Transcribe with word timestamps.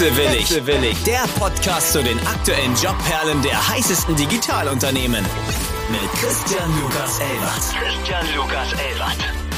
Wechselwillig. 0.00 0.40
Wechselwillig. 0.50 1.02
Der 1.04 1.26
Podcast 1.38 1.92
zu 1.92 2.02
den 2.02 2.18
aktuellen 2.26 2.74
Jobperlen 2.74 3.42
der 3.42 3.68
heißesten 3.68 4.16
Digitalunternehmen. 4.16 5.22
Mit 5.90 6.10
Christian 6.12 6.70
Lukas 6.80 7.20
Elbert. 7.20 7.74
Christian 7.78 8.26
Lukas 8.34 8.72
Elbert. 8.72 9.49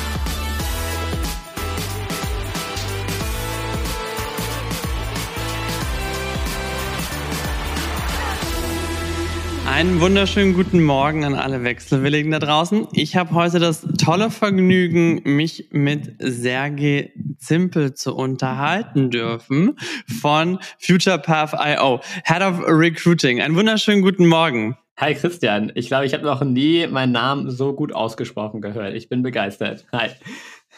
Einen 9.73 10.03
wunderschönen 10.03 10.53
guten 10.53 10.83
Morgen 10.83 11.25
an 11.25 11.35
alle 11.35 11.65
Wechselwilligen 11.65 12.31
da 12.31 12.39
draußen. 12.39 12.89
Ich 12.93 13.17
habe 13.17 13.33
heute 13.33 13.59
das 13.59 13.87
tolle 13.97 14.31
Vergnügen, 14.31 15.23
mich 15.25 15.69
mit 15.71 16.15
Sergej 16.19 17.11
Zimpel 17.39 17.95
zu 17.95 18.15
unterhalten 18.15 19.11
dürfen 19.11 19.79
von 20.21 20.59
FuturePath.io, 20.79 22.01
Head 22.27 22.43
of 22.43 22.61
Recruiting. 22.69 23.41
Einen 23.41 23.57
wunderschönen 23.57 24.03
guten 24.03 24.27
Morgen. 24.27 24.77
Hi 24.99 25.15
Christian, 25.15 25.73
ich 25.75 25.87
glaube, 25.87 26.05
ich 26.05 26.13
habe 26.13 26.25
noch 26.25 26.45
nie 26.45 26.87
meinen 26.87 27.13
Namen 27.13 27.51
so 27.51 27.73
gut 27.73 27.95
ausgesprochen 27.95 28.61
gehört. 28.61 28.95
Ich 28.95 29.09
bin 29.09 29.23
begeistert. 29.23 29.87
Hi. 29.91 30.11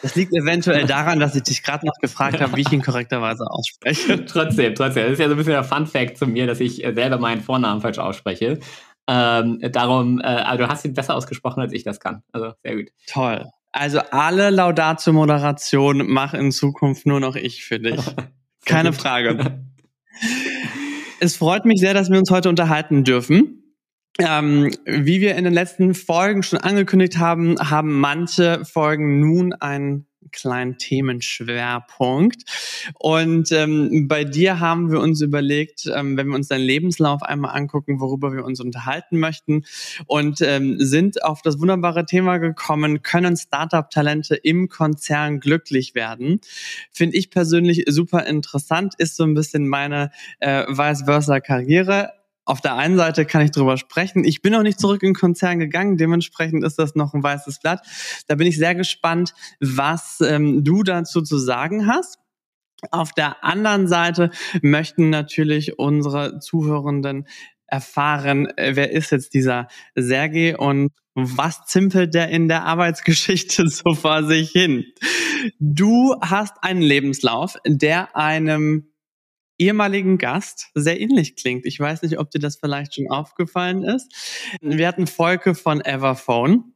Das 0.01 0.15
liegt 0.15 0.33
eventuell 0.33 0.85
daran, 0.85 1.19
dass 1.19 1.35
ich 1.35 1.43
dich 1.43 1.63
gerade 1.63 1.85
noch 1.85 1.97
gefragt 2.01 2.41
habe, 2.41 2.55
wie 2.57 2.61
ich 2.61 2.71
ihn 2.71 2.81
korrekterweise 2.81 3.45
ausspreche. 3.49 4.25
trotzdem, 4.27 4.75
trotzdem. 4.75 5.03
Das 5.03 5.13
ist 5.13 5.19
ja 5.19 5.27
so 5.27 5.33
ein 5.33 5.37
bisschen 5.37 5.53
der 5.53 5.63
Fun 5.63 5.87
Fact 5.87 6.17
zu 6.17 6.27
mir, 6.27 6.47
dass 6.47 6.59
ich 6.59 6.77
selber 6.77 7.17
meinen 7.17 7.41
Vornamen 7.41 7.81
falsch 7.81 7.99
ausspreche. 7.99 8.59
Ähm, 9.07 9.59
darum, 9.71 10.19
äh, 10.19 10.25
aber 10.25 10.57
du 10.57 10.67
hast 10.67 10.83
ihn 10.83 10.93
besser 10.93 11.15
ausgesprochen, 11.15 11.61
als 11.61 11.73
ich 11.73 11.83
das 11.83 11.99
kann. 11.99 12.23
Also 12.31 12.53
sehr 12.63 12.75
gut. 12.75 12.87
Toll. 13.07 13.45
Also 13.71 13.99
alle 14.11 14.51
Laudatio-Moderation 14.51 16.07
mache 16.07 16.37
in 16.37 16.51
Zukunft 16.51 17.05
nur 17.05 17.19
noch 17.19 17.35
ich 17.35 17.65
für 17.65 17.79
dich. 17.79 17.99
Keine 18.65 18.93
Frage. 18.93 19.63
es 21.19 21.35
freut 21.35 21.65
mich 21.65 21.79
sehr, 21.79 21.93
dass 21.93 22.09
wir 22.09 22.17
uns 22.17 22.31
heute 22.31 22.49
unterhalten 22.49 23.03
dürfen. 23.03 23.64
Ähm, 24.19 24.71
wie 24.85 25.19
wir 25.19 25.35
in 25.35 25.43
den 25.43 25.53
letzten 25.53 25.93
Folgen 25.93 26.41
schon 26.41 26.59
angekündigt 26.59 27.17
haben, 27.17 27.57
haben 27.59 27.99
manche 27.99 28.63
Folgen 28.63 29.19
nun 29.19 29.51
einen 29.53 30.07
kleinen 30.31 30.77
Themenschwerpunkt. 30.77 32.43
Und 32.99 33.51
ähm, 33.51 34.07
bei 34.07 34.23
dir 34.23 34.59
haben 34.59 34.91
wir 34.91 34.99
uns 34.99 35.21
überlegt, 35.21 35.89
ähm, 35.93 36.17
wenn 36.17 36.27
wir 36.27 36.35
uns 36.35 36.47
deinen 36.47 36.65
Lebenslauf 36.65 37.23
einmal 37.23 37.55
angucken, 37.55 37.99
worüber 37.99 38.33
wir 38.33 38.45
uns 38.45 38.59
unterhalten 38.59 39.19
möchten 39.19 39.63
und 40.07 40.41
ähm, 40.41 40.77
sind 40.79 41.23
auf 41.23 41.41
das 41.41 41.59
wunderbare 41.59 42.05
Thema 42.05 42.37
gekommen, 42.37 43.01
können 43.01 43.37
Startup-Talente 43.37 44.35
im 44.35 44.69
Konzern 44.69 45.39
glücklich 45.39 45.95
werden? 45.95 46.41
Finde 46.91 47.17
ich 47.17 47.29
persönlich 47.29 47.85
super 47.87 48.25
interessant, 48.25 48.93
ist 48.97 49.15
so 49.15 49.23
ein 49.23 49.33
bisschen 49.33 49.67
meine 49.67 50.11
äh, 50.39 50.65
vice 50.67 51.03
versa 51.05 51.39
Karriere 51.39 52.11
auf 52.45 52.61
der 52.61 52.75
einen 52.75 52.95
Seite 52.95 53.25
kann 53.25 53.41
ich 53.41 53.51
drüber 53.51 53.77
sprechen. 53.77 54.23
Ich 54.23 54.41
bin 54.41 54.53
noch 54.53 54.61
nicht 54.61 54.79
zurück 54.79 55.01
in 55.01 55.09
den 55.09 55.15
Konzern 55.15 55.59
gegangen, 55.59 55.97
dementsprechend 55.97 56.63
ist 56.63 56.77
das 56.77 56.95
noch 56.95 57.13
ein 57.13 57.23
weißes 57.23 57.59
Blatt. 57.59 57.81
Da 58.27 58.35
bin 58.35 58.47
ich 58.47 58.57
sehr 58.57 58.75
gespannt, 58.75 59.33
was 59.59 60.21
ähm, 60.21 60.63
du 60.63 60.83
dazu 60.83 61.21
zu 61.21 61.37
sagen 61.37 61.87
hast. 61.87 62.19
Auf 62.91 63.13
der 63.13 63.43
anderen 63.43 63.87
Seite 63.87 64.29
möchten 64.61 65.09
natürlich 65.09 65.79
unsere 65.79 66.39
Zuhörenden 66.39 67.27
erfahren, 67.67 68.47
äh, 68.57 68.75
wer 68.75 68.91
ist 68.91 69.11
jetzt 69.11 69.33
dieser 69.33 69.67
Sergei 69.95 70.55
und 70.55 70.91
was 71.15 71.65
zimpelt 71.65 72.13
der 72.13 72.29
in 72.29 72.47
der 72.47 72.63
Arbeitsgeschichte 72.65 73.67
so 73.69 73.93
vor 73.93 74.23
sich 74.23 74.51
hin? 74.51 74.85
Du 75.59 76.15
hast 76.21 76.53
einen 76.61 76.81
Lebenslauf, 76.81 77.57
der 77.65 78.15
einem 78.15 78.91
ehemaligen 79.57 80.17
Gast 80.17 80.69
sehr 80.73 80.99
ähnlich 80.99 81.35
klingt. 81.35 81.65
Ich 81.65 81.79
weiß 81.79 82.01
nicht, 82.01 82.19
ob 82.19 82.31
dir 82.31 82.39
das 82.39 82.57
vielleicht 82.57 82.95
schon 82.95 83.09
aufgefallen 83.09 83.83
ist. 83.83 84.13
Wir 84.61 84.87
hatten 84.87 85.07
Volke 85.07 85.55
von 85.55 85.81
Everphone. 85.81 86.75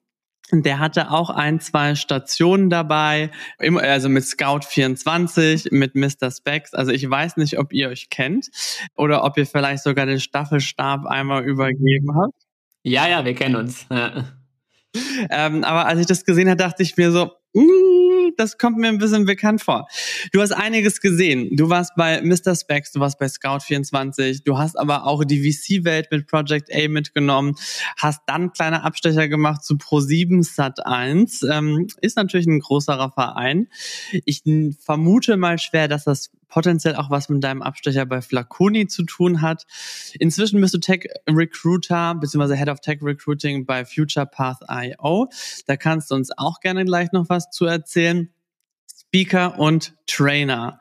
Der 0.51 0.79
hatte 0.79 1.11
auch 1.11 1.29
ein, 1.29 1.59
zwei 1.59 1.93
Stationen 1.93 2.71
dabei, 2.71 3.29
also 3.59 4.09
mit 4.09 4.23
Scout24, 4.23 5.67
mit 5.71 5.93
Mr. 5.93 6.31
Specs. 6.31 6.73
Also 6.73 6.91
ich 6.91 7.07
weiß 7.07 7.37
nicht, 7.37 7.59
ob 7.59 7.71
ihr 7.71 7.89
euch 7.89 8.09
kennt 8.09 8.49
oder 8.95 9.23
ob 9.23 9.37
ihr 9.37 9.45
vielleicht 9.45 9.83
sogar 9.83 10.07
den 10.07 10.19
Staffelstab 10.19 11.05
einmal 11.05 11.45
übergeben 11.45 12.15
habt. 12.15 12.33
Ja, 12.81 13.07
ja, 13.07 13.25
wir 13.25 13.35
kennen 13.35 13.57
uns. 13.57 13.85
Ja. 13.91 14.25
Ähm, 15.29 15.63
aber 15.63 15.85
als 15.85 15.99
ich 15.99 16.07
das 16.07 16.25
gesehen 16.25 16.47
habe, 16.49 16.57
dachte 16.57 16.81
ich 16.81 16.97
mir 16.97 17.11
so, 17.11 17.31
mm, 17.53 17.88
das 18.39 18.57
kommt 18.57 18.77
mir 18.77 18.87
ein 18.87 18.97
bisschen 18.97 19.25
bekannt 19.25 19.61
vor. 19.61 19.87
Du 20.31 20.41
hast 20.41 20.51
einiges 20.51 21.01
gesehen. 21.01 21.55
Du 21.55 21.69
warst 21.69 21.93
bei 21.95 22.21
Mr. 22.21 22.55
Specs, 22.55 22.93
du 22.93 22.99
warst 22.99 23.19
bei 23.19 23.25
Scout24, 23.25 24.43
du 24.45 24.57
hast 24.57 24.79
aber 24.79 25.05
auch 25.05 25.23
die 25.25 25.51
VC-Welt 25.51 26.07
mit 26.11 26.27
Project 26.27 26.73
A 26.73 26.87
mitgenommen, 26.87 27.55
hast 27.97 28.21
dann 28.27 28.53
kleine 28.53 28.83
Abstecher 28.83 29.27
gemacht 29.27 29.63
zu 29.63 29.75
Pro7 29.75 30.47
Sat1. 30.47 31.51
Ähm, 31.51 31.87
ist 32.01 32.15
natürlich 32.15 32.47
ein 32.47 32.59
größerer 32.59 33.11
Verein. 33.11 33.67
Ich 34.25 34.43
vermute 34.79 35.37
mal 35.37 35.59
schwer, 35.59 35.87
dass 35.87 36.05
das 36.05 36.31
potenziell 36.49 36.95
auch 36.95 37.09
was 37.09 37.29
mit 37.29 37.43
deinem 37.43 37.61
Abstecher 37.61 38.05
bei 38.05 38.21
Flaconi 38.21 38.87
zu 38.87 39.03
tun 39.03 39.41
hat. 39.41 39.65
Inzwischen 40.19 40.59
bist 40.59 40.73
du 40.73 40.79
Tech 40.79 41.05
Recruiter 41.27 42.15
bzw. 42.15 42.55
Head 42.55 42.69
of 42.69 42.81
Tech 42.81 42.99
Recruiting 43.01 43.65
bei 43.65 43.85
FuturePath.io. 43.85 45.29
Da 45.67 45.77
kannst 45.77 46.11
du 46.11 46.15
uns 46.15 46.31
auch 46.37 46.59
gerne 46.59 46.85
gleich 46.85 47.11
noch 47.11 47.29
was 47.29 47.49
zu 47.51 47.65
erzählen. 47.65 48.29
Speaker 49.09 49.57
und 49.57 49.95
Trainer. 50.05 50.79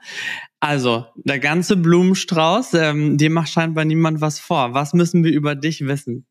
Also, 0.60 1.06
der 1.14 1.38
ganze 1.38 1.76
Blumenstrauß, 1.76 2.74
ähm, 2.74 3.16
dir 3.16 3.30
macht 3.30 3.48
scheinbar 3.48 3.84
niemand 3.84 4.20
was 4.20 4.40
vor. 4.40 4.74
Was 4.74 4.92
müssen 4.92 5.22
wir 5.22 5.32
über 5.32 5.54
dich 5.54 5.86
wissen? 5.86 6.26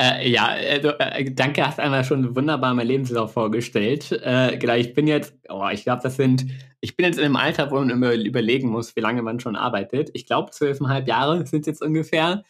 Äh, 0.00 0.30
ja, 0.30 0.54
äh, 0.56 0.78
äh, 0.78 1.30
danke, 1.32 1.66
hast 1.66 1.80
einmal 1.80 2.04
schon 2.04 2.34
wunderbar 2.36 2.74
mein 2.74 2.86
Lebenslauf 2.86 3.32
vorgestellt. 3.32 4.12
Äh, 4.12 4.56
genau, 4.58 4.74
ich 4.74 4.94
bin 4.94 5.06
jetzt, 5.06 5.34
oh, 5.48 5.68
ich 5.72 5.84
glaube, 5.84 6.02
das 6.02 6.16
sind, 6.16 6.46
ich 6.80 6.96
bin 6.96 7.06
jetzt 7.06 7.18
in 7.18 7.24
einem 7.24 7.36
Alter, 7.36 7.70
wo 7.70 7.76
man 7.76 7.90
immer 7.90 8.14
überlegen 8.14 8.68
muss, 8.68 8.94
wie 8.96 9.00
lange 9.00 9.22
man 9.22 9.40
schon 9.40 9.56
arbeitet. 9.56 10.10
Ich 10.14 10.26
glaube, 10.26 10.50
zwölfeinhalb 10.50 11.08
Jahre 11.08 11.44
sind 11.46 11.66
jetzt 11.66 11.82
ungefähr. 11.82 12.44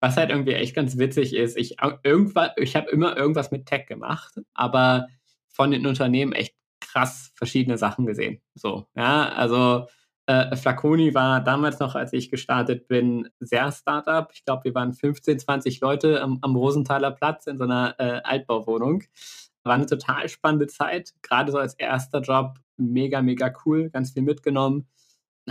Was 0.00 0.16
halt 0.16 0.30
irgendwie 0.30 0.52
echt 0.52 0.74
ganz 0.74 0.98
witzig 0.98 1.34
ist, 1.34 1.56
ich, 1.56 1.76
ich 2.56 2.76
habe 2.76 2.90
immer 2.90 3.16
irgendwas 3.16 3.50
mit 3.50 3.66
Tech 3.66 3.86
gemacht, 3.86 4.34
aber 4.52 5.08
von 5.48 5.70
den 5.70 5.86
Unternehmen 5.86 6.32
echt 6.32 6.54
krass 6.80 7.32
verschiedene 7.34 7.78
Sachen 7.78 8.04
gesehen. 8.06 8.40
So, 8.54 8.86
ja, 8.94 9.30
also 9.30 9.86
äh, 10.26 10.56
Flaconi 10.56 11.14
war 11.14 11.40
damals 11.40 11.78
noch, 11.78 11.94
als 11.94 12.12
ich 12.12 12.30
gestartet 12.30 12.88
bin, 12.88 13.28
sehr 13.40 13.70
Startup. 13.72 14.28
Ich 14.32 14.44
glaube, 14.44 14.64
wir 14.64 14.74
waren 14.74 14.92
15, 14.92 15.38
20 15.38 15.80
Leute 15.80 16.20
am, 16.20 16.38
am 16.42 16.56
Rosenthaler 16.56 17.12
Platz 17.12 17.46
in 17.46 17.56
so 17.56 17.64
einer 17.64 17.94
äh, 17.98 18.20
Altbauwohnung. 18.24 19.04
War 19.66 19.74
eine 19.74 19.86
total 19.86 20.28
spannende 20.28 20.66
Zeit, 20.66 21.12
gerade 21.22 21.52
so 21.52 21.58
als 21.58 21.74
erster 21.74 22.20
Job. 22.20 22.58
Mega, 22.76 23.22
mega 23.22 23.52
cool, 23.64 23.90
ganz 23.90 24.12
viel 24.12 24.22
mitgenommen. 24.22 24.86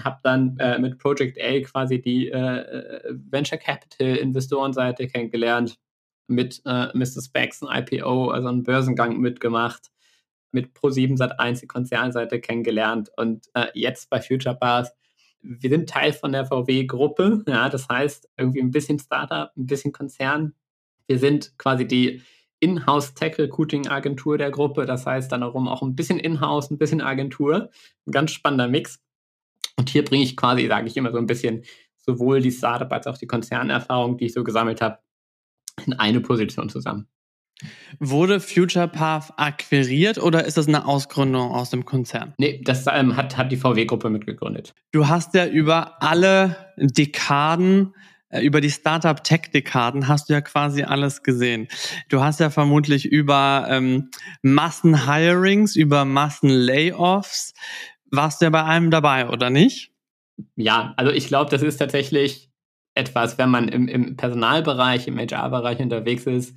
Hab 0.03 0.21
dann 0.23 0.57
äh, 0.59 0.77
mit 0.79 0.97
Project 0.97 1.39
A 1.41 1.61
quasi 1.61 2.01
die 2.01 2.29
äh, 2.29 2.37
äh, 2.37 3.15
Venture 3.29 3.57
Capital 3.57 4.15
Investorenseite 4.15 5.07
kennengelernt, 5.07 5.77
mit 6.27 6.61
äh, 6.65 6.87
Mr. 6.93 7.21
Specs 7.21 7.63
ein 7.63 7.83
IPO, 7.83 8.29
also 8.29 8.47
einen 8.47 8.63
Börsengang 8.63 9.17
mitgemacht 9.19 9.91
mit 10.55 10.75
Pro7 10.75 11.17
Sat1 11.17 11.59
die 11.59 11.67
Konzernseite 11.67 12.39
kennengelernt 12.39 13.11
und 13.17 13.47
äh, 13.53 13.67
jetzt 13.73 14.09
bei 14.09 14.21
Future 14.21 14.55
Path. 14.55 14.91
Wir 15.41 15.69
sind 15.69 15.89
Teil 15.89 16.13
von 16.13 16.31
der 16.31 16.45
VW-Gruppe, 16.45 17.43
ja, 17.47 17.69
das 17.69 17.87
heißt 17.87 18.29
irgendwie 18.37 18.61
ein 18.61 18.71
bisschen 18.71 18.97
Startup, 18.97 19.51
ein 19.55 19.67
bisschen 19.67 19.91
Konzern. 19.91 20.55
Wir 21.07 21.19
sind 21.19 21.55
quasi 21.59 21.85
die 21.85 22.23
Inhouse 22.59 23.13
Tech 23.13 23.37
Recruiting 23.37 23.87
Agentur 23.87 24.37
der 24.37 24.51
Gruppe, 24.51 24.85
das 24.85 25.05
heißt 25.05 25.31
dann 25.31 25.41
darum 25.41 25.67
auch 25.67 25.81
ein 25.81 25.95
bisschen 25.95 26.19
Inhouse, 26.19 26.71
ein 26.71 26.77
bisschen 26.77 27.01
Agentur, 27.01 27.69
ein 28.07 28.11
ganz 28.11 28.31
spannender 28.31 28.67
Mix. 28.67 28.99
Und 29.77 29.89
hier 29.89 30.05
bringe 30.05 30.23
ich 30.23 30.37
quasi, 30.37 30.67
sage 30.67 30.87
ich 30.87 30.97
immer 30.97 31.11
so 31.11 31.17
ein 31.17 31.27
bisschen, 31.27 31.63
sowohl 31.97 32.41
die 32.41 32.51
Startup 32.51 32.91
als 32.91 33.07
auch 33.07 33.17
die 33.17 33.27
Konzernerfahrung, 33.27 34.17
die 34.17 34.25
ich 34.25 34.33
so 34.33 34.43
gesammelt 34.43 34.81
habe, 34.81 34.99
in 35.85 35.93
eine 35.93 36.21
Position 36.21 36.69
zusammen. 36.69 37.07
Wurde 37.99 38.41
FuturePath 38.41 39.33
akquiriert 39.37 40.17
oder 40.17 40.45
ist 40.45 40.57
das 40.57 40.67
eine 40.67 40.85
Ausgründung 40.85 41.51
aus 41.51 41.69
dem 41.69 41.85
Konzern? 41.85 42.33
Nee, 42.37 42.61
das 42.63 42.85
ähm, 42.91 43.15
hat, 43.15 43.37
hat 43.37 43.51
die 43.51 43.57
VW-Gruppe 43.57 44.09
mitgegründet. 44.09 44.73
Du 44.91 45.07
hast 45.07 45.33
ja 45.35 45.47
über 45.47 46.01
alle 46.03 46.73
Dekaden 46.77 47.93
über 48.41 48.61
die 48.61 48.69
Startup-Tech-Dekaden 48.71 50.07
hast 50.07 50.29
du 50.29 50.33
ja 50.33 50.41
quasi 50.41 50.83
alles 50.83 51.23
gesehen. 51.23 51.67
Du 52.09 52.21
hast 52.21 52.39
ja 52.39 52.49
vermutlich 52.49 53.05
über 53.05 53.67
ähm, 53.69 54.09
Massen-Hirings, 54.41 55.75
über 55.75 56.05
Massen-Layoffs, 56.05 57.53
warst 58.11 58.41
du 58.41 58.45
ja 58.45 58.49
bei 58.49 58.63
einem 58.63 58.91
dabei, 58.91 59.29
oder 59.29 59.49
nicht? 59.49 59.91
Ja, 60.55 60.93
also 60.97 61.11
ich 61.11 61.27
glaube, 61.27 61.49
das 61.49 61.61
ist 61.61 61.77
tatsächlich 61.77 62.49
etwas, 62.93 63.37
wenn 63.37 63.49
man 63.49 63.67
im, 63.67 63.87
im 63.87 64.15
Personalbereich, 64.15 65.07
im 65.07 65.17
HR-Bereich 65.17 65.79
unterwegs 65.79 66.25
ist, 66.25 66.55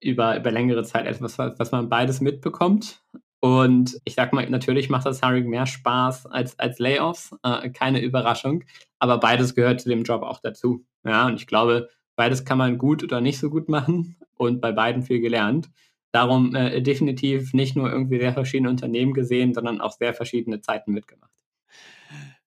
über, 0.00 0.36
über 0.36 0.50
längere 0.50 0.84
Zeit 0.84 1.06
etwas, 1.06 1.38
was 1.38 1.72
man 1.72 1.88
beides 1.88 2.20
mitbekommt. 2.20 3.02
Und 3.40 3.98
ich 4.04 4.14
sag 4.14 4.32
mal, 4.32 4.48
natürlich 4.48 4.88
macht 4.88 5.04
das 5.04 5.20
Hiring 5.20 5.48
mehr 5.48 5.66
Spaß 5.66 6.26
als, 6.26 6.58
als 6.58 6.78
Layoffs, 6.78 7.36
äh, 7.42 7.68
keine 7.70 8.00
Überraschung. 8.00 8.64
Aber 8.98 9.18
beides 9.18 9.54
gehört 9.54 9.82
zu 9.82 9.90
dem 9.90 10.02
Job 10.02 10.22
auch 10.22 10.40
dazu. 10.40 10.86
Ja, 11.04 11.26
und 11.26 11.36
ich 11.36 11.46
glaube, 11.46 11.88
beides 12.16 12.44
kann 12.44 12.58
man 12.58 12.78
gut 12.78 13.02
oder 13.02 13.20
nicht 13.20 13.38
so 13.38 13.50
gut 13.50 13.68
machen 13.68 14.16
und 14.36 14.60
bei 14.60 14.72
beiden 14.72 15.02
viel 15.02 15.20
gelernt. 15.20 15.70
Darum 16.12 16.54
äh, 16.54 16.80
definitiv 16.80 17.54
nicht 17.54 17.74
nur 17.74 17.90
irgendwie 17.90 18.20
sehr 18.20 18.32
verschiedene 18.32 18.70
Unternehmen 18.70 19.14
gesehen, 19.14 19.52
sondern 19.52 19.80
auch 19.80 19.92
sehr 19.92 20.14
verschiedene 20.14 20.60
Zeiten 20.60 20.92
mitgemacht. 20.92 21.30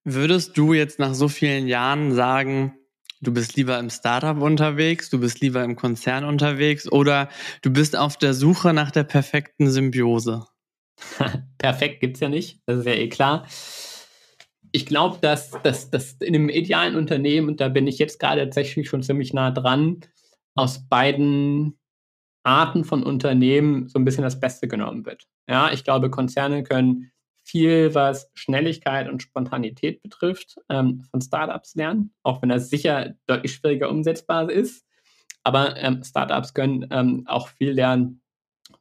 Würdest 0.06 0.58
du 0.58 0.74
jetzt 0.74 1.00
nach 1.00 1.14
so 1.14 1.28
vielen 1.28 1.68
Jahren 1.68 2.14
sagen, 2.14 2.78
du 3.20 3.34
bist 3.34 3.58
lieber 3.58 3.78
im 3.78 3.90
Startup 3.90 4.42
unterwegs, 4.42 5.10
du 5.10 5.20
bist 5.20 5.42
lieber 5.42 5.66
im 5.66 5.76
Konzern 5.76 6.24
unterwegs 6.24 6.90
oder 6.90 7.28
du 7.62 7.72
bist 7.72 7.98
auf 7.98 8.16
der 8.16 8.34
Suche 8.34 8.74
nach 8.74 8.92
der 8.92 9.04
perfekten 9.04 9.70
Symbiose? 9.70 10.46
Perfekt 11.58 12.00
gibt 12.00 12.16
es 12.16 12.22
ja 12.22 12.30
nicht, 12.30 12.62
das 12.66 12.80
ist 12.80 12.86
ja 12.86 12.94
eh 12.94 13.10
klar. 13.10 13.46
Ich 14.72 14.86
glaube, 14.86 15.18
dass, 15.22 15.52
dass, 15.64 15.90
dass 15.90 16.14
in 16.14 16.36
einem 16.36 16.50
idealen 16.50 16.96
Unternehmen, 16.96 17.48
und 17.48 17.60
da 17.60 17.70
bin 17.70 17.88
ich 17.88 18.00
jetzt 18.00 18.20
gerade 18.20 18.42
tatsächlich 18.42 18.90
schon 18.90 19.04
ziemlich 19.04 19.34
nah 19.34 19.52
dran, 19.52 20.02
aus 20.56 20.88
beiden 20.88 21.78
Arten 22.44 22.86
von 22.86 23.04
Unternehmen 23.04 23.88
so 23.90 24.00
ein 24.00 24.06
bisschen 24.06 24.24
das 24.24 24.40
Beste 24.40 24.68
genommen 24.68 25.06
wird. 25.06 25.28
Ja, 25.50 25.72
ich 25.72 25.84
glaube, 25.84 26.10
Konzerne 26.10 26.64
können 26.64 27.12
viel, 27.44 27.94
was 27.94 28.30
Schnelligkeit 28.34 29.10
und 29.10 29.22
Spontanität 29.22 30.02
betrifft, 30.02 30.58
ähm, 30.70 31.04
von 31.12 31.22
Startups 31.22 31.76
lernen, 31.76 32.14
auch 32.24 32.42
wenn 32.42 32.50
das 32.50 32.70
sicher 32.70 33.16
deutlich 33.26 33.54
schwieriger 33.54 33.90
umsetzbar 33.90 34.50
ist. 34.50 34.86
Aber 35.44 35.78
ähm, 35.78 36.04
Startups 36.04 36.54
können 36.54 36.88
ähm, 36.92 37.24
auch 37.26 37.48
viel 37.48 37.72
lernen, 37.72 38.22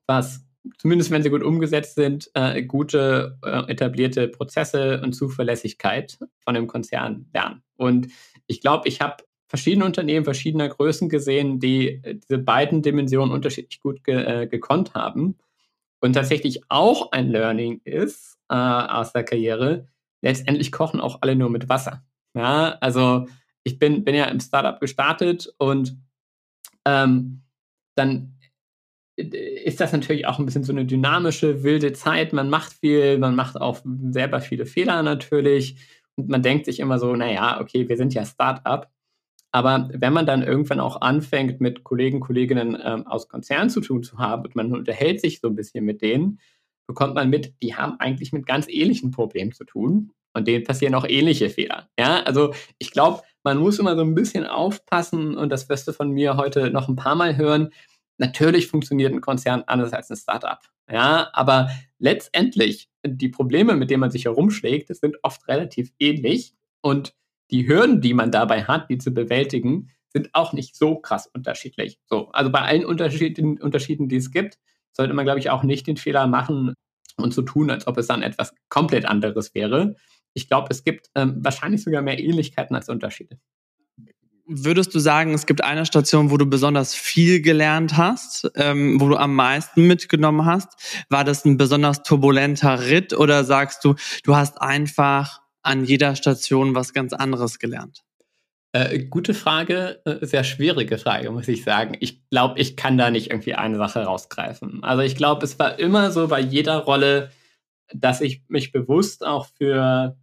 was 0.06 0.45
zumindest 0.78 1.10
wenn 1.10 1.22
sie 1.22 1.30
gut 1.30 1.42
umgesetzt 1.42 1.94
sind, 1.94 2.30
äh, 2.34 2.62
gute 2.62 3.38
äh, 3.42 3.70
etablierte 3.70 4.28
Prozesse 4.28 5.00
und 5.02 5.12
Zuverlässigkeit 5.12 6.18
von 6.18 6.56
einem 6.56 6.66
Konzern 6.66 7.26
lernen. 7.32 7.62
Und 7.76 8.08
ich 8.46 8.60
glaube, 8.60 8.88
ich 8.88 9.00
habe 9.00 9.24
verschiedene 9.48 9.84
Unternehmen 9.84 10.24
verschiedener 10.24 10.68
Größen 10.68 11.08
gesehen, 11.08 11.60
die 11.60 12.02
äh, 12.02 12.14
diese 12.14 12.38
beiden 12.38 12.82
Dimensionen 12.82 13.32
unterschiedlich 13.32 13.80
gut 13.80 14.04
ge 14.04 14.42
äh, 14.42 14.46
gekonnt 14.46 14.94
haben. 14.94 15.36
Und 16.00 16.12
tatsächlich 16.12 16.60
auch 16.68 17.12
ein 17.12 17.30
Learning 17.30 17.80
ist 17.84 18.38
äh, 18.48 18.54
aus 18.54 19.12
der 19.12 19.24
Karriere, 19.24 19.88
letztendlich 20.20 20.72
kochen 20.72 21.00
auch 21.00 21.18
alle 21.22 21.36
nur 21.36 21.50
mit 21.50 21.68
Wasser. 21.68 22.04
Ja, 22.34 22.76
also 22.80 23.26
ich 23.64 23.78
bin, 23.78 24.04
bin 24.04 24.14
ja 24.14 24.26
im 24.26 24.40
Startup 24.40 24.78
gestartet 24.78 25.52
und 25.58 25.96
ähm, 26.84 27.42
dann 27.94 28.35
ist 29.16 29.80
das 29.80 29.92
natürlich 29.92 30.26
auch 30.26 30.38
ein 30.38 30.44
bisschen 30.44 30.64
so 30.64 30.72
eine 30.72 30.84
dynamische, 30.84 31.62
wilde 31.62 31.92
Zeit. 31.94 32.32
Man 32.32 32.50
macht 32.50 32.74
viel, 32.74 33.18
man 33.18 33.34
macht 33.34 33.58
auch 33.60 33.80
selber 34.10 34.40
viele 34.40 34.66
Fehler 34.66 35.02
natürlich. 35.02 35.76
Und 36.16 36.28
man 36.28 36.42
denkt 36.42 36.66
sich 36.66 36.80
immer 36.80 36.98
so, 36.98 37.14
naja, 37.16 37.60
okay, 37.60 37.88
wir 37.88 37.96
sind 37.96 38.14
ja 38.14 38.24
Startup. 38.24 38.88
Aber 39.52 39.88
wenn 39.92 40.12
man 40.12 40.26
dann 40.26 40.42
irgendwann 40.42 40.80
auch 40.80 41.00
anfängt, 41.00 41.60
mit 41.62 41.82
Kollegen, 41.82 42.20
Kolleginnen 42.20 42.76
ähm, 42.82 43.06
aus 43.06 43.28
Konzernen 43.28 43.70
zu 43.70 43.80
tun 43.80 44.02
zu 44.02 44.18
haben 44.18 44.44
und 44.44 44.54
man 44.54 44.72
unterhält 44.74 45.20
sich 45.20 45.40
so 45.40 45.48
ein 45.48 45.56
bisschen 45.56 45.84
mit 45.84 46.02
denen, 46.02 46.40
bekommt 46.86 47.14
man 47.14 47.30
mit, 47.30 47.54
die 47.62 47.74
haben 47.74 47.98
eigentlich 47.98 48.32
mit 48.32 48.46
ganz 48.46 48.68
ähnlichen 48.68 49.12
Problemen 49.12 49.52
zu 49.52 49.64
tun 49.64 50.12
und 50.34 50.46
denen 50.46 50.64
passieren 50.64 50.94
auch 50.94 51.06
ähnliche 51.08 51.48
Fehler. 51.48 51.88
Ja, 51.98 52.22
also 52.24 52.52
ich 52.78 52.90
glaube, 52.90 53.22
man 53.44 53.56
muss 53.56 53.78
immer 53.78 53.96
so 53.96 54.02
ein 54.02 54.14
bisschen 54.14 54.44
aufpassen 54.44 55.36
und 55.36 55.50
das 55.50 55.68
wirst 55.70 55.88
du 55.88 55.92
von 55.92 56.10
mir 56.10 56.36
heute 56.36 56.70
noch 56.70 56.88
ein 56.88 56.96
paar 56.96 57.14
Mal 57.14 57.36
hören 57.36 57.70
Natürlich 58.18 58.68
funktioniert 58.68 59.12
ein 59.12 59.20
Konzern 59.20 59.64
anders 59.66 59.92
als 59.92 60.10
ein 60.10 60.16
Startup. 60.16 60.60
Ja, 60.90 61.30
aber 61.32 61.70
letztendlich 61.98 62.88
die 63.04 63.28
Probleme, 63.28 63.74
mit 63.74 63.90
denen 63.90 64.00
man 64.00 64.10
sich 64.10 64.24
herumschlägt, 64.24 64.94
sind 64.94 65.16
oft 65.22 65.46
relativ 65.48 65.92
ähnlich 65.98 66.54
und 66.80 67.14
die 67.50 67.68
Hürden, 67.68 68.00
die 68.00 68.14
man 68.14 68.30
dabei 68.30 68.64
hat, 68.64 68.90
die 68.90 68.98
zu 68.98 69.12
bewältigen, 69.12 69.90
sind 70.08 70.30
auch 70.34 70.52
nicht 70.52 70.76
so 70.76 70.96
krass 70.96 71.26
unterschiedlich. 71.26 71.98
So, 72.06 72.30
also 72.30 72.50
bei 72.50 72.60
allen 72.60 72.84
Unterschieden, 72.84 73.60
Unterschieden, 73.60 74.08
die 74.08 74.16
es 74.16 74.30
gibt, 74.30 74.58
sollte 74.92 75.12
man, 75.12 75.24
glaube 75.24 75.40
ich, 75.40 75.50
auch 75.50 75.62
nicht 75.62 75.86
den 75.86 75.96
Fehler 75.96 76.26
machen 76.26 76.74
und 77.16 77.34
so 77.34 77.42
tun, 77.42 77.70
als 77.70 77.86
ob 77.86 77.98
es 77.98 78.06
dann 78.06 78.22
etwas 78.22 78.54
komplett 78.68 79.04
anderes 79.04 79.54
wäre. 79.54 79.96
Ich 80.32 80.48
glaube, 80.48 80.68
es 80.70 80.84
gibt 80.84 81.10
ähm, 81.14 81.36
wahrscheinlich 81.44 81.82
sogar 81.82 82.02
mehr 82.02 82.18
Ähnlichkeiten 82.18 82.74
als 82.74 82.88
Unterschiede. 82.88 83.38
Würdest 84.48 84.94
du 84.94 85.00
sagen, 85.00 85.34
es 85.34 85.46
gibt 85.46 85.64
eine 85.64 85.86
Station, 85.86 86.30
wo 86.30 86.36
du 86.36 86.46
besonders 86.46 86.94
viel 86.94 87.40
gelernt 87.40 87.96
hast, 87.96 88.48
ähm, 88.54 89.00
wo 89.00 89.08
du 89.08 89.16
am 89.16 89.34
meisten 89.34 89.86
mitgenommen 89.86 90.44
hast? 90.44 90.68
War 91.08 91.24
das 91.24 91.44
ein 91.44 91.56
besonders 91.56 92.04
turbulenter 92.04 92.86
Ritt 92.86 93.12
oder 93.12 93.42
sagst 93.42 93.84
du, 93.84 93.96
du 94.22 94.36
hast 94.36 94.62
einfach 94.62 95.40
an 95.62 95.84
jeder 95.84 96.14
Station 96.14 96.76
was 96.76 96.92
ganz 96.92 97.12
anderes 97.12 97.58
gelernt? 97.58 98.04
Äh, 98.72 99.06
gute 99.06 99.34
Frage, 99.34 100.00
äh, 100.04 100.24
sehr 100.24 100.44
schwierige 100.44 100.98
Frage, 100.98 101.30
muss 101.30 101.48
ich 101.48 101.64
sagen. 101.64 101.96
Ich 101.98 102.28
glaube, 102.28 102.60
ich 102.60 102.76
kann 102.76 102.98
da 102.98 103.10
nicht 103.10 103.30
irgendwie 103.30 103.54
eine 103.54 103.78
Sache 103.78 104.04
rausgreifen. 104.04 104.84
Also 104.84 105.02
ich 105.02 105.16
glaube, 105.16 105.44
es 105.44 105.58
war 105.58 105.78
immer 105.78 106.12
so 106.12 106.28
bei 106.28 106.40
jeder 106.40 106.78
Rolle, 106.78 107.30
dass 107.92 108.20
ich 108.20 108.42
mich 108.48 108.72
bewusst 108.72 109.26
auch 109.26 109.46
für 109.46 110.16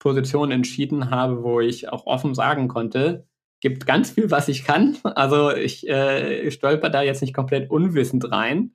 Positionen 0.00 0.52
entschieden 0.52 1.10
habe, 1.10 1.42
wo 1.42 1.60
ich 1.60 1.88
auch 1.88 2.06
offen 2.06 2.34
sagen 2.34 2.68
konnte, 2.68 3.28
gibt 3.60 3.86
ganz 3.86 4.10
viel, 4.10 4.30
was 4.30 4.48
ich 4.48 4.64
kann. 4.64 4.96
Also 5.02 5.54
ich 5.54 5.86
äh, 5.88 6.50
stolper 6.50 6.90
da 6.90 7.02
jetzt 7.02 7.20
nicht 7.20 7.34
komplett 7.34 7.70
unwissend 7.70 8.30
rein, 8.30 8.74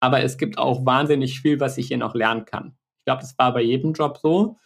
aber 0.00 0.22
es 0.22 0.38
gibt 0.38 0.58
auch 0.58 0.84
wahnsinnig 0.84 1.40
viel, 1.40 1.60
was 1.60 1.78
ich 1.78 1.88
hier 1.88 1.98
noch 1.98 2.14
lernen 2.14 2.44
kann. 2.44 2.76
Ich 2.98 3.04
glaube, 3.06 3.22
das 3.22 3.36
war 3.38 3.52
bei 3.52 3.62
jedem 3.62 3.92
Job 3.92 4.18
so. 4.22 4.58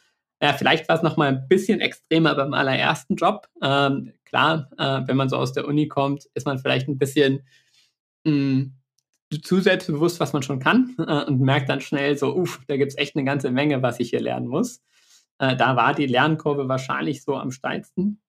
Ja, 0.42 0.54
vielleicht 0.54 0.88
war 0.88 0.96
es 0.96 1.02
noch 1.02 1.16
mal 1.16 1.28
ein 1.28 1.48
bisschen 1.48 1.80
extremer 1.80 2.34
beim 2.34 2.54
allerersten 2.54 3.16
Job. 3.16 3.46
Ähm, 3.62 4.14
klar, 4.24 4.70
äh, 4.78 5.02
wenn 5.06 5.16
man 5.16 5.28
so 5.28 5.36
aus 5.36 5.52
der 5.52 5.66
Uni 5.66 5.86
kommt, 5.88 6.26
ist 6.34 6.46
man 6.46 6.58
vielleicht 6.58 6.88
ein 6.88 6.98
bisschen 6.98 7.46
mh, 8.24 8.32
hm, 8.32 8.74
zu 9.42 9.60
selbstbewusst, 9.60 10.18
was 10.18 10.32
man 10.32 10.42
schon 10.42 10.58
kann 10.58 10.96
äh, 10.98 11.24
und 11.24 11.40
merkt 11.40 11.68
dann 11.68 11.80
schnell 11.80 12.16
so, 12.16 12.34
uff, 12.34 12.60
da 12.66 12.76
gibt 12.76 12.92
es 12.92 12.98
echt 12.98 13.14
eine 13.16 13.24
ganze 13.24 13.50
Menge, 13.50 13.82
was 13.82 14.00
ich 14.00 14.10
hier 14.10 14.20
lernen 14.20 14.48
muss. 14.48 14.82
Äh, 15.38 15.56
da 15.56 15.76
war 15.76 15.94
die 15.94 16.06
Lernkurve 16.06 16.68
wahrscheinlich 16.68 17.22
so 17.22 17.36
am 17.36 17.50
steilsten. 17.50 18.20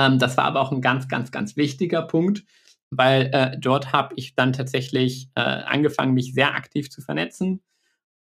Ähm, 0.00 0.18
das 0.18 0.36
war 0.36 0.44
aber 0.44 0.60
auch 0.60 0.72
ein 0.72 0.80
ganz, 0.80 1.08
ganz, 1.08 1.30
ganz 1.30 1.56
wichtiger 1.56 2.02
Punkt, 2.02 2.44
weil 2.90 3.30
äh, 3.32 3.58
dort 3.58 3.92
habe 3.92 4.14
ich 4.16 4.34
dann 4.34 4.52
tatsächlich 4.52 5.28
äh, 5.34 5.40
angefangen, 5.40 6.14
mich 6.14 6.32
sehr 6.32 6.54
aktiv 6.54 6.90
zu 6.90 7.02
vernetzen 7.02 7.62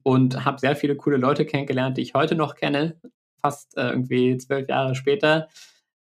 und 0.04 0.44
habe 0.44 0.60
sehr 0.60 0.76
viele 0.76 0.96
coole 0.96 1.16
Leute 1.16 1.44
kennengelernt, 1.44 1.96
die 1.96 2.02
ich 2.02 2.14
heute 2.14 2.36
noch 2.36 2.54
kenne, 2.54 3.00
fast 3.40 3.76
äh, 3.76 3.88
irgendwie 3.88 4.38
zwölf 4.38 4.68
Jahre 4.68 4.94
später. 4.94 5.48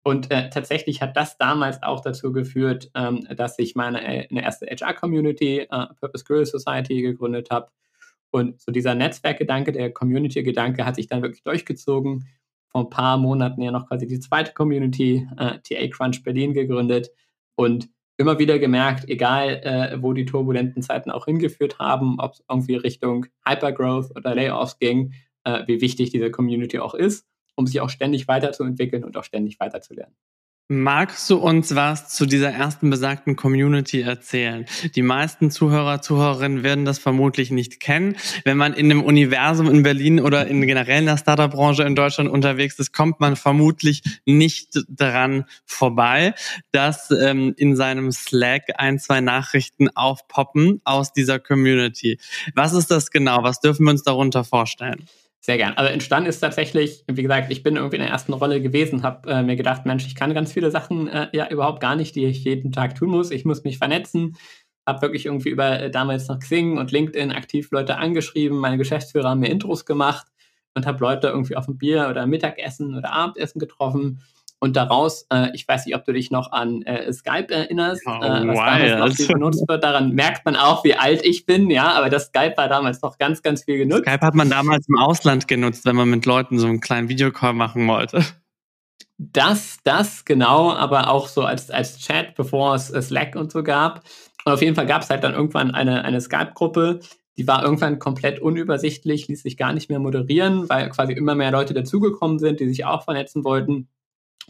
Und 0.04 0.33
äh, 0.33 0.50
tatsächlich 0.50 1.00
hat 1.00 1.16
das 1.16 1.38
damals 1.38 1.81
auch 1.85 2.00
dazu 2.00 2.33
geführt, 2.33 2.90
ähm, 2.97 3.26
dass 3.37 3.59
ich 3.61 3.76
meine 3.76 4.02
äh, 4.02 4.28
eine 4.28 4.42
erste 4.42 4.66
HR-Community, 4.66 5.61
äh, 5.61 5.87
Purpose 6.00 6.25
Girl 6.25 6.45
Society, 6.45 7.02
gegründet 7.02 7.50
habe. 7.50 7.71
Und 8.33 8.61
so 8.61 8.73
dieser 8.73 8.97
Netzwerkgedanke, 8.97 9.71
der 9.71 9.92
Community-Gedanke 9.92 10.85
hat 10.85 10.97
sich 10.97 11.07
dann 11.07 11.23
wirklich 11.23 11.45
durchgezogen 11.45 12.26
vor 12.73 12.83
ein 12.83 12.91
paar 12.91 13.19
Monaten 13.19 13.62
ja 13.62 13.71
noch 13.71 13.87
quasi 13.87 14.07
die 14.07 14.21
zweite 14.21 14.52
Community, 14.52 15.29
äh, 15.37 15.59
TA 15.61 15.88
Crunch 15.88 16.23
Berlin, 16.23 16.55
gegründet 16.55 17.11
und 17.55 17.88
immer 18.17 18.38
wieder 18.38 18.59
gemerkt, 18.59 19.09
egal 19.09 19.61
äh, 19.64 20.02
wo 20.02 20.12
die 20.12 20.25
turbulenten 20.25 20.83
Zeiten 20.83 21.11
auch 21.11 21.26
hingeführt 21.26 21.79
haben, 21.79 22.19
ob 22.19 22.33
es 22.33 22.45
irgendwie 22.49 22.76
Richtung 22.76 23.26
Hypergrowth 23.47 24.17
oder 24.17 24.35
Layoffs 24.35 24.79
ging, 24.79 25.12
äh, 25.45 25.62
wie 25.67 25.81
wichtig 25.81 26.11
diese 26.11 26.31
Community 26.31 26.79
auch 26.79 26.95
ist, 26.95 27.26
um 27.57 27.67
sich 27.67 27.81
auch 27.81 27.91
ständig 27.91 28.29
weiterzuentwickeln 28.29 29.05
und 29.05 29.17
auch 29.17 29.25
ständig 29.25 29.61
weiterzulernen. 29.61 30.14
Magst 30.69 31.28
du 31.28 31.37
uns 31.37 31.75
was 31.75 32.09
zu 32.09 32.25
dieser 32.25 32.50
ersten 32.50 32.88
besagten 32.88 33.37
Community 33.37 34.00
erzählen? 34.00 34.64
Die 34.95 35.02
meisten 35.02 35.50
Zuhörer, 35.50 36.00
Zuhörerinnen 36.00 36.62
werden 36.62 36.85
das 36.85 36.99
vermutlich 36.99 37.50
nicht 37.50 37.81
kennen. 37.81 38.16
Wenn 38.45 38.57
man 38.57 38.73
in 38.73 38.90
einem 38.90 39.02
Universum 39.02 39.69
in 39.69 39.83
Berlin 39.83 40.21
oder 40.21 40.47
in 40.47 40.62
generell 40.62 41.00
in 41.00 41.07
der 41.07 41.19
Startup-Branche 41.19 41.83
in 41.83 41.95
Deutschland 41.95 42.31
unterwegs 42.31 42.78
ist, 42.78 42.92
kommt 42.92 43.21
man 43.21 43.37
vermutlich 43.37 44.02
nicht 44.25 44.78
daran 44.88 45.45
vorbei, 45.66 46.33
dass 46.71 47.11
ähm, 47.11 47.52
in 47.57 47.76
seinem 47.76 48.11
Slack 48.11 48.62
ein, 48.76 48.99
zwei 48.99 49.21
Nachrichten 49.21 49.90
aufpoppen 49.95 50.81
aus 50.85 51.12
dieser 51.12 51.38
Community. 51.38 52.19
Was 52.54 52.73
ist 52.73 52.90
das 52.90 53.11
genau? 53.11 53.42
Was 53.42 53.61
dürfen 53.61 53.85
wir 53.85 53.90
uns 53.90 54.04
darunter 54.04 54.45
vorstellen? 54.45 55.07
Sehr 55.45 55.57
gern. 55.57 55.73
Also 55.75 55.91
entstanden 55.93 56.29
ist 56.29 56.39
tatsächlich, 56.39 57.05
wie 57.11 57.23
gesagt, 57.23 57.51
ich 57.51 57.65
bin 57.65 57.75
irgendwie 57.75 57.97
in 57.97 58.03
der 58.03 58.13
ersten 58.13 58.33
Rolle 58.33 58.63
gewesen, 58.63 59.03
habe 59.03 59.29
äh, 59.29 59.43
mir 59.43 59.57
gedacht, 59.57 59.85
Mensch, 59.87 60.07
ich 60.07 60.15
kann 60.15 60.33
ganz 60.35 60.53
viele 60.53 60.71
Sachen 60.71 61.09
äh, 61.09 61.29
ja 61.33 61.49
überhaupt 61.49 61.81
gar 61.81 61.97
nicht, 61.97 62.15
die 62.15 62.27
ich 62.27 62.45
jeden 62.45 62.71
Tag 62.71 62.95
tun 62.95 63.11
muss. 63.11 63.33
Ich 63.33 63.45
muss 63.45 63.65
mich 63.65 63.77
vernetzen, 63.77 64.37
habe 64.87 65.03
wirklich 65.03 65.27
irgendwie 65.27 65.49
über 65.49 65.81
äh, 65.81 65.91
damals 65.91 66.29
noch 66.29 66.39
Xing 66.39 66.79
und 66.79 66.93
LinkedIn 66.93 67.33
aktiv 67.33 67.73
Leute 67.73 67.97
angeschrieben, 67.97 68.57
meine 68.59 68.79
Geschäftsführer 68.79 69.31
haben 69.31 69.41
mir 69.41 69.51
Intros 69.51 69.85
gemacht 69.85 70.29
und 70.75 70.87
habe 70.87 71.01
Leute 71.01 71.27
irgendwie 71.29 71.57
auf 71.57 71.67
ein 71.67 71.77
Bier 71.77 72.07
oder 72.09 72.25
Mittagessen 72.29 72.97
oder 72.97 73.13
Abendessen 73.13 73.59
getroffen 73.59 74.23
Und 74.62 74.76
daraus, 74.76 75.26
äh, 75.33 75.49
ich 75.54 75.66
weiß 75.66 75.87
nicht, 75.87 75.97
ob 75.97 76.04
du 76.04 76.12
dich 76.12 76.31
noch 76.31 76.52
an 76.52 76.83
äh, 76.83 77.12
Skype 77.12 77.52
erinnerst, 77.52 78.02
oh, 78.07 78.11
äh, 78.11 78.47
was 78.47 78.57
damals 78.57 78.97
noch 78.97 79.16
viel 79.16 79.26
benutzt 79.26 79.64
wird. 79.66 79.83
Daran 79.83 80.12
merkt 80.12 80.45
man 80.45 80.54
auch, 80.54 80.85
wie 80.85 80.95
alt 80.95 81.26
ich 81.26 81.47
bin, 81.47 81.69
ja, 81.69 81.90
aber 81.95 82.11
das 82.11 82.26
Skype 82.26 82.54
war 82.57 82.69
damals 82.69 83.02
noch 83.02 83.19
ganz, 83.19 83.42
ganz 83.42 83.64
viel 83.64 83.78
genutzt. 83.78 84.04
Skype 84.07 84.25
hat 84.25 84.37
man 84.37 84.50
damals 84.50 84.88
im 84.88 84.99
Ausland 84.99 85.49
genutzt, 85.49 85.85
wenn 85.85 85.97
man 85.97 86.09
mit 86.09 86.26
Leuten 86.26 86.61
so 86.61 86.69
einen 86.69 86.81
kleinen 86.81 87.09
Videocall 87.09 87.54
machen 87.54 87.88
wollte. 87.88 88.25
Das, 89.19 89.78
das, 89.83 90.25
genau, 90.25 90.73
aber 90.73 91.11
auch 91.11 91.26
so 91.26 91.42
als, 91.42 91.69
als 91.73 91.99
Chat, 91.99 92.37
bevor 92.37 92.76
es 92.76 92.87
Slack 92.87 93.35
und 93.35 93.50
so 93.50 93.64
gab. 93.64 94.04
Und 94.45 94.52
auf 94.52 94.62
jeden 94.62 94.76
Fall 94.76 94.87
gab 94.87 95.02
es 95.02 95.11
halt 95.11 95.25
dann 95.25 95.35
irgendwann 95.35 95.73
eine, 95.73 96.04
eine 96.04 96.21
Skype-Gruppe, 96.21 97.00
die 97.37 97.49
war 97.49 97.64
irgendwann 97.64 97.99
komplett 97.99 98.38
unübersichtlich, 98.38 99.26
ließ 99.26 99.42
sich 99.42 99.57
gar 99.57 99.73
nicht 99.73 99.90
mehr 99.90 99.99
moderieren, 99.99 100.69
weil 100.69 100.88
quasi 100.90 101.14
immer 101.14 101.35
mehr 101.35 101.50
Leute 101.50 101.75
dazugekommen 101.75 102.38
sind, 102.38 102.61
die 102.61 102.69
sich 102.69 102.85
auch 102.85 103.02
vernetzen 103.02 103.42
wollten. 103.42 103.88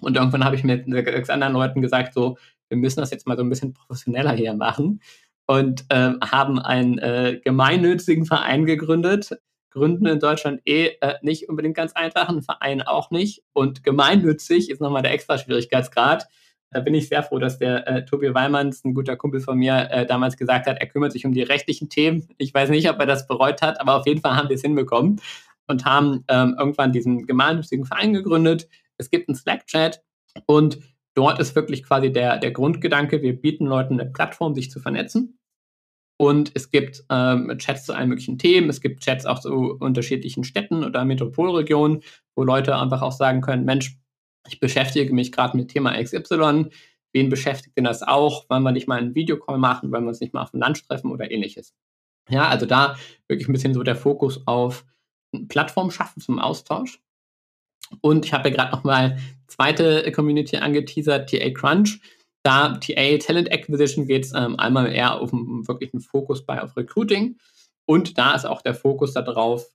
Und 0.02 0.16
irgendwann 0.16 0.44
habe 0.44 0.56
ich 0.56 0.64
mit 0.64 0.84
sechs 0.86 1.30
anderen 1.30 1.54
Leuten 1.54 1.82
gesagt, 1.82 2.14
so, 2.14 2.36
wir 2.68 2.76
müssen 2.76 3.00
das 3.00 3.10
jetzt 3.10 3.26
mal 3.26 3.36
so 3.36 3.42
ein 3.42 3.48
bisschen 3.48 3.74
professioneller 3.74 4.32
hier 4.32 4.54
machen. 4.54 5.00
Und 5.46 5.84
äh, 5.88 6.12
haben 6.24 6.58
einen 6.58 6.98
äh, 6.98 7.40
gemeinnützigen 7.44 8.26
Verein 8.26 8.64
gegründet. 8.64 9.30
Gründen 9.70 10.06
in 10.06 10.20
Deutschland 10.20 10.60
eh 10.66 10.96
äh, 11.00 11.14
nicht 11.22 11.48
unbedingt 11.48 11.74
ganz 11.74 11.92
einfach, 11.94 12.28
ein 12.28 12.42
Verein 12.42 12.82
auch 12.82 13.10
nicht. 13.10 13.42
Und 13.52 13.84
gemeinnützig 13.84 14.70
ist 14.70 14.80
nochmal 14.80 15.02
der 15.02 15.12
extra 15.12 15.38
Schwierigkeitsgrad. 15.38 16.26
Da 16.70 16.80
bin 16.80 16.94
ich 16.94 17.08
sehr 17.08 17.22
froh, 17.22 17.38
dass 17.38 17.58
der 17.58 17.86
äh, 17.86 18.04
Tobi 18.04 18.32
Weimanns, 18.32 18.84
ein 18.84 18.94
guter 18.94 19.16
Kumpel 19.16 19.40
von 19.40 19.58
mir, 19.58 19.90
äh, 19.90 20.06
damals 20.06 20.36
gesagt 20.36 20.66
hat, 20.66 20.78
er 20.80 20.86
kümmert 20.86 21.12
sich 21.12 21.26
um 21.26 21.32
die 21.32 21.42
rechtlichen 21.42 21.90
Themen. 21.90 22.28
Ich 22.38 22.54
weiß 22.54 22.70
nicht, 22.70 22.88
ob 22.88 22.98
er 22.98 23.06
das 23.06 23.26
bereut 23.26 23.60
hat, 23.60 23.80
aber 23.80 23.96
auf 23.96 24.06
jeden 24.06 24.20
Fall 24.20 24.36
haben 24.36 24.48
wir 24.48 24.56
es 24.56 24.62
hinbekommen 24.62 25.20
und 25.66 25.84
haben 25.84 26.24
ähm, 26.28 26.56
irgendwann 26.58 26.92
diesen 26.92 27.26
gemeinnützigen 27.26 27.84
Verein 27.84 28.14
gegründet. 28.14 28.68
Es 29.02 29.10
gibt 29.10 29.28
einen 29.28 29.36
Slack-Chat 29.36 30.02
und 30.46 30.78
dort 31.14 31.38
ist 31.40 31.54
wirklich 31.54 31.82
quasi 31.82 32.12
der, 32.12 32.38
der 32.38 32.52
Grundgedanke, 32.52 33.20
wir 33.20 33.38
bieten 33.38 33.66
Leuten 33.66 34.00
eine 34.00 34.10
Plattform, 34.10 34.54
sich 34.54 34.70
zu 34.70 34.80
vernetzen. 34.80 35.38
Und 36.18 36.52
es 36.54 36.70
gibt 36.70 37.04
ähm, 37.10 37.52
Chats 37.58 37.84
zu 37.84 37.94
allen 37.94 38.08
möglichen 38.08 38.38
Themen. 38.38 38.70
Es 38.70 38.80
gibt 38.80 39.02
Chats 39.02 39.26
auch 39.26 39.40
zu 39.40 39.76
unterschiedlichen 39.80 40.44
Städten 40.44 40.84
oder 40.84 41.04
Metropolregionen, 41.04 42.02
wo 42.36 42.44
Leute 42.44 42.76
einfach 42.76 43.02
auch 43.02 43.12
sagen 43.12 43.40
können, 43.40 43.64
Mensch, 43.64 43.98
ich 44.48 44.60
beschäftige 44.60 45.12
mich 45.12 45.32
gerade 45.32 45.56
mit 45.56 45.68
Thema 45.68 46.00
XY. 46.00 46.66
Wen 47.12 47.28
beschäftigt 47.28 47.76
denn 47.76 47.84
das 47.84 48.02
auch? 48.02 48.48
Wollen 48.48 48.62
wir 48.62 48.72
nicht 48.72 48.88
mal 48.88 48.98
einen 48.98 49.14
Videocall 49.14 49.58
machen? 49.58 49.90
Wollen 49.90 50.04
wir 50.04 50.08
uns 50.08 50.20
nicht 50.20 50.32
mal 50.32 50.42
auf 50.42 50.52
dem 50.52 50.60
Lunch 50.60 50.86
treffen 50.86 51.10
oder 51.10 51.30
ähnliches? 51.30 51.74
Ja, 52.28 52.48
also 52.48 52.66
da 52.66 52.96
wirklich 53.28 53.48
ein 53.48 53.52
bisschen 53.52 53.74
so 53.74 53.82
der 53.82 53.96
Fokus 53.96 54.46
auf 54.46 54.86
Plattform 55.48 55.90
schaffen 55.90 56.20
zum 56.20 56.38
Austausch. 56.38 57.00
Und 58.00 58.24
ich 58.24 58.32
habe 58.32 58.48
ja 58.48 58.56
gerade 58.56 58.72
nochmal 58.72 59.18
zweite 59.46 60.10
Community 60.12 60.56
angeteasert, 60.56 61.30
TA 61.30 61.50
Crunch. 61.50 62.00
Da 62.42 62.78
TA 62.78 63.18
Talent 63.18 63.52
Acquisition 63.52 64.06
geht 64.06 64.24
es 64.24 64.32
ähm, 64.34 64.58
einmal 64.58 64.92
eher 64.92 65.20
auf 65.20 65.32
einen 65.32 65.66
wirklichen 65.68 66.00
Fokus 66.00 66.44
bei 66.44 66.60
auf 66.60 66.76
Recruiting. 66.76 67.36
Und 67.86 68.18
da 68.18 68.34
ist 68.34 68.46
auch 68.46 68.62
der 68.62 68.74
Fokus 68.74 69.12
darauf, 69.12 69.66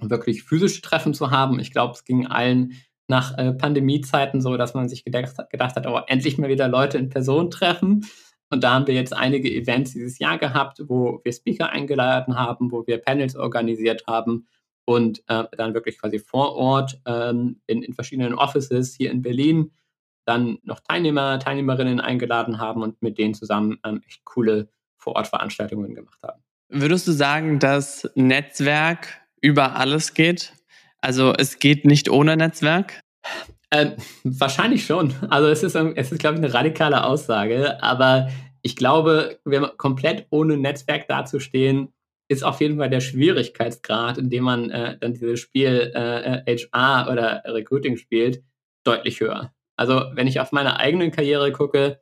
wirklich 0.00 0.42
physische 0.42 0.82
Treffen 0.82 1.14
zu 1.14 1.30
haben. 1.30 1.60
Ich 1.60 1.70
glaube, 1.70 1.94
es 1.94 2.04
ging 2.04 2.26
allen 2.26 2.74
nach 3.06 3.36
äh, 3.38 3.52
Pandemiezeiten 3.52 4.40
so, 4.40 4.56
dass 4.56 4.74
man 4.74 4.88
sich 4.88 5.04
gedacht, 5.04 5.36
gedacht 5.50 5.76
hat, 5.76 5.86
oh, 5.86 6.00
endlich 6.06 6.38
mal 6.38 6.48
wieder 6.48 6.68
Leute 6.68 6.98
in 6.98 7.10
Person 7.10 7.50
treffen. 7.50 8.06
Und 8.50 8.64
da 8.64 8.74
haben 8.74 8.86
wir 8.86 8.94
jetzt 8.94 9.12
einige 9.12 9.52
Events 9.52 9.92
dieses 9.92 10.18
Jahr 10.18 10.38
gehabt, 10.38 10.82
wo 10.86 11.20
wir 11.24 11.32
Speaker 11.32 11.70
eingeladen 11.70 12.36
haben, 12.36 12.70
wo 12.70 12.86
wir 12.86 12.98
Panels 12.98 13.36
organisiert 13.36 14.04
haben 14.06 14.46
und 14.84 15.22
äh, 15.28 15.44
dann 15.56 15.74
wirklich 15.74 15.98
quasi 15.98 16.18
vor 16.18 16.54
Ort 16.56 17.00
ähm, 17.06 17.60
in, 17.66 17.82
in 17.82 17.94
verschiedenen 17.94 18.34
Offices 18.34 18.94
hier 18.94 19.10
in 19.10 19.22
Berlin 19.22 19.72
dann 20.26 20.58
noch 20.62 20.80
Teilnehmer, 20.80 21.38
Teilnehmerinnen 21.38 22.00
eingeladen 22.00 22.58
haben 22.58 22.82
und 22.82 23.00
mit 23.02 23.18
denen 23.18 23.34
zusammen 23.34 23.78
ähm, 23.84 24.02
echt 24.06 24.24
coole 24.24 24.68
Vor-Ort-Veranstaltungen 24.96 25.94
gemacht 25.94 26.18
haben. 26.22 26.42
Würdest 26.68 27.06
du 27.06 27.12
sagen, 27.12 27.58
dass 27.58 28.10
Netzwerk 28.14 29.20
über 29.40 29.76
alles 29.76 30.14
geht? 30.14 30.54
Also 31.00 31.34
es 31.36 31.58
geht 31.58 31.84
nicht 31.84 32.08
ohne 32.08 32.36
Netzwerk? 32.36 33.00
Äh, 33.70 33.92
wahrscheinlich 34.24 34.86
schon. 34.86 35.12
Also 35.28 35.48
es 35.48 35.62
ist, 35.62 35.74
es 35.74 36.12
ist, 36.12 36.18
glaube 36.18 36.38
ich, 36.38 36.44
eine 36.44 36.54
radikale 36.54 37.04
Aussage, 37.04 37.82
aber 37.82 38.28
ich 38.62 38.76
glaube, 38.76 39.38
komplett 39.76 40.26
ohne 40.30 40.56
Netzwerk 40.56 41.06
dazustehen, 41.06 41.92
ist 42.28 42.44
auf 42.44 42.60
jeden 42.60 42.78
Fall 42.78 42.90
der 42.90 43.00
Schwierigkeitsgrad, 43.00 44.18
in 44.18 44.30
dem 44.30 44.44
man 44.44 44.70
äh, 44.70 44.98
dann 44.98 45.14
dieses 45.14 45.40
Spiel 45.40 45.92
äh, 45.94 46.42
HR 46.46 47.10
oder 47.10 47.42
Recruiting 47.46 47.96
spielt, 47.96 48.42
deutlich 48.84 49.20
höher. 49.20 49.52
Also 49.76 50.04
wenn 50.14 50.26
ich 50.26 50.40
auf 50.40 50.52
meine 50.52 50.78
eigene 50.78 51.10
Karriere 51.10 51.52
gucke, 51.52 52.00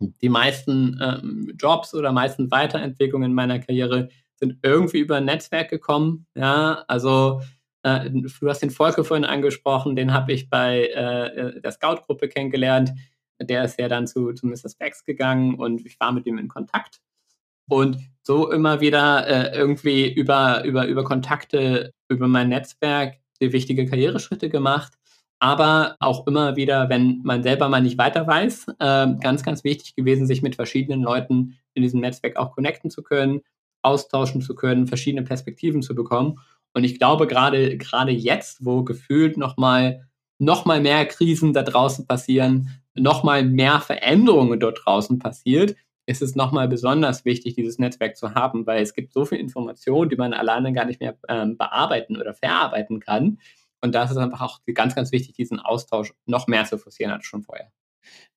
die 0.00 0.28
meisten 0.28 0.98
ähm, 1.02 1.54
Jobs 1.58 1.94
oder 1.94 2.12
meisten 2.12 2.50
Weiterentwicklungen 2.50 3.30
in 3.30 3.34
meiner 3.34 3.58
Karriere 3.58 4.08
sind 4.36 4.58
irgendwie 4.62 5.00
über 5.00 5.16
ein 5.16 5.24
Netzwerk 5.24 5.70
gekommen. 5.70 6.26
Ja, 6.36 6.84
also 6.86 7.40
äh, 7.82 8.10
du 8.10 8.48
hast 8.48 8.60
den 8.60 8.70
Volker 8.70 9.04
vorhin 9.04 9.24
angesprochen, 9.24 9.96
den 9.96 10.12
habe 10.12 10.32
ich 10.32 10.48
bei 10.48 10.86
äh, 10.86 11.26
äh, 11.26 11.60
der 11.60 11.72
Scout-Gruppe 11.72 12.28
kennengelernt. 12.28 12.92
Der 13.40 13.64
ist 13.64 13.78
ja 13.78 13.88
dann 13.88 14.06
zu, 14.06 14.32
zu 14.32 14.46
Mr. 14.46 14.68
Specs 14.68 15.04
gegangen 15.04 15.54
und 15.54 15.84
ich 15.84 15.98
war 16.00 16.12
mit 16.12 16.26
ihm 16.26 16.38
in 16.38 16.48
Kontakt. 16.48 17.00
Und 17.68 17.98
so 18.22 18.50
immer 18.50 18.80
wieder 18.80 19.26
äh, 19.26 19.56
irgendwie 19.56 20.12
über, 20.12 20.64
über, 20.64 20.86
über 20.86 21.04
Kontakte, 21.04 21.92
über 22.08 22.28
mein 22.28 22.50
Netzwerk 22.50 23.16
die 23.40 23.52
wichtige 23.52 23.86
Karriereschritte 23.86 24.48
gemacht. 24.48 24.92
Aber 25.38 25.96
auch 26.00 26.26
immer 26.26 26.56
wieder, 26.56 26.88
wenn 26.88 27.20
man 27.22 27.42
selber 27.42 27.68
mal 27.68 27.80
nicht 27.80 27.96
weiter 27.96 28.26
weiß, 28.26 28.66
äh, 28.80 29.06
ganz, 29.20 29.44
ganz 29.44 29.64
wichtig 29.64 29.94
gewesen, 29.94 30.26
sich 30.26 30.42
mit 30.42 30.56
verschiedenen 30.56 31.02
Leuten 31.02 31.58
in 31.74 31.82
diesem 31.82 32.00
Netzwerk 32.00 32.36
auch 32.36 32.52
connecten 32.52 32.90
zu 32.90 33.02
können, 33.02 33.40
austauschen 33.82 34.42
zu 34.42 34.54
können, 34.54 34.88
verschiedene 34.88 35.22
Perspektiven 35.22 35.80
zu 35.80 35.94
bekommen. 35.94 36.40
Und 36.74 36.84
ich 36.84 36.98
glaube, 36.98 37.26
gerade, 37.28 37.78
gerade 37.78 38.12
jetzt, 38.12 38.64
wo 38.64 38.82
gefühlt 38.82 39.36
nochmal 39.36 40.08
noch 40.38 40.64
mal 40.64 40.80
mehr 40.80 41.06
Krisen 41.06 41.52
da 41.52 41.62
draußen 41.62 42.06
passieren, 42.06 42.80
nochmal 42.94 43.44
mehr 43.44 43.80
Veränderungen 43.80 44.60
dort 44.60 44.80
draußen 44.84 45.18
passiert, 45.18 45.74
ist 46.08 46.22
es 46.22 46.34
nochmal 46.34 46.68
besonders 46.68 47.26
wichtig, 47.26 47.54
dieses 47.54 47.78
Netzwerk 47.78 48.16
zu 48.16 48.34
haben, 48.34 48.66
weil 48.66 48.82
es 48.82 48.94
gibt 48.94 49.12
so 49.12 49.26
viel 49.26 49.38
Information, 49.38 50.08
die 50.08 50.16
man 50.16 50.32
alleine 50.32 50.72
gar 50.72 50.86
nicht 50.86 51.00
mehr 51.00 51.18
ähm, 51.28 51.58
bearbeiten 51.58 52.16
oder 52.16 52.32
verarbeiten 52.32 52.98
kann. 52.98 53.38
Und 53.82 53.94
da 53.94 54.04
ist 54.04 54.12
es 54.12 54.16
einfach 54.16 54.40
auch 54.40 54.60
ganz, 54.72 54.94
ganz 54.94 55.12
wichtig, 55.12 55.34
diesen 55.34 55.60
Austausch 55.60 56.14
noch 56.24 56.46
mehr 56.46 56.64
zu 56.64 56.78
forcieren 56.78 57.12
als 57.12 57.26
schon 57.26 57.42
vorher. 57.42 57.70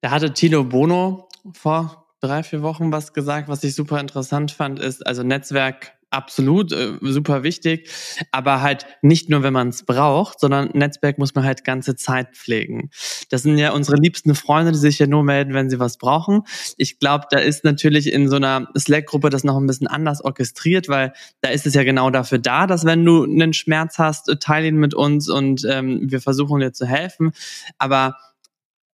Da 0.01 0.11
hatte 0.11 0.33
Tilo 0.33 0.65
Bono 0.65 1.29
vor 1.53 2.07
drei, 2.19 2.43
vier 2.43 2.61
Wochen 2.61 2.91
was 2.91 3.13
gesagt, 3.13 3.47
was 3.47 3.63
ich 3.63 3.73
super 3.73 4.01
interessant 4.01 4.51
fand, 4.51 4.77
ist, 4.79 5.07
also 5.07 5.23
Netzwerk 5.23 5.93
absolut 6.11 6.71
äh, 6.71 6.97
super 7.01 7.43
wichtig, 7.43 7.89
aber 8.31 8.61
halt 8.61 8.85
nicht 9.01 9.29
nur, 9.29 9.43
wenn 9.43 9.53
man 9.53 9.69
es 9.69 9.83
braucht, 9.83 10.39
sondern 10.39 10.69
Netzwerk 10.73 11.17
muss 11.17 11.33
man 11.33 11.43
halt 11.43 11.63
ganze 11.63 11.95
Zeit 11.95 12.35
pflegen. 12.35 12.89
Das 13.29 13.43
sind 13.43 13.57
ja 13.57 13.71
unsere 13.71 13.97
liebsten 13.97 14.35
Freunde, 14.35 14.71
die 14.71 14.77
sich 14.77 14.99
ja 14.99 15.07
nur 15.07 15.23
melden, 15.23 15.53
wenn 15.53 15.69
sie 15.69 15.79
was 15.79 15.97
brauchen. 15.97 16.43
Ich 16.77 16.99
glaube, 16.99 17.25
da 17.29 17.39
ist 17.39 17.63
natürlich 17.63 18.11
in 18.11 18.29
so 18.29 18.35
einer 18.35 18.67
Slack-Gruppe 18.77 19.29
das 19.29 19.43
noch 19.43 19.57
ein 19.57 19.65
bisschen 19.65 19.87
anders 19.87 20.23
orchestriert, 20.23 20.89
weil 20.89 21.13
da 21.41 21.49
ist 21.49 21.65
es 21.65 21.73
ja 21.73 21.83
genau 21.83 22.09
dafür 22.09 22.39
da, 22.39 22.67
dass 22.67 22.85
wenn 22.85 23.03
du 23.05 23.23
einen 23.23 23.53
Schmerz 23.53 23.97
hast, 23.97 24.35
teile 24.41 24.67
ihn 24.67 24.77
mit 24.77 24.93
uns 24.93 25.29
und 25.29 25.65
ähm, 25.69 26.01
wir 26.03 26.21
versuchen 26.21 26.59
dir 26.59 26.73
zu 26.73 26.85
helfen. 26.85 27.31
Aber 27.77 28.15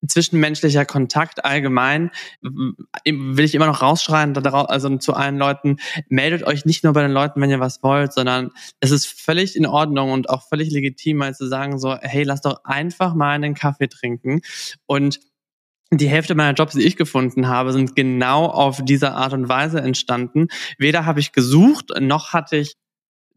zwischenmenschlicher 0.06 0.86
Kontakt 0.86 1.46
allgemein 1.46 2.12
will 2.42 3.46
ich 3.46 3.56
immer 3.56 3.66
noch 3.68 3.82
rausschreien, 3.82 4.38
also 4.46 4.98
zu 4.98 5.13
allen 5.13 5.38
Leuten, 5.38 5.77
meldet 6.10 6.44
euch 6.44 6.66
nicht 6.66 6.84
nur 6.84 6.94
bei 6.94 7.01
den 7.01 7.12
Leuten, 7.12 7.42
wenn 7.42 7.50
ihr 7.50 7.60
was 7.60 7.82
wollt, 7.84 8.13
sondern 8.13 8.51
es 8.80 8.92
ist 8.92 9.08
völlig 9.08 9.56
in 9.56 9.66
Ordnung 9.66 10.12
und 10.12 10.30
auch 10.30 10.48
völlig 10.48 10.72
legitim, 10.72 11.18
mal 11.18 11.36
zu 11.36 11.48
sagen 11.48 11.80
so, 11.80 11.96
hey, 12.00 12.24
lass 12.24 12.42
doch 12.42 12.63
einfach 12.63 13.16
mal 13.16 13.32
einen 13.32 13.56
Kaffee 13.56 13.88
trinken 13.88 14.42
und 14.86 15.20
die 15.89 16.10
Hälfte 16.10 16.36
meiner 16.36 16.54
Jobs, 16.54 16.74
die 16.74 16.84
ich 16.84 16.98
gefunden 16.98 17.48
habe, 17.48 17.72
sind 17.72 17.96
genau 17.96 18.46
auf 18.46 18.84
diese 18.84 19.13
Art 19.13 19.32
und 19.32 19.48
Weise 19.48 19.80
entstanden. 19.80 20.48
Weder 20.77 21.06
habe 21.06 21.22
ich 21.22 21.32
gesucht, 21.32 21.92
noch 22.01 22.34
hatte 22.34 22.58
ich 22.58 22.75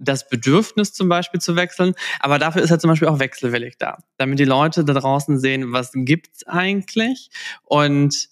das 0.00 0.28
Bedürfnis 0.28 0.92
zum 0.92 1.08
Beispiel 1.08 1.40
zu 1.40 1.56
wechseln, 1.56 1.94
aber 2.20 2.38
dafür 2.38 2.62
ist 2.62 2.70
er 2.70 2.78
zum 2.78 2.90
Beispiel 2.90 3.08
auch 3.08 3.18
wechselwillig 3.20 3.76
da, 3.78 3.98
damit 4.16 4.38
die 4.38 4.44
Leute 4.44 4.84
da 4.84 4.94
draußen 4.94 5.38
sehen, 5.38 5.72
was 5.72 5.92
gibt's 5.94 6.46
eigentlich 6.46 7.30
und 7.62 8.28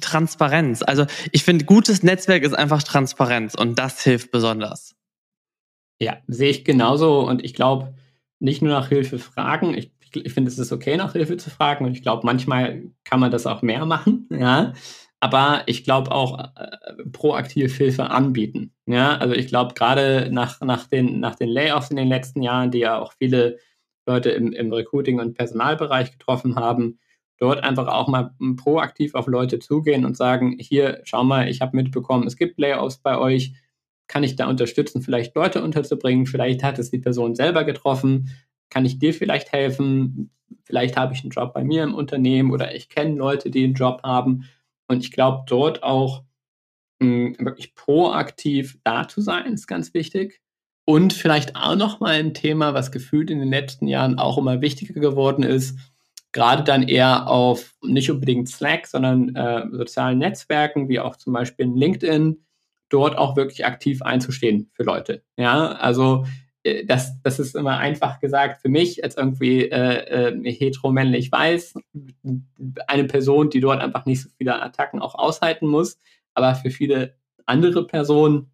Transparenz. 0.00 0.82
Also 0.82 1.06
ich 1.30 1.44
finde, 1.44 1.64
gutes 1.66 2.02
Netzwerk 2.02 2.42
ist 2.42 2.54
einfach 2.54 2.82
Transparenz 2.82 3.54
und 3.54 3.78
das 3.78 4.02
hilft 4.02 4.30
besonders. 4.30 4.96
Ja, 6.00 6.16
sehe 6.26 6.50
ich 6.50 6.64
genauso 6.64 7.20
und 7.20 7.44
ich 7.44 7.54
glaube, 7.54 7.94
nicht 8.40 8.62
nur 8.62 8.72
nach 8.72 8.88
Hilfe 8.88 9.18
fragen, 9.18 9.74
ich, 9.74 9.92
ich 10.14 10.32
finde, 10.32 10.50
es 10.50 10.58
ist 10.58 10.72
okay, 10.72 10.96
nach 10.96 11.12
Hilfe 11.12 11.36
zu 11.36 11.50
fragen 11.50 11.84
und 11.84 11.92
ich 11.92 12.02
glaube, 12.02 12.26
manchmal 12.26 12.82
kann 13.04 13.20
man 13.20 13.30
das 13.30 13.46
auch 13.46 13.62
mehr 13.62 13.86
machen, 13.86 14.28
ja 14.30 14.72
aber 15.24 15.62
ich 15.64 15.84
glaube 15.84 16.12
auch 16.12 16.38
äh, 16.38 16.76
proaktiv 17.10 17.78
Hilfe 17.78 18.10
anbieten. 18.10 18.74
Ja, 18.84 19.16
also 19.16 19.34
ich 19.34 19.46
glaube 19.46 19.72
gerade 19.72 20.28
nach, 20.30 20.60
nach, 20.60 20.86
den, 20.86 21.18
nach 21.18 21.34
den 21.34 21.48
Layoffs 21.48 21.88
in 21.88 21.96
den 21.96 22.08
letzten 22.08 22.42
Jahren, 22.42 22.70
die 22.70 22.80
ja 22.80 22.98
auch 22.98 23.14
viele 23.14 23.56
Leute 24.06 24.28
im, 24.32 24.52
im 24.52 24.70
Recruiting- 24.70 25.20
und 25.20 25.32
Personalbereich 25.32 26.12
getroffen 26.12 26.56
haben, 26.56 26.98
dort 27.38 27.64
einfach 27.64 27.88
auch 27.88 28.06
mal 28.06 28.34
proaktiv 28.58 29.14
auf 29.14 29.26
Leute 29.26 29.60
zugehen 29.60 30.04
und 30.04 30.14
sagen, 30.14 30.58
hier, 30.60 31.00
schau 31.04 31.24
mal, 31.24 31.48
ich 31.48 31.62
habe 31.62 31.74
mitbekommen, 31.74 32.26
es 32.26 32.36
gibt 32.36 32.60
Layoffs 32.60 32.98
bei 32.98 33.16
euch, 33.16 33.54
kann 34.06 34.24
ich 34.24 34.36
da 34.36 34.46
unterstützen, 34.46 35.00
vielleicht 35.00 35.34
Leute 35.34 35.64
unterzubringen, 35.64 36.26
vielleicht 36.26 36.62
hat 36.62 36.78
es 36.78 36.90
die 36.90 36.98
Person 36.98 37.34
selber 37.34 37.64
getroffen, 37.64 38.28
kann 38.68 38.84
ich 38.84 38.98
dir 38.98 39.14
vielleicht 39.14 39.52
helfen, 39.52 40.30
vielleicht 40.64 40.98
habe 40.98 41.14
ich 41.14 41.22
einen 41.22 41.30
Job 41.30 41.54
bei 41.54 41.64
mir 41.64 41.82
im 41.82 41.94
Unternehmen 41.94 42.50
oder 42.50 42.74
ich 42.74 42.90
kenne 42.90 43.14
Leute, 43.14 43.50
die 43.50 43.64
einen 43.64 43.72
Job 43.72 44.02
haben 44.02 44.44
und 44.88 45.04
ich 45.04 45.12
glaube, 45.12 45.44
dort 45.46 45.82
auch 45.82 46.24
mh, 47.00 47.36
hm, 47.38 47.46
wirklich 47.46 47.74
proaktiv 47.74 48.78
da 48.84 49.08
zu 49.08 49.20
sein, 49.20 49.52
ist 49.54 49.66
ganz 49.66 49.94
wichtig. 49.94 50.40
Und 50.86 51.14
vielleicht 51.14 51.56
auch 51.56 51.76
noch 51.76 52.00
mal 52.00 52.14
ein 52.14 52.34
Thema, 52.34 52.74
was 52.74 52.92
gefühlt 52.92 53.30
in 53.30 53.38
den 53.38 53.48
letzten 53.48 53.88
Jahren 53.88 54.18
auch 54.18 54.36
immer 54.36 54.60
wichtiger 54.60 55.00
geworden 55.00 55.42
ist, 55.42 55.78
gerade 56.32 56.62
dann 56.64 56.82
eher 56.82 57.28
auf 57.28 57.74
nicht 57.82 58.10
unbedingt 58.10 58.48
Slack, 58.48 58.86
sondern 58.86 59.34
äh, 59.34 59.66
sozialen 59.70 60.18
Netzwerken, 60.18 60.88
wie 60.88 61.00
auch 61.00 61.16
zum 61.16 61.32
Beispiel 61.32 61.66
LinkedIn, 61.66 62.44
dort 62.90 63.16
auch 63.16 63.36
wirklich 63.36 63.64
aktiv 63.64 64.02
einzustehen 64.02 64.70
für 64.74 64.82
Leute. 64.82 65.22
Ja, 65.36 65.72
also 65.72 66.26
das, 66.86 67.20
das 67.22 67.38
ist 67.38 67.54
immer 67.54 67.78
einfach 67.78 68.20
gesagt 68.20 68.62
für 68.62 68.70
mich 68.70 69.04
als 69.04 69.16
irgendwie 69.16 69.68
äh, 69.70 70.30
äh, 70.30 70.52
heteromännlich 70.52 71.30
weiß, 71.30 71.74
eine 72.86 73.04
Person, 73.04 73.50
die 73.50 73.60
dort 73.60 73.80
einfach 73.80 74.06
nicht 74.06 74.22
so 74.22 74.30
viele 74.38 74.60
Attacken 74.62 75.02
auch 75.02 75.14
aushalten 75.14 75.66
muss. 75.66 75.98
Aber 76.32 76.54
für 76.54 76.70
viele 76.70 77.16
andere 77.44 77.86
Personen 77.86 78.50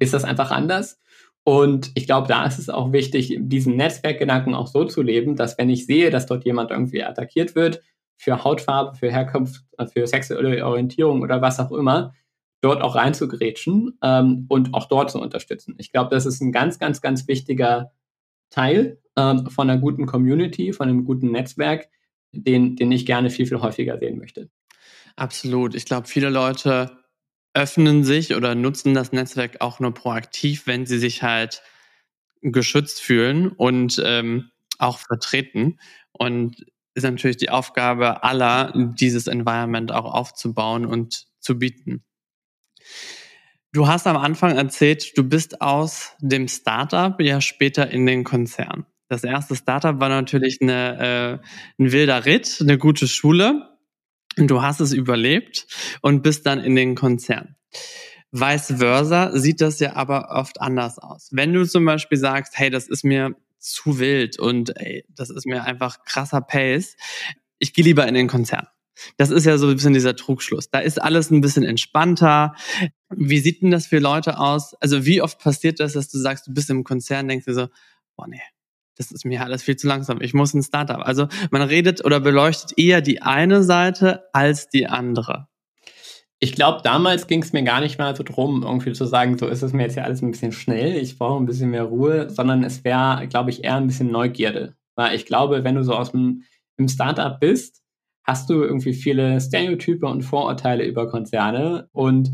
ist 0.00 0.12
das 0.12 0.24
einfach 0.24 0.50
anders. 0.50 1.00
Und 1.44 1.92
ich 1.94 2.06
glaube, 2.06 2.28
da 2.28 2.44
ist 2.46 2.58
es 2.58 2.68
auch 2.68 2.92
wichtig, 2.92 3.36
diesen 3.38 3.76
Netzwerkgedanken 3.76 4.54
auch 4.54 4.66
so 4.66 4.84
zu 4.84 5.02
leben, 5.02 5.36
dass 5.36 5.58
wenn 5.58 5.70
ich 5.70 5.86
sehe, 5.86 6.10
dass 6.10 6.26
dort 6.26 6.44
jemand 6.44 6.70
irgendwie 6.70 7.02
attackiert 7.04 7.54
wird, 7.54 7.82
für 8.16 8.44
Hautfarbe, 8.44 8.96
für 8.96 9.10
Herkunft, 9.10 9.64
für 9.92 10.06
sexuelle 10.06 10.64
Orientierung 10.64 11.22
oder 11.22 11.42
was 11.42 11.58
auch 11.58 11.72
immer, 11.72 12.14
dort 12.62 12.80
auch 12.80 12.94
reinzugrätschen 12.94 13.98
ähm, 14.02 14.46
und 14.48 14.72
auch 14.72 14.86
dort 14.86 15.10
zu 15.10 15.20
unterstützen. 15.20 15.74
Ich 15.78 15.92
glaube, 15.92 16.10
das 16.10 16.24
ist 16.24 16.40
ein 16.40 16.52
ganz, 16.52 16.78
ganz, 16.78 17.02
ganz 17.02 17.28
wichtiger 17.28 17.92
Teil 18.50 18.98
ähm, 19.16 19.50
von 19.50 19.68
einer 19.68 19.80
guten 19.80 20.06
Community, 20.06 20.72
von 20.72 20.88
einem 20.88 21.04
guten 21.04 21.30
Netzwerk, 21.30 21.88
den, 22.32 22.76
den 22.76 22.92
ich 22.92 23.04
gerne 23.04 23.30
viel, 23.30 23.46
viel 23.46 23.60
häufiger 23.60 23.98
sehen 23.98 24.18
möchte. 24.18 24.48
Absolut. 25.16 25.74
Ich 25.74 25.84
glaube, 25.84 26.08
viele 26.08 26.30
Leute 26.30 26.98
öffnen 27.52 28.04
sich 28.04 28.34
oder 28.34 28.54
nutzen 28.54 28.94
das 28.94 29.12
Netzwerk 29.12 29.60
auch 29.60 29.80
nur 29.80 29.92
proaktiv, 29.92 30.66
wenn 30.66 30.86
sie 30.86 30.98
sich 30.98 31.22
halt 31.22 31.62
geschützt 32.40 33.02
fühlen 33.02 33.48
und 33.48 34.00
ähm, 34.04 34.50
auch 34.78 34.98
vertreten. 34.98 35.78
Und 36.12 36.64
ist 36.94 37.02
natürlich 37.02 37.38
die 37.38 37.50
Aufgabe 37.50 38.22
aller, 38.22 38.72
dieses 38.74 39.26
Environment 39.26 39.92
auch 39.92 40.12
aufzubauen 40.12 40.86
und 40.86 41.26
zu 41.40 41.58
bieten. 41.58 42.04
Du 43.74 43.88
hast 43.88 44.06
am 44.06 44.18
Anfang 44.18 44.54
erzählt, 44.58 45.16
du 45.16 45.24
bist 45.24 45.62
aus 45.62 46.12
dem 46.20 46.46
Startup 46.46 47.18
ja 47.18 47.40
später 47.40 47.90
in 47.90 48.04
den 48.04 48.22
Konzern. 48.22 48.84
Das 49.08 49.24
erste 49.24 49.56
Startup 49.56 49.98
war 49.98 50.10
natürlich 50.10 50.60
eine, 50.60 51.40
äh, 51.40 51.82
ein 51.82 51.92
wilder 51.92 52.26
Ritt, 52.26 52.58
eine 52.60 52.76
gute 52.76 53.08
Schule. 53.08 53.70
Und 54.36 54.48
du 54.48 54.60
hast 54.60 54.80
es 54.80 54.92
überlebt 54.92 55.66
und 56.02 56.22
bist 56.22 56.44
dann 56.44 56.60
in 56.60 56.76
den 56.76 56.94
Konzern. 56.94 57.56
Vice 58.30 58.74
versa 58.76 59.36
sieht 59.38 59.62
das 59.62 59.80
ja 59.80 59.96
aber 59.96 60.28
oft 60.30 60.60
anders 60.60 60.98
aus. 60.98 61.28
Wenn 61.32 61.54
du 61.54 61.66
zum 61.66 61.86
Beispiel 61.86 62.18
sagst, 62.18 62.58
hey, 62.58 62.68
das 62.68 62.88
ist 62.88 63.04
mir 63.04 63.36
zu 63.58 63.98
wild 63.98 64.38
und 64.38 64.76
ey, 64.76 65.04
das 65.08 65.30
ist 65.30 65.46
mir 65.46 65.64
einfach 65.64 66.04
krasser 66.04 66.40
Pace, 66.42 66.96
ich 67.58 67.72
gehe 67.72 67.84
lieber 67.84 68.06
in 68.06 68.14
den 68.14 68.28
Konzern. 68.28 68.66
Das 69.16 69.30
ist 69.30 69.46
ja 69.46 69.58
so 69.58 69.68
ein 69.68 69.74
bisschen 69.74 69.94
dieser 69.94 70.16
Trugschluss. 70.16 70.70
Da 70.70 70.78
ist 70.78 71.00
alles 71.00 71.30
ein 71.30 71.40
bisschen 71.40 71.64
entspannter. 71.64 72.54
Wie 73.10 73.38
sieht 73.38 73.62
denn 73.62 73.70
das 73.70 73.86
für 73.86 73.98
Leute 73.98 74.38
aus? 74.38 74.74
Also 74.80 75.06
wie 75.06 75.22
oft 75.22 75.38
passiert 75.38 75.80
das, 75.80 75.94
dass 75.94 76.08
du 76.08 76.18
sagst, 76.18 76.46
du 76.46 76.54
bist 76.54 76.70
im 76.70 76.84
Konzern, 76.84 77.28
denkst 77.28 77.46
du 77.46 77.54
so, 77.54 77.68
boah 78.16 78.26
nee, 78.28 78.42
das 78.96 79.10
ist 79.10 79.24
mir 79.24 79.42
alles 79.42 79.62
viel 79.62 79.76
zu 79.76 79.86
langsam. 79.86 80.20
Ich 80.20 80.34
muss 80.34 80.54
ein 80.54 80.62
Startup. 80.62 81.00
Also 81.00 81.28
man 81.50 81.62
redet 81.62 82.04
oder 82.04 82.20
beleuchtet 82.20 82.78
eher 82.78 83.00
die 83.00 83.22
eine 83.22 83.62
Seite 83.62 84.24
als 84.32 84.68
die 84.68 84.86
andere. 84.86 85.48
Ich 86.38 86.52
glaube, 86.52 86.80
damals 86.82 87.28
ging 87.28 87.40
es 87.40 87.52
mir 87.52 87.62
gar 87.62 87.80
nicht 87.80 88.00
mal 88.00 88.16
so 88.16 88.24
drum, 88.24 88.64
irgendwie 88.64 88.92
zu 88.92 89.04
sagen, 89.04 89.38
so 89.38 89.46
ist 89.46 89.62
es 89.62 89.72
mir 89.72 89.84
jetzt 89.84 89.94
ja 89.94 90.02
alles 90.02 90.22
ein 90.22 90.32
bisschen 90.32 90.50
schnell, 90.50 90.96
ich 90.96 91.16
brauche 91.16 91.40
ein 91.40 91.46
bisschen 91.46 91.70
mehr 91.70 91.84
Ruhe, 91.84 92.30
sondern 92.30 92.64
es 92.64 92.82
wäre, 92.82 93.28
glaube 93.28 93.50
ich, 93.50 93.62
eher 93.62 93.76
ein 93.76 93.86
bisschen 93.86 94.10
Neugierde. 94.10 94.74
Weil 94.96 95.14
ich 95.14 95.24
glaube, 95.24 95.62
wenn 95.62 95.76
du 95.76 95.84
so 95.84 95.94
aus 95.94 96.10
dem 96.10 96.42
im 96.76 96.88
Startup 96.88 97.38
bist, 97.38 97.81
hast 98.24 98.50
du 98.50 98.62
irgendwie 98.62 98.94
viele 98.94 99.40
Stereotype 99.40 100.06
und 100.06 100.22
Vorurteile 100.22 100.84
über 100.84 101.08
Konzerne 101.08 101.88
und 101.92 102.30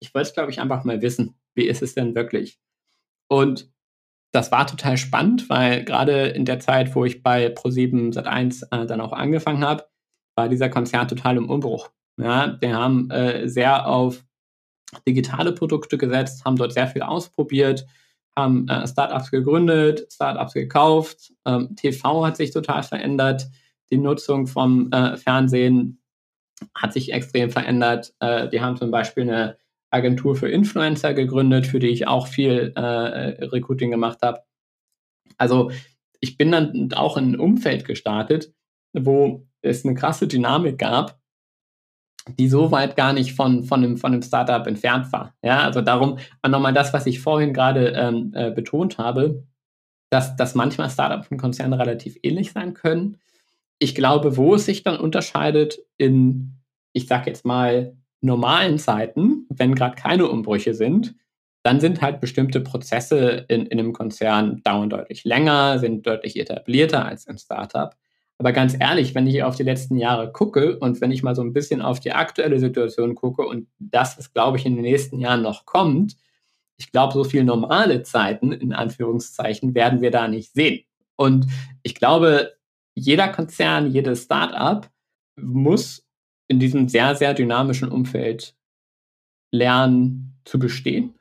ich 0.00 0.14
wollte 0.14 0.28
es, 0.28 0.34
glaube 0.34 0.50
ich, 0.50 0.60
einfach 0.60 0.84
mal 0.84 1.00
wissen, 1.00 1.34
wie 1.54 1.66
ist 1.66 1.82
es 1.82 1.94
denn 1.94 2.14
wirklich? 2.14 2.58
Und 3.28 3.70
das 4.32 4.50
war 4.50 4.66
total 4.66 4.96
spannend, 4.96 5.48
weil 5.48 5.84
gerade 5.84 6.28
in 6.28 6.44
der 6.44 6.58
Zeit, 6.58 6.94
wo 6.94 7.04
ich 7.04 7.22
bei 7.22 7.48
Pro7 7.48 8.14
Sat1 8.14 8.64
äh, 8.70 8.86
dann 8.86 9.00
auch 9.00 9.12
angefangen 9.12 9.64
habe, 9.64 9.84
war 10.34 10.48
dieser 10.48 10.70
Konzern 10.70 11.08
total 11.08 11.36
im 11.36 11.48
Umbruch. 11.48 11.90
Ja, 12.18 12.56
wir 12.60 12.74
haben 12.74 13.10
äh, 13.10 13.48
sehr 13.48 13.86
auf 13.86 14.24
digitale 15.06 15.52
Produkte 15.52 15.98
gesetzt, 15.98 16.44
haben 16.44 16.56
dort 16.56 16.72
sehr 16.72 16.88
viel 16.88 17.02
ausprobiert, 17.02 17.86
haben 18.36 18.68
äh, 18.68 18.86
Startups 18.86 19.30
gegründet, 19.30 20.06
Startups 20.12 20.54
gekauft, 20.54 21.32
ähm, 21.46 21.74
TV 21.76 22.26
hat 22.26 22.36
sich 22.36 22.50
total 22.50 22.82
verändert, 22.82 23.48
die 23.92 23.98
Nutzung 23.98 24.46
vom 24.48 24.90
äh, 24.90 25.16
Fernsehen 25.16 26.02
hat 26.74 26.92
sich 26.92 27.12
extrem 27.12 27.50
verändert. 27.50 28.14
Äh, 28.20 28.50
wir 28.50 28.62
haben 28.62 28.76
zum 28.76 28.90
Beispiel 28.90 29.24
eine 29.24 29.58
Agentur 29.90 30.34
für 30.34 30.48
Influencer 30.48 31.12
gegründet, 31.12 31.66
für 31.66 31.78
die 31.78 31.88
ich 31.88 32.08
auch 32.08 32.26
viel 32.26 32.72
äh, 32.74 32.80
Recruiting 33.44 33.90
gemacht 33.90 34.18
habe. 34.22 34.40
Also 35.36 35.70
ich 36.20 36.38
bin 36.38 36.50
dann 36.50 36.92
auch 36.94 37.16
in 37.18 37.32
ein 37.32 37.40
Umfeld 37.40 37.84
gestartet, 37.84 38.54
wo 38.94 39.46
es 39.60 39.84
eine 39.84 39.94
krasse 39.94 40.26
Dynamik 40.26 40.78
gab, 40.78 41.20
die 42.38 42.48
so 42.48 42.70
weit 42.70 42.96
gar 42.96 43.12
nicht 43.12 43.34
von, 43.34 43.64
von, 43.64 43.84
einem, 43.84 43.98
von 43.98 44.12
einem 44.12 44.22
Startup 44.22 44.66
entfernt 44.66 45.12
war. 45.12 45.34
Ja, 45.42 45.60
also 45.64 45.82
darum 45.82 46.18
nochmal 46.46 46.72
das, 46.72 46.94
was 46.94 47.06
ich 47.06 47.20
vorhin 47.20 47.52
gerade 47.52 47.88
ähm, 47.88 48.32
äh, 48.34 48.50
betont 48.50 48.96
habe, 48.96 49.44
dass, 50.10 50.36
dass 50.36 50.54
manchmal 50.54 50.88
Startups 50.88 51.28
und 51.30 51.38
Konzerne 51.38 51.78
relativ 51.78 52.16
ähnlich 52.22 52.52
sein 52.52 52.72
können. 52.72 53.18
Ich 53.82 53.96
glaube, 53.96 54.36
wo 54.36 54.54
es 54.54 54.66
sich 54.66 54.84
dann 54.84 54.96
unterscheidet 54.96 55.80
in, 55.98 56.52
ich 56.92 57.08
sag 57.08 57.26
jetzt 57.26 57.44
mal, 57.44 57.96
normalen 58.20 58.78
Zeiten, 58.78 59.44
wenn 59.48 59.74
gerade 59.74 59.96
keine 59.96 60.28
Umbrüche 60.28 60.72
sind, 60.72 61.16
dann 61.64 61.80
sind 61.80 62.00
halt 62.00 62.20
bestimmte 62.20 62.60
Prozesse 62.60 63.44
in, 63.48 63.66
in 63.66 63.80
einem 63.80 63.92
Konzern 63.92 64.62
dauern 64.62 64.88
deutlich 64.88 65.24
länger, 65.24 65.80
sind 65.80 66.06
deutlich 66.06 66.38
etablierter 66.38 67.04
als 67.04 67.26
im 67.26 67.38
Startup. 67.38 67.96
Aber 68.38 68.52
ganz 68.52 68.76
ehrlich, 68.78 69.16
wenn 69.16 69.26
ich 69.26 69.42
auf 69.42 69.56
die 69.56 69.64
letzten 69.64 69.96
Jahre 69.96 70.30
gucke 70.30 70.78
und 70.78 71.00
wenn 71.00 71.10
ich 71.10 71.24
mal 71.24 71.34
so 71.34 71.42
ein 71.42 71.52
bisschen 71.52 71.82
auf 71.82 71.98
die 71.98 72.12
aktuelle 72.12 72.60
Situation 72.60 73.16
gucke 73.16 73.42
und 73.42 73.66
das, 73.80 74.16
was 74.16 74.32
glaube 74.32 74.58
ich 74.58 74.64
in 74.64 74.76
den 74.76 74.84
nächsten 74.84 75.18
Jahren 75.18 75.42
noch 75.42 75.66
kommt, 75.66 76.16
ich 76.76 76.92
glaube, 76.92 77.14
so 77.14 77.24
viel 77.24 77.42
normale 77.42 78.04
Zeiten, 78.04 78.52
in 78.52 78.74
Anführungszeichen, 78.74 79.74
werden 79.74 80.02
wir 80.02 80.12
da 80.12 80.28
nicht 80.28 80.52
sehen. 80.52 80.84
Und 81.16 81.48
ich 81.82 81.96
glaube, 81.96 82.52
jeder 82.94 83.28
Konzern, 83.28 83.90
jedes 83.90 84.24
Startup 84.24 84.88
muss 85.36 86.06
in 86.48 86.60
diesem 86.60 86.88
sehr, 86.88 87.14
sehr 87.14 87.34
dynamischen 87.34 87.88
Umfeld 87.88 88.54
lernen 89.50 90.34
zu 90.44 90.58
bestehen 90.58 91.14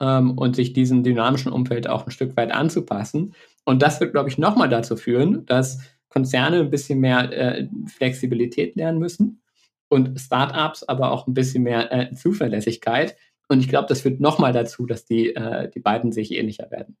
ähm, 0.00 0.36
und 0.38 0.56
sich 0.56 0.72
diesem 0.72 1.02
dynamischen 1.02 1.52
Umfeld 1.52 1.88
auch 1.88 2.06
ein 2.06 2.10
Stück 2.10 2.36
weit 2.36 2.52
anzupassen. 2.52 3.34
Und 3.64 3.82
das 3.82 4.00
wird, 4.00 4.12
glaube 4.12 4.28
ich, 4.28 4.38
nochmal 4.38 4.68
dazu 4.68 4.96
führen, 4.96 5.44
dass 5.46 5.80
Konzerne 6.08 6.60
ein 6.60 6.70
bisschen 6.70 7.00
mehr 7.00 7.30
äh, 7.32 7.68
Flexibilität 7.86 8.76
lernen 8.76 8.98
müssen 8.98 9.42
und 9.88 10.18
Startups 10.18 10.82
aber 10.84 11.12
auch 11.12 11.26
ein 11.26 11.34
bisschen 11.34 11.62
mehr 11.62 11.92
äh, 11.92 12.14
Zuverlässigkeit. 12.14 13.16
Und 13.48 13.60
ich 13.60 13.68
glaube, 13.68 13.88
das 13.88 14.02
führt 14.02 14.20
nochmal 14.20 14.52
dazu, 14.52 14.86
dass 14.86 15.04
die, 15.04 15.34
äh, 15.34 15.70
die 15.70 15.80
beiden 15.80 16.12
sich 16.12 16.32
ähnlicher 16.32 16.70
werden. 16.70 16.96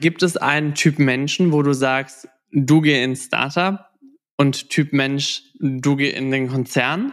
Gibt 0.00 0.22
es 0.22 0.36
einen 0.36 0.74
Typ 0.74 0.98
Menschen, 0.98 1.52
wo 1.52 1.62
du 1.62 1.72
sagst, 1.72 2.28
du 2.54 2.80
geh 2.80 3.02
ins 3.02 3.24
Startup 3.24 3.90
und 4.38 4.70
Typ 4.70 4.92
Mensch, 4.92 5.42
du 5.58 5.96
geh 5.96 6.10
in 6.10 6.30
den 6.30 6.48
Konzern? 6.48 7.12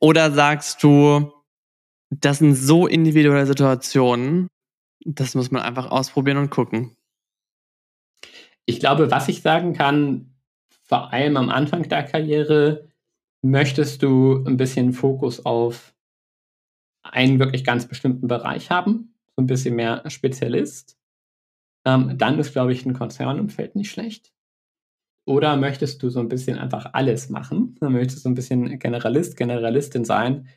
Oder 0.00 0.32
sagst 0.32 0.82
du, 0.82 1.32
das 2.10 2.38
sind 2.38 2.54
so 2.54 2.86
individuelle 2.86 3.46
Situationen, 3.46 4.48
das 5.04 5.34
muss 5.34 5.50
man 5.50 5.62
einfach 5.62 5.90
ausprobieren 5.90 6.38
und 6.38 6.50
gucken? 6.50 6.96
Ich 8.66 8.80
glaube, 8.80 9.10
was 9.10 9.28
ich 9.28 9.42
sagen 9.42 9.72
kann, 9.72 10.34
vor 10.82 11.12
allem 11.12 11.36
am 11.36 11.48
Anfang 11.48 11.88
der 11.88 12.02
Karriere, 12.02 12.88
möchtest 13.42 14.02
du 14.02 14.44
ein 14.44 14.56
bisschen 14.56 14.92
Fokus 14.92 15.44
auf 15.44 15.94
einen 17.02 17.40
wirklich 17.40 17.64
ganz 17.64 17.88
bestimmten 17.88 18.28
Bereich 18.28 18.70
haben, 18.70 19.14
so 19.34 19.42
ein 19.42 19.46
bisschen 19.46 19.74
mehr 19.74 20.08
Spezialist. 20.08 20.96
Ähm, 21.84 22.16
dann 22.16 22.38
ist, 22.38 22.52
glaube 22.52 22.72
ich, 22.72 22.86
ein 22.86 22.94
Konzernumfeld 22.94 23.74
nicht 23.74 23.90
schlecht. 23.90 24.32
Oder 25.24 25.56
möchtest 25.56 26.02
du 26.02 26.10
so 26.10 26.20
ein 26.20 26.28
bisschen 26.28 26.58
einfach 26.58 26.90
alles 26.94 27.28
machen? 27.28 27.76
Dann 27.80 27.92
möchtest 27.92 28.18
du 28.18 28.22
so 28.22 28.28
ein 28.28 28.34
bisschen 28.34 28.78
Generalist, 28.78 29.36
Generalistin 29.36 30.04
sein? 30.04 30.48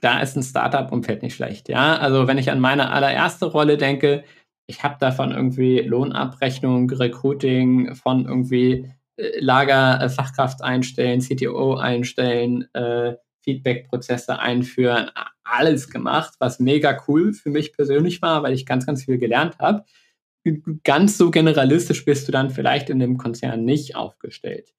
Da 0.00 0.20
ist 0.20 0.36
ein 0.36 0.42
Startup-Umfeld 0.42 1.22
nicht 1.22 1.34
schlecht. 1.34 1.68
Ja, 1.68 1.96
also 1.96 2.28
wenn 2.28 2.38
ich 2.38 2.50
an 2.50 2.60
meine 2.60 2.90
allererste 2.90 3.46
Rolle 3.46 3.76
denke, 3.76 4.24
ich 4.66 4.84
habe 4.84 4.96
davon 5.00 5.32
irgendwie 5.32 5.80
Lohnabrechnung, 5.80 6.90
Recruiting, 6.90 7.94
von 7.94 8.26
irgendwie 8.26 8.90
äh, 9.16 9.40
Lager, 9.40 10.00
äh, 10.00 10.62
einstellen, 10.62 11.20
CTO 11.20 11.76
einstellen, 11.76 12.72
äh, 12.74 13.16
Feedback-Prozesse 13.42 14.38
einführen, 14.38 15.10
alles 15.42 15.88
gemacht, 15.88 16.34
was 16.38 16.60
mega 16.60 17.02
cool 17.08 17.32
für 17.32 17.50
mich 17.50 17.72
persönlich 17.72 18.20
war, 18.20 18.42
weil 18.42 18.52
ich 18.52 18.66
ganz, 18.66 18.84
ganz 18.84 19.04
viel 19.04 19.18
gelernt 19.18 19.58
habe. 19.58 19.84
Ganz 20.84 21.18
so 21.18 21.30
generalistisch 21.30 22.04
bist 22.04 22.28
du 22.28 22.32
dann 22.32 22.50
vielleicht 22.50 22.90
in 22.90 22.98
dem 22.98 23.18
Konzern 23.18 23.64
nicht 23.64 23.96
aufgestellt. 23.96 24.74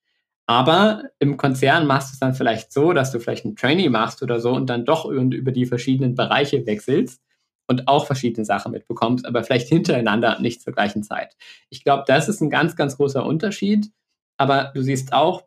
Aber 0.46 1.04
im 1.20 1.38
Konzern 1.38 1.86
machst 1.86 2.12
du 2.12 2.14
es 2.14 2.20
dann 2.20 2.34
vielleicht 2.34 2.74
so, 2.74 2.94
dass 2.94 3.12
du 3.12 3.20
vielleicht 3.20 3.46
ein 3.46 3.56
Trainee 3.56 3.90
machst 3.90 4.24
oder 4.24 4.40
so 4.40 4.52
und 4.52 4.68
dann 4.68 4.86
doch 4.86 5.06
über 5.06 5.52
die 5.52 5.66
verschiedenen 5.66 6.16
Bereiche 6.16 6.66
wechselst 6.66 7.22
und 7.68 7.88
auch 7.88 8.08
verschiedene 8.08 8.46
Sachen 8.46 8.72
mitbekommst, 8.72 9.28
aber 9.28 9.44
vielleicht 9.44 9.68
hintereinander 9.68 10.40
nicht 10.40 10.64
zur 10.64 10.74
gleichen 10.74 11.04
Zeit. 11.04 11.36
Ich 11.70 11.84
glaube, 11.84 12.04
das 12.08 12.28
ist 12.28 12.42
ein 12.42 12.50
ganz, 12.50 12.76
ganz 12.76 12.98
großer 12.98 13.24
Unterschied. 13.24 13.92
Aber 14.38 14.72
du 14.74 14.82
siehst 14.82 15.14
auch, 15.14 15.44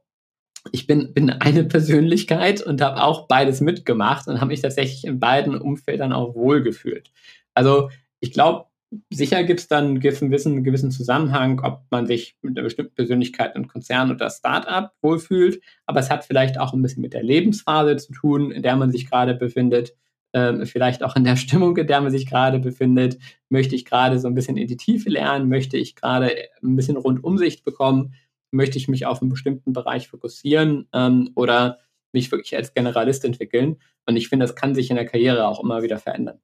ich 0.71 0.87
bin, 0.87 1.13
bin 1.13 1.31
eine 1.31 1.65
Persönlichkeit 1.65 2.63
und 2.63 2.81
habe 2.81 3.03
auch 3.03 3.27
beides 3.27 3.61
mitgemacht 3.61 4.29
und 4.29 4.37
habe 4.37 4.49
mich 4.49 4.61
tatsächlich 4.61 5.05
in 5.05 5.19
beiden 5.19 5.61
Umfeldern 5.61 6.13
auch 6.13 6.35
wohlgefühlt. 6.35 7.11
Also 7.55 7.91
ich 8.21 8.33
glaube, 8.33 8.67
sicher 9.11 9.45
gibt 9.45 9.61
es 9.61 9.69
dann 9.69 9.85
einen 9.87 10.01
gewissen, 10.01 10.91
Zusammenhang, 10.91 11.61
ob 11.61 11.83
man 11.91 12.07
sich 12.07 12.37
mit 12.43 12.57
einer 12.57 12.65
bestimmten 12.65 12.95
Persönlichkeit 12.95 13.57
in 13.57 13.69
Konzern 13.69 14.11
oder 14.11 14.31
Startup 14.31 14.93
wohlfühlt, 15.01 15.63
aber 15.87 16.01
es 16.01 16.11
hat 16.11 16.25
vielleicht 16.25 16.59
auch 16.59 16.73
ein 16.73 16.83
bisschen 16.83 17.03
mit 17.03 17.15
der 17.15 17.23
Lebensphase 17.23 17.97
zu 17.97 18.13
tun, 18.13 18.51
in 18.51 18.63
der 18.63 18.77
man 18.77 18.91
sich 18.91 19.09
gerade 19.09 19.35
befindet. 19.35 19.95
Ähm, 20.35 20.65
vielleicht 20.65 21.03
auch 21.03 21.17
in 21.17 21.25
der 21.25 21.37
Stimmung, 21.37 21.77
in 21.77 21.87
der 21.87 22.01
man 22.01 22.11
sich 22.11 22.27
gerade 22.27 22.59
befindet. 22.59 23.19
Möchte 23.51 23.75
ich 23.75 23.85
gerade 23.85 24.19
so 24.19 24.29
ein 24.29 24.35
bisschen 24.35 24.57
in 24.57 24.67
die 24.67 24.79
Tiefe 24.79 25.11
lernen? 25.11 25.49
Möchte 25.49 25.77
ich 25.77 25.95
gerade 25.95 26.31
ein 26.63 26.77
bisschen 26.77 26.97
Rundumsicht 26.97 27.65
bekommen? 27.65 28.15
möchte 28.53 28.79
ich 28.79 28.87
mich 28.87 29.07
auf 29.07 29.21
einen 29.21 29.31
bestimmten 29.31 29.73
Bereich 29.73 30.09
fokussieren 30.09 30.89
ähm, 30.93 31.31
oder 31.35 31.79
mich 32.13 32.31
wirklich 32.31 32.55
als 32.55 32.75
Generalist 32.75 33.25
entwickeln. 33.25 33.81
Und 34.07 34.17
ich 34.17 34.29
finde, 34.29 34.45
das 34.47 34.55
kann 34.55 34.75
sich 34.75 34.91
in 34.91 34.97
der 34.97 35.07
Karriere 35.07 35.49
auch 35.49 35.63
immer 35.63 35.83
wieder 35.83 35.99
verändern. 35.99 36.39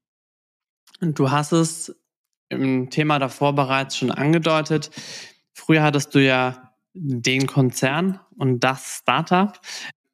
Und 1.01 1.19
du 1.19 1.31
hast 1.31 1.53
es 1.53 1.95
im 2.49 2.91
Thema 2.91 3.19
davor 3.19 3.55
bereits 3.55 3.97
schon 3.97 4.11
angedeutet. 4.11 4.91
Früher 5.53 5.83
hattest 5.83 6.15
du 6.15 6.23
ja 6.23 6.73
den 6.95 7.47
Konzern 7.47 8.21
und 8.37 8.65
das 8.65 8.99
Startup. 9.01 9.59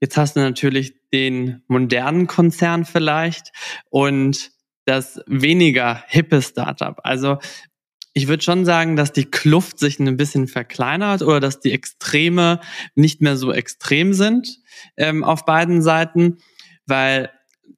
Jetzt 0.01 0.16
hast 0.16 0.37
du 0.37 0.40
natürlich 0.40 0.94
den 1.12 1.62
modernen 1.68 2.27
Konzern 2.27 2.85
vielleicht 2.85 3.53
und 3.90 4.51
das 4.85 5.20
weniger 5.27 6.03
hippe 6.09 6.42
Startup. 6.42 7.01
Also 7.05 7.38
ich 8.12 8.29
würde 8.29 8.42
schon 8.42 8.64
sagen, 8.64 8.97
dass 8.97 9.12
die 9.12 9.25
Kluft 9.25 9.79
sich 9.79 9.99
ein 9.99 10.16
bisschen 10.16 10.47
verkleinert 10.47 11.23
oder 11.23 11.40
dass 11.40 11.61
die 11.61 11.73
Extreme 11.73 12.61
nicht 12.94 13.20
mehr 13.20 13.37
so 13.37 13.53
extrem 13.53 14.12
sind 14.12 14.61
ähm, 14.97 15.25
auf 15.25 15.44
beiden 15.44 15.83
Seiten, 15.83 16.38
weil 16.87 17.31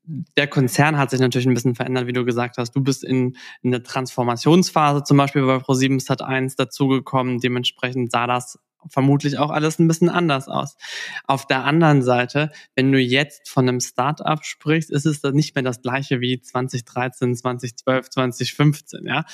der 0.07 0.47
Konzern 0.47 0.97
hat 0.99 1.11
sich 1.11 1.21
natürlich 1.21 1.47
ein 1.47 1.55
bisschen 1.55 1.75
verändert, 1.75 2.07
wie 2.07 2.13
du 2.13 2.25
gesagt 2.25 2.59
hast. 2.59 2.73
Du 2.73 2.83
bist 2.83 3.05
in, 3.05 3.37
in 3.63 3.73
der 3.73 3.83
Transformationsphase 3.83 5.03
zum 5.05 5.17
Beispiel 5.17 5.45
bei 5.45 5.57
Pro7 5.57 6.01
Sat 6.01 6.23
1 6.23 6.57
dazugekommen. 6.57 7.39
Dementsprechend 7.39 8.13
sah 8.13 8.27
das 8.27 8.59
vermutlich 8.89 9.39
auch 9.39 9.51
alles 9.51 9.79
ein 9.79 9.89
bisschen 9.89 10.09
anders 10.09 10.49
aus. 10.49 10.77
Auf 11.27 11.47
der 11.47 11.65
anderen 11.65 12.03
Seite, 12.03 12.51
wenn 12.75 12.93
du 12.93 13.01
jetzt 13.01 13.49
von 13.49 13.69
einem 13.69 13.81
Startup 13.81 14.45
sprichst, 14.45 14.91
ist 14.91 15.07
es 15.07 15.21
dann 15.21 15.35
nicht 15.35 15.55
mehr 15.55 15.65
das 15.65 15.83
gleiche 15.83 16.21
wie 16.21 16.41
2013, 16.41 17.35
2012, 17.35 18.11
2015, 18.11 19.07
ja. 19.07 19.25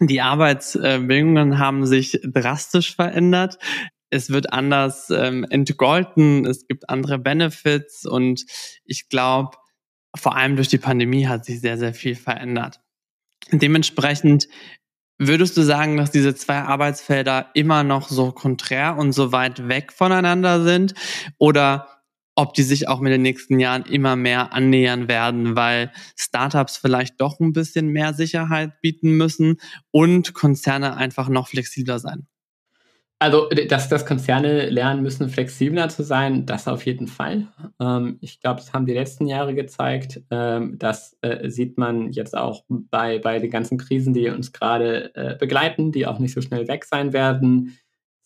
Die 0.00 0.20
Arbeitsbedingungen 0.20 1.58
haben 1.58 1.86
sich 1.86 2.20
drastisch 2.24 2.94
verändert. 2.94 3.58
Es 4.08 4.30
wird 4.30 4.52
anders 4.52 5.10
ähm, 5.10 5.44
entgolten, 5.50 6.46
es 6.46 6.66
gibt 6.66 6.88
andere 6.88 7.18
Benefits 7.18 8.06
und 8.06 8.44
ich 8.84 9.08
glaube, 9.08 9.56
vor 10.16 10.36
allem 10.36 10.56
durch 10.56 10.68
die 10.68 10.78
Pandemie 10.78 11.26
hat 11.26 11.44
sich 11.44 11.60
sehr, 11.60 11.78
sehr 11.78 11.94
viel 11.94 12.14
verändert. 12.14 12.80
Dementsprechend 13.52 14.48
Würdest 15.18 15.56
du 15.56 15.62
sagen, 15.62 15.96
dass 15.96 16.10
diese 16.10 16.34
zwei 16.34 16.58
Arbeitsfelder 16.58 17.50
immer 17.54 17.82
noch 17.82 18.10
so 18.10 18.32
konträr 18.32 18.98
und 18.98 19.12
so 19.12 19.32
weit 19.32 19.66
weg 19.66 19.90
voneinander 19.90 20.62
sind? 20.62 20.92
Oder 21.38 21.88
ob 22.34 22.52
die 22.52 22.62
sich 22.62 22.86
auch 22.86 23.00
mit 23.00 23.12
den 23.12 23.22
nächsten 23.22 23.58
Jahren 23.58 23.86
immer 23.86 24.14
mehr 24.14 24.52
annähern 24.52 25.08
werden, 25.08 25.56
weil 25.56 25.90
Startups 26.16 26.76
vielleicht 26.76 27.18
doch 27.18 27.40
ein 27.40 27.54
bisschen 27.54 27.88
mehr 27.88 28.12
Sicherheit 28.12 28.78
bieten 28.82 29.12
müssen 29.16 29.56
und 29.90 30.34
Konzerne 30.34 30.98
einfach 30.98 31.30
noch 31.30 31.48
flexibler 31.48 31.98
sein? 31.98 32.26
Also, 33.18 33.48
dass, 33.48 33.88
dass 33.88 34.04
Konzerne 34.04 34.68
lernen 34.68 35.02
müssen, 35.02 35.30
flexibler 35.30 35.88
zu 35.88 36.02
sein, 36.02 36.44
das 36.44 36.68
auf 36.68 36.84
jeden 36.84 37.06
Fall. 37.06 37.46
Ähm, 37.80 38.18
ich 38.20 38.40
glaube, 38.40 38.60
das 38.60 38.74
haben 38.74 38.84
die 38.84 38.92
letzten 38.92 39.26
Jahre 39.26 39.54
gezeigt. 39.54 40.20
Ähm, 40.30 40.78
das 40.78 41.16
äh, 41.22 41.48
sieht 41.48 41.78
man 41.78 42.12
jetzt 42.12 42.36
auch 42.36 42.64
bei, 42.68 43.18
bei 43.18 43.38
den 43.38 43.50
ganzen 43.50 43.78
Krisen, 43.78 44.12
die 44.12 44.28
uns 44.28 44.52
gerade 44.52 45.14
äh, 45.14 45.34
begleiten, 45.38 45.92
die 45.92 46.06
auch 46.06 46.18
nicht 46.18 46.34
so 46.34 46.42
schnell 46.42 46.68
weg 46.68 46.84
sein 46.84 47.14
werden. 47.14 47.78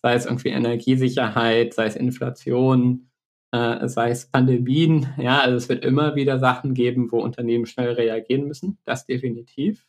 Sei 0.03 0.15
es 0.15 0.27
irgendwie 0.27 0.49
Energiesicherheit, 0.49 1.73
sei 1.73 1.87
es 1.87 1.95
Inflation, 1.95 3.11
äh, 3.53 3.87
sei 3.87 4.11
es 4.11 4.27
Pandemien. 4.27 5.07
Ja, 5.19 5.39
also 5.39 5.57
es 5.57 5.69
wird 5.69 5.85
immer 5.85 6.17
wieder 6.17 6.41
Sachen 6.41 6.75
geben, 6.75 7.13
wo 7.13 7.21
Unternehmen 7.21 7.67
schnell 7.67 7.93
reagieren 7.93 8.49
müssen. 8.49 8.79
Das 8.85 9.07
definitiv. 9.07 9.87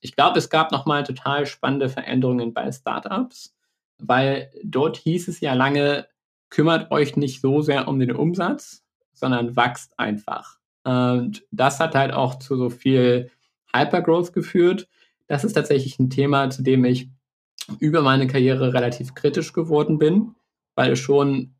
Ich 0.00 0.16
glaube, 0.16 0.38
es 0.38 0.48
gab 0.48 0.72
nochmal 0.72 1.04
total 1.04 1.44
spannende 1.44 1.90
Veränderungen 1.90 2.54
bei 2.54 2.72
Startups 2.72 3.53
weil 3.98 4.50
dort 4.62 4.96
hieß 4.96 5.28
es 5.28 5.40
ja 5.40 5.54
lange, 5.54 6.06
kümmert 6.50 6.90
euch 6.90 7.16
nicht 7.16 7.40
so 7.40 7.62
sehr 7.62 7.88
um 7.88 7.98
den 7.98 8.12
Umsatz, 8.12 8.84
sondern 9.12 9.56
wachst 9.56 9.98
einfach. 9.98 10.58
Und 10.84 11.44
das 11.50 11.80
hat 11.80 11.94
halt 11.94 12.12
auch 12.12 12.38
zu 12.38 12.56
so 12.56 12.70
viel 12.70 13.30
Hypergrowth 13.74 14.32
geführt. 14.32 14.88
Das 15.26 15.44
ist 15.44 15.54
tatsächlich 15.54 15.98
ein 15.98 16.10
Thema, 16.10 16.50
zu 16.50 16.62
dem 16.62 16.84
ich 16.84 17.08
über 17.80 18.02
meine 18.02 18.26
Karriere 18.26 18.74
relativ 18.74 19.14
kritisch 19.14 19.52
geworden 19.52 19.98
bin, 19.98 20.34
weil 20.74 20.92
es 20.92 20.98
schon 20.98 21.54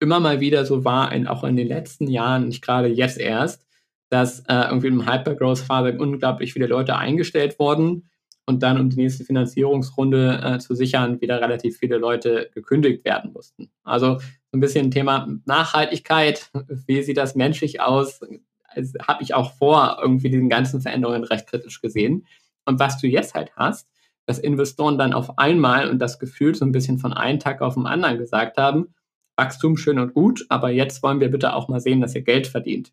immer 0.00 0.20
mal 0.20 0.40
wieder 0.40 0.66
so 0.66 0.84
war, 0.84 1.12
auch 1.28 1.44
in 1.44 1.56
den 1.56 1.68
letzten 1.68 2.08
Jahren, 2.08 2.48
nicht 2.48 2.62
gerade 2.62 2.88
jetzt 2.88 3.18
erst, 3.18 3.64
dass 4.10 4.40
äh, 4.40 4.66
irgendwie 4.68 4.88
im 4.88 5.10
Hypergrowth-Phase 5.10 5.96
unglaublich 5.98 6.52
viele 6.52 6.66
Leute 6.66 6.96
eingestellt 6.96 7.58
wurden 7.58 8.10
und 8.46 8.62
dann, 8.62 8.78
um 8.78 8.90
die 8.90 8.96
nächste 8.96 9.24
Finanzierungsrunde 9.24 10.40
äh, 10.42 10.58
zu 10.58 10.74
sichern, 10.74 11.20
wieder 11.20 11.40
relativ 11.40 11.78
viele 11.78 11.96
Leute 11.96 12.50
gekündigt 12.54 13.04
werden 13.04 13.32
mussten. 13.32 13.70
Also 13.82 14.18
so 14.18 14.58
ein 14.58 14.60
bisschen 14.60 14.90
Thema 14.90 15.28
Nachhaltigkeit, 15.46 16.50
wie 16.86 17.02
sieht 17.02 17.16
das 17.16 17.34
menschlich 17.34 17.80
aus, 17.80 18.20
also, 18.68 18.98
habe 19.06 19.22
ich 19.22 19.34
auch 19.34 19.52
vor 19.54 19.98
irgendwie 20.02 20.30
diesen 20.30 20.48
ganzen 20.48 20.80
Veränderungen 20.80 21.24
recht 21.24 21.46
kritisch 21.46 21.80
gesehen. 21.80 22.26
Und 22.64 22.80
was 22.80 22.98
du 22.98 23.06
jetzt 23.06 23.34
halt 23.34 23.52
hast, 23.56 23.88
dass 24.26 24.38
Investoren 24.38 24.98
dann 24.98 25.12
auf 25.12 25.38
einmal 25.38 25.90
und 25.90 25.98
das 25.98 26.18
Gefühl 26.18 26.54
so 26.54 26.64
ein 26.64 26.72
bisschen 26.72 26.98
von 26.98 27.12
einem 27.12 27.38
Tag 27.38 27.60
auf 27.60 27.74
den 27.74 27.86
anderen 27.86 28.18
gesagt 28.18 28.56
haben, 28.56 28.94
Wachstum 29.36 29.76
schön 29.76 29.98
und 29.98 30.14
gut, 30.14 30.46
aber 30.48 30.70
jetzt 30.70 31.02
wollen 31.02 31.20
wir 31.20 31.30
bitte 31.30 31.54
auch 31.54 31.68
mal 31.68 31.80
sehen, 31.80 32.00
dass 32.00 32.14
ihr 32.14 32.22
Geld 32.22 32.46
verdient. 32.46 32.92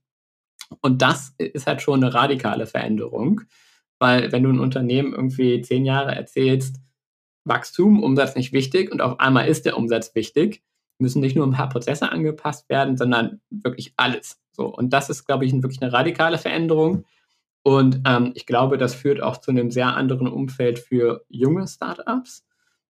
Und 0.82 1.02
das 1.02 1.34
ist 1.38 1.68
halt 1.68 1.82
schon 1.82 2.04
eine 2.04 2.14
radikale 2.14 2.66
Veränderung. 2.66 3.42
Weil 4.02 4.32
wenn 4.32 4.42
du 4.42 4.50
ein 4.50 4.60
Unternehmen 4.60 5.14
irgendwie 5.14 5.62
zehn 5.62 5.86
Jahre 5.86 6.16
erzählst, 6.16 6.78
Wachstum, 7.44 8.02
Umsatz 8.02 8.36
nicht 8.36 8.52
wichtig 8.52 8.92
und 8.92 9.00
auf 9.00 9.20
einmal 9.20 9.48
ist 9.48 9.64
der 9.68 9.78
Umsatz 9.78 10.16
wichtig, 10.16 10.64
müssen 10.98 11.22
nicht 11.22 11.36
nur 11.36 11.46
ein 11.46 11.54
paar 11.54 11.70
Prozesse 11.70 12.12
angepasst 12.12 12.68
werden, 12.68 12.98
sondern 12.98 13.42
wirklich 13.52 13.94
alles. 13.98 14.42
So, 14.54 14.66
und 14.66 14.92
das 14.92 15.12
ist, 15.12 15.26
glaube 15.26 15.46
ich, 15.46 15.54
wirklich 15.54 15.84
eine 15.84 15.94
radikale 15.94 16.40
Veränderung. 16.40 17.06
Und 17.62 18.02
ähm, 18.08 18.32
ich 18.34 18.48
glaube, 18.48 18.80
das 18.80 18.96
führt 18.96 19.22
auch 19.22 19.38
zu 19.38 19.52
einem 19.52 19.70
sehr 19.70 19.96
anderen 19.96 20.28
Umfeld 20.28 20.80
für 20.80 21.24
junge 21.30 21.68
Startups, 21.68 22.44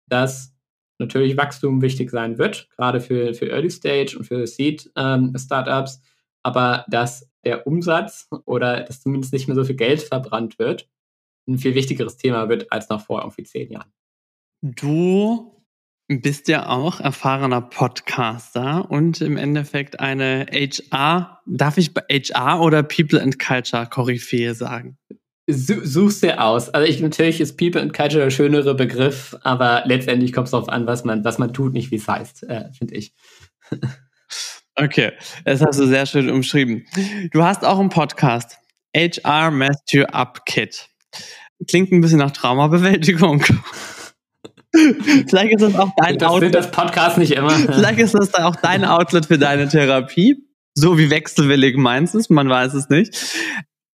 dass 0.08 0.56
natürlich 0.98 1.36
Wachstum 1.36 1.82
wichtig 1.82 2.10
sein 2.10 2.38
wird, 2.38 2.70
gerade 2.78 3.02
für, 3.02 3.34
für 3.34 3.50
Early 3.50 3.70
Stage 3.70 4.16
und 4.18 4.24
für 4.24 4.48
Seed 4.48 4.90
ähm, 4.96 5.36
Startups, 5.38 6.02
aber 6.42 6.86
dass 6.88 7.30
der 7.44 7.68
Umsatz 7.68 8.30
oder 8.46 8.82
dass 8.84 9.02
zumindest 9.02 9.34
nicht 9.34 9.50
mehr 9.50 9.56
so 9.56 9.66
viel 9.66 9.76
Geld 9.76 10.02
verbrannt 10.02 10.58
wird, 10.58 10.88
ein 11.48 11.58
viel 11.58 11.76
wichtigeres 11.76 12.18
Thema 12.18 12.50
wird 12.50 12.72
als 12.72 12.90
noch 12.90 13.02
vor 13.02 13.22
irgendwie 13.22 13.44
zehn 13.44 13.72
Jahren. 13.72 13.92
Du 14.62 15.64
bist 16.08 16.48
ja 16.48 16.68
auch 16.68 17.00
erfahrener 17.00 17.62
Podcaster 17.62 18.90
und 18.92 19.22
im 19.22 19.38
Endeffekt 19.38 20.00
eine 20.00 20.46
HR, 20.52 21.42
darf 21.46 21.78
ich 21.78 21.92
HR 21.96 22.62
oder 22.62 22.84
People 22.84 23.22
and 23.22 23.40
Culture 23.40 23.88
Koryphäe 23.88 24.54
sagen? 24.54 24.98
suchst 25.48 26.24
dir 26.24 26.44
aus. 26.44 26.70
Also 26.70 26.88
ich, 26.88 27.02
natürlich 27.02 27.42
ist 27.42 27.58
People 27.58 27.82
and 27.82 27.94
Culture 27.94 28.24
der 28.24 28.30
schönere 28.30 28.76
Begriff, 28.76 29.36
aber 29.42 29.84
letztendlich 29.86 30.34
kommt 30.34 30.48
es 30.48 30.52
darauf 30.52 30.70
an, 30.70 30.88
was 30.88 31.04
man, 31.04 31.24
was 31.24 31.38
man 31.38 31.54
tut, 31.54 31.74
nicht 31.74 31.92
wie 31.92 31.96
es 31.96 32.08
heißt, 32.08 32.44
äh, 32.44 32.72
finde 32.74 32.96
ich. 32.96 33.14
Okay, 34.76 35.12
das 35.44 35.62
hast 35.62 35.80
du 35.80 35.86
sehr 35.86 36.06
schön 36.06 36.30
umschrieben. 36.30 36.86
Du 37.32 37.44
hast 37.44 37.66
auch 37.66 37.78
einen 37.78 37.90
Podcast, 37.90 38.58
HR 38.96 39.52
Messed 39.52 39.92
You 39.92 40.06
Up 40.06 40.46
Kit. 40.46 40.88
Klingt 41.68 41.92
ein 41.92 42.02
bisschen 42.02 42.20
nach 42.20 42.32
Traumabewältigung. 42.32 43.44
Vielleicht 44.74 45.54
ist 45.54 45.62
das 45.62 45.76
auch 45.76 45.92
dein 45.98 46.18
das 46.18 46.30
Outlet. 46.30 46.56
das 46.56 46.72
Podcast 46.72 47.18
nicht 47.18 47.34
immer. 47.34 47.52
Vielleicht 47.52 48.00
ist 48.00 48.14
das 48.14 48.34
auch 48.36 48.56
dein 48.56 48.86
Outlet 48.86 49.26
für 49.26 49.38
deine 49.38 49.68
Therapie. 49.68 50.48
So 50.74 50.98
wie 50.98 51.10
wechselwillig 51.10 51.76
meinst 51.76 52.16
es, 52.16 52.30
man 52.30 52.48
weiß 52.48 52.74
es 52.74 52.90
nicht. 52.90 53.36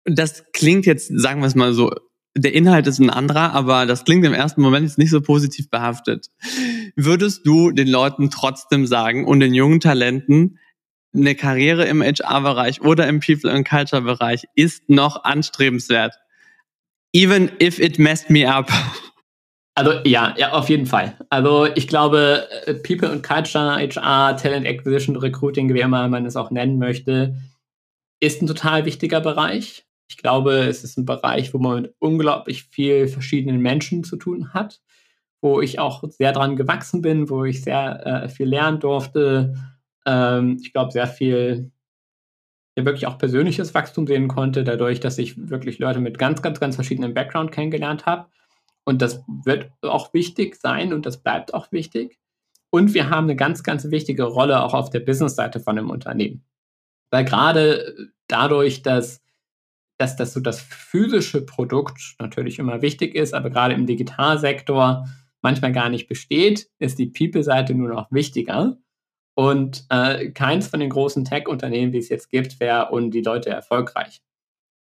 Das 0.03 0.43
klingt 0.51 0.85
jetzt, 0.85 1.09
sagen 1.17 1.39
wir 1.39 1.47
es 1.47 1.55
mal 1.55 1.73
so, 1.73 1.91
der 2.37 2.53
Inhalt 2.53 2.85
ist 2.87 2.99
ein 2.99 3.09
anderer, 3.09 3.53
aber 3.53 3.85
das 3.85 4.03
klingt 4.03 4.25
im 4.25 4.33
ersten 4.33 4.61
Moment 4.61 4.85
jetzt 4.85 4.97
nicht 4.97 5.09
so 5.09 5.21
positiv 5.21 5.69
behaftet. 5.69 6.27
Würdest 6.97 7.47
du 7.47 7.71
den 7.71 7.87
Leuten 7.87 8.29
trotzdem 8.29 8.85
sagen 8.85 9.25
und 9.25 9.39
den 9.39 9.53
jungen 9.53 9.79
Talenten, 9.79 10.59
eine 11.15 11.35
Karriere 11.35 11.85
im 11.85 12.03
HR-Bereich 12.03 12.81
oder 12.81 13.07
im 13.07 13.21
People 13.21 13.49
and 13.49 13.65
Culture-Bereich 13.65 14.47
ist 14.55 14.89
noch 14.89 15.23
anstrebenswert? 15.23 16.15
Even 17.15 17.49
if 17.61 17.79
it 17.79 17.97
messed 17.97 18.29
me 18.29 18.45
up. 18.45 18.69
Also 19.77 19.91
ja, 20.05 20.33
ja, 20.37 20.53
auf 20.53 20.69
jeden 20.69 20.85
Fall. 20.85 21.17
Also 21.29 21.65
ich 21.65 21.89
glaube, 21.89 22.47
äh, 22.65 22.75
People 22.75 23.11
and 23.11 23.21
Culture, 23.21 23.75
HR, 23.75 24.37
Talent 24.37 24.65
Acquisition, 24.65 25.17
Recruiting, 25.17 25.73
wie 25.73 25.81
immer 25.81 26.07
man 26.07 26.25
es 26.25 26.37
auch 26.37 26.49
nennen 26.49 26.79
möchte, 26.79 27.35
ist 28.21 28.41
ein 28.41 28.47
total 28.47 28.85
wichtiger 28.85 29.19
Bereich. 29.19 29.85
Ich 30.07 30.15
glaube, 30.15 30.59
es 30.59 30.85
ist 30.85 30.97
ein 30.97 31.03
Bereich, 31.03 31.53
wo 31.53 31.57
man 31.57 31.81
mit 31.81 31.95
unglaublich 31.99 32.63
viel 32.63 33.09
verschiedenen 33.09 33.59
Menschen 33.59 34.05
zu 34.05 34.15
tun 34.15 34.53
hat, 34.53 34.79
wo 35.41 35.59
ich 35.59 35.77
auch 35.77 36.05
sehr 36.07 36.31
dran 36.31 36.55
gewachsen 36.55 37.01
bin, 37.01 37.29
wo 37.29 37.43
ich 37.43 37.61
sehr 37.61 38.05
äh, 38.05 38.29
viel 38.29 38.47
lernen 38.47 38.79
durfte. 38.79 39.55
Ähm, 40.05 40.57
ich 40.63 40.71
glaube, 40.71 40.93
sehr 40.93 41.07
viel 41.07 41.73
ja, 42.75 42.85
wirklich 42.85 43.07
auch 43.07 43.17
persönliches 43.17 43.73
Wachstum 43.73 44.07
sehen 44.07 44.27
konnte, 44.27 44.63
dadurch, 44.63 44.99
dass 44.99 45.17
ich 45.17 45.49
wirklich 45.49 45.79
Leute 45.79 45.99
mit 45.99 46.17
ganz, 46.17 46.41
ganz, 46.41 46.59
ganz 46.59 46.75
verschiedenen 46.75 47.13
Background 47.13 47.51
kennengelernt 47.51 48.05
habe 48.05 48.27
und 48.85 49.01
das 49.01 49.23
wird 49.27 49.71
auch 49.81 50.13
wichtig 50.13 50.55
sein 50.55 50.93
und 50.93 51.05
das 51.05 51.17
bleibt 51.17 51.53
auch 51.53 51.71
wichtig. 51.71 52.19
Und 52.69 52.93
wir 52.93 53.09
haben 53.09 53.25
eine 53.25 53.35
ganz, 53.35 53.63
ganz 53.63 53.89
wichtige 53.89 54.23
Rolle 54.23 54.63
auch 54.63 54.73
auf 54.73 54.89
der 54.89 54.99
Business-Seite 54.99 55.59
von 55.59 55.77
einem 55.77 55.89
Unternehmen. 55.89 56.43
Weil 57.09 57.25
gerade 57.25 58.11
dadurch, 58.27 58.83
dass, 58.83 59.21
dass 59.97 60.15
das 60.15 60.33
so 60.33 60.39
das 60.39 60.61
physische 60.61 61.41
Produkt 61.45 62.15
natürlich 62.19 62.59
immer 62.59 62.81
wichtig 62.81 63.15
ist, 63.15 63.33
aber 63.33 63.49
gerade 63.49 63.73
im 63.73 63.85
Digitalsektor 63.85 65.07
manchmal 65.41 65.71
gar 65.71 65.89
nicht 65.89 66.07
besteht, 66.07 66.69
ist 66.79 66.99
die 66.99 67.07
People-Seite 67.07 67.73
nur 67.73 67.89
noch 67.89 68.11
wichtiger. 68.11 68.77
Und 69.35 69.85
äh, 69.89 70.29
keins 70.31 70.67
von 70.67 70.79
den 70.79 70.89
großen 70.89 71.25
Tech-Unternehmen, 71.25 71.91
die 71.91 71.99
es 71.99 72.09
jetzt 72.09 72.29
gibt, 72.29 72.59
wäre 72.59 72.89
und 72.89 73.11
die 73.11 73.21
Leute 73.21 73.49
erfolgreich. 73.49 74.21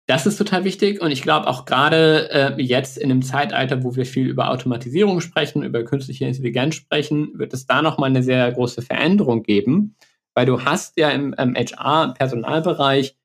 Das 0.07 0.27
ist 0.27 0.37
total 0.37 0.65
wichtig 0.65 1.01
und 1.01 1.13
ich 1.13 1.23
glaube 1.23 1.47
auch 1.47 1.65
gerade 1.65 2.29
äh, 2.31 2.61
jetzt 2.61 2.99
in 2.99 3.11
einem 3.11 3.23
Zeitalter, 3.23 3.85
wo 3.85 3.95
wir 3.95 4.05
viel 4.05 4.27
über 4.27 4.51
Automatisierung 4.51 5.21
sprechen, 5.21 5.63
über 5.63 5.85
künstliche 5.85 6.27
Intelligenz 6.27 6.75
sprechen, 6.75 7.39
wird 7.39 7.55
es 7.55 7.67
da 7.67 7.83
nochmal 7.83 8.11
eine 8.11 8.23
sehr 8.23 8.51
große 8.51 8.83
Veränderung 8.83 9.45
geben, 9.45 9.95
weil 10.35 10.45
du 10.45 10.65
hast 10.65 10.99
ja 10.99 11.11
im, 11.11 11.33
im 11.35 11.55
HR-Personalbereich 11.55 13.17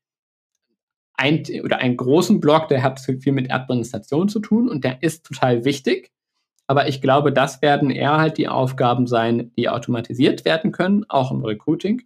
ein, 1.15 1.43
oder 1.63 1.79
einen 1.79 1.97
großen 1.97 2.39
Block, 2.39 2.67
der 2.67 2.83
hat 2.83 2.99
viel 2.99 3.33
mit 3.33 3.51
Administration 3.51 4.29
zu 4.29 4.39
tun 4.39 4.69
und 4.69 4.83
der 4.83 5.01
ist 5.01 5.25
total 5.25 5.65
wichtig. 5.65 6.11
Aber 6.67 6.87
ich 6.87 7.01
glaube, 7.01 7.31
das 7.31 7.61
werden 7.61 7.89
eher 7.89 8.17
halt 8.17 8.37
die 8.37 8.49
Aufgaben 8.49 9.07
sein, 9.07 9.51
die 9.57 9.69
automatisiert 9.69 10.43
werden 10.45 10.71
können, 10.71 11.05
auch 11.07 11.31
im 11.31 11.43
Recruiting. 11.43 12.03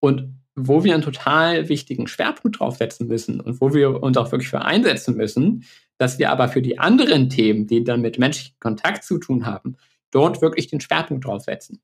Und 0.00 0.34
wo 0.56 0.84
wir 0.84 0.94
einen 0.94 1.02
total 1.02 1.68
wichtigen 1.68 2.06
Schwerpunkt 2.06 2.60
draufsetzen 2.60 3.08
müssen 3.08 3.40
und 3.40 3.60
wo 3.60 3.72
wir 3.72 4.02
uns 4.02 4.16
auch 4.16 4.30
wirklich 4.30 4.50
für 4.50 4.64
einsetzen 4.64 5.16
müssen, 5.16 5.64
dass 5.98 6.18
wir 6.18 6.30
aber 6.30 6.48
für 6.48 6.62
die 6.62 6.78
anderen 6.78 7.30
Themen, 7.30 7.66
die 7.66 7.82
dann 7.82 8.00
mit 8.00 8.18
menschlichem 8.18 8.58
Kontakt 8.60 9.04
zu 9.04 9.18
tun 9.18 9.46
haben, 9.46 9.76
dort 10.10 10.42
wirklich 10.42 10.68
den 10.68 10.80
Schwerpunkt 10.80 11.24
draufsetzen. 11.24 11.80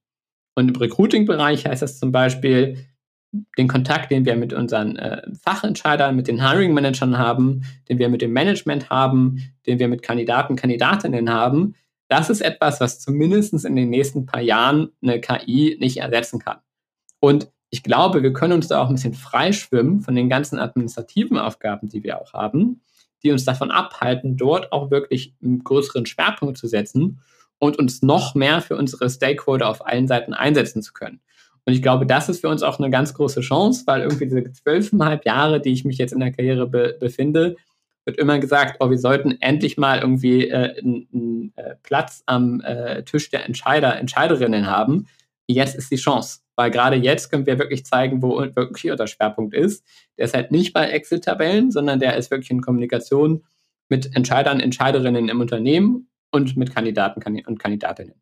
Und 0.54 0.68
im 0.68 0.76
Recruiting-Bereich 0.76 1.66
heißt 1.66 1.82
das 1.82 1.98
zum 1.98 2.12
Beispiel, 2.12 2.76
den 3.56 3.68
Kontakt, 3.68 4.10
den 4.10 4.24
wir 4.24 4.34
mit 4.34 4.52
unseren 4.52 4.96
äh, 4.96 5.22
Fachentscheidern, 5.40 6.16
mit 6.16 6.26
den 6.26 6.44
Hiring-Managern 6.44 7.16
haben, 7.16 7.62
den 7.88 7.98
wir 7.98 8.08
mit 8.08 8.22
dem 8.22 8.32
Management 8.32 8.90
haben, 8.90 9.52
den 9.66 9.78
wir 9.78 9.86
mit 9.86 10.02
Kandidaten, 10.02 10.56
Kandidatinnen 10.56 11.30
haben, 11.30 11.74
das 12.10 12.28
ist 12.28 12.40
etwas, 12.40 12.80
was 12.80 12.98
zumindest 12.98 13.64
in 13.64 13.76
den 13.76 13.88
nächsten 13.88 14.26
paar 14.26 14.40
Jahren 14.40 14.90
eine 15.00 15.20
KI 15.20 15.76
nicht 15.80 15.98
ersetzen 15.98 16.40
kann. 16.40 16.58
Und 17.20 17.50
ich 17.70 17.84
glaube, 17.84 18.22
wir 18.22 18.32
können 18.32 18.54
uns 18.54 18.66
da 18.66 18.82
auch 18.82 18.88
ein 18.88 18.96
bisschen 18.96 19.14
freischwimmen 19.14 20.00
von 20.00 20.16
den 20.16 20.28
ganzen 20.28 20.58
administrativen 20.58 21.38
Aufgaben, 21.38 21.88
die 21.88 22.02
wir 22.02 22.20
auch 22.20 22.32
haben, 22.32 22.82
die 23.22 23.30
uns 23.30 23.44
davon 23.44 23.70
abhalten, 23.70 24.36
dort 24.36 24.72
auch 24.72 24.90
wirklich 24.90 25.34
einen 25.40 25.62
größeren 25.62 26.04
Schwerpunkt 26.04 26.58
zu 26.58 26.66
setzen 26.66 27.20
und 27.60 27.78
uns 27.78 28.02
noch 28.02 28.34
mehr 28.34 28.60
für 28.60 28.76
unsere 28.76 29.08
Stakeholder 29.08 29.68
auf 29.68 29.86
allen 29.86 30.08
Seiten 30.08 30.34
einsetzen 30.34 30.82
zu 30.82 30.92
können. 30.92 31.20
Und 31.64 31.74
ich 31.74 31.82
glaube, 31.82 32.06
das 32.06 32.28
ist 32.28 32.40
für 32.40 32.48
uns 32.48 32.64
auch 32.64 32.80
eine 32.80 32.90
ganz 32.90 33.14
große 33.14 33.42
Chance, 33.42 33.84
weil 33.86 34.00
irgendwie 34.00 34.26
diese 34.26 34.50
zwölfeinhalb 34.50 35.24
Jahre, 35.24 35.60
die 35.60 35.72
ich 35.72 35.84
mich 35.84 35.98
jetzt 35.98 36.12
in 36.12 36.18
der 36.18 36.32
Karriere 36.32 36.66
be 36.66 36.96
befinde, 36.98 37.54
wird 38.10 38.18
immer 38.18 38.40
gesagt, 38.40 38.76
oh, 38.80 38.90
wir 38.90 38.98
sollten 38.98 39.40
endlich 39.40 39.78
mal 39.78 40.00
irgendwie 40.00 40.48
äh, 40.48 40.76
einen 40.80 41.52
äh, 41.54 41.76
Platz 41.84 42.24
am 42.26 42.60
äh, 42.60 43.04
Tisch 43.04 43.30
der 43.30 43.46
Entscheider, 43.46 43.96
Entscheiderinnen 43.98 44.66
haben. 44.66 45.06
Jetzt 45.46 45.76
ist 45.76 45.92
die 45.92 45.96
Chance. 45.96 46.40
Weil 46.56 46.72
gerade 46.72 46.96
jetzt 46.96 47.30
können 47.30 47.46
wir 47.46 47.58
wirklich 47.58 47.86
zeigen, 47.86 48.20
wo 48.20 48.38
wirklich 48.38 48.90
unser 48.90 49.06
Schwerpunkt 49.06 49.54
ist. 49.54 49.86
Der 50.18 50.24
ist 50.24 50.34
halt 50.34 50.50
nicht 50.50 50.72
bei 50.72 50.88
Excel-Tabellen, 50.90 51.70
sondern 51.70 52.00
der 52.00 52.16
ist 52.16 52.30
wirklich 52.30 52.50
in 52.50 52.60
Kommunikation 52.60 53.44
mit 53.88 54.14
Entscheidern, 54.14 54.60
Entscheiderinnen 54.60 55.28
im 55.28 55.40
Unternehmen 55.40 56.08
und 56.32 56.56
mit 56.56 56.74
Kandidaten 56.74 57.22
und 57.46 57.58
Kandidatinnen. 57.58 58.14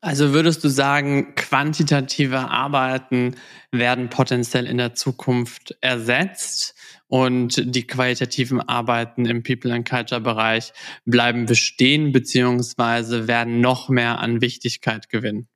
Also 0.00 0.32
würdest 0.32 0.62
du 0.62 0.68
sagen, 0.68 1.34
quantitative 1.34 2.50
Arbeiten 2.50 3.34
werden 3.72 4.08
potenziell 4.08 4.66
in 4.66 4.78
der 4.78 4.94
Zukunft 4.94 5.76
ersetzt 5.80 6.74
und 7.08 7.74
die 7.74 7.86
qualitativen 7.86 8.60
Arbeiten 8.60 9.26
im 9.26 9.42
People 9.42 9.72
and 9.72 9.88
Culture 9.88 10.20
Bereich 10.20 10.72
bleiben 11.04 11.46
bestehen 11.46 12.12
beziehungsweise 12.12 13.28
werden 13.28 13.60
noch 13.60 13.88
mehr 13.88 14.18
an 14.18 14.40
Wichtigkeit 14.40 15.08
gewinnen? 15.08 15.48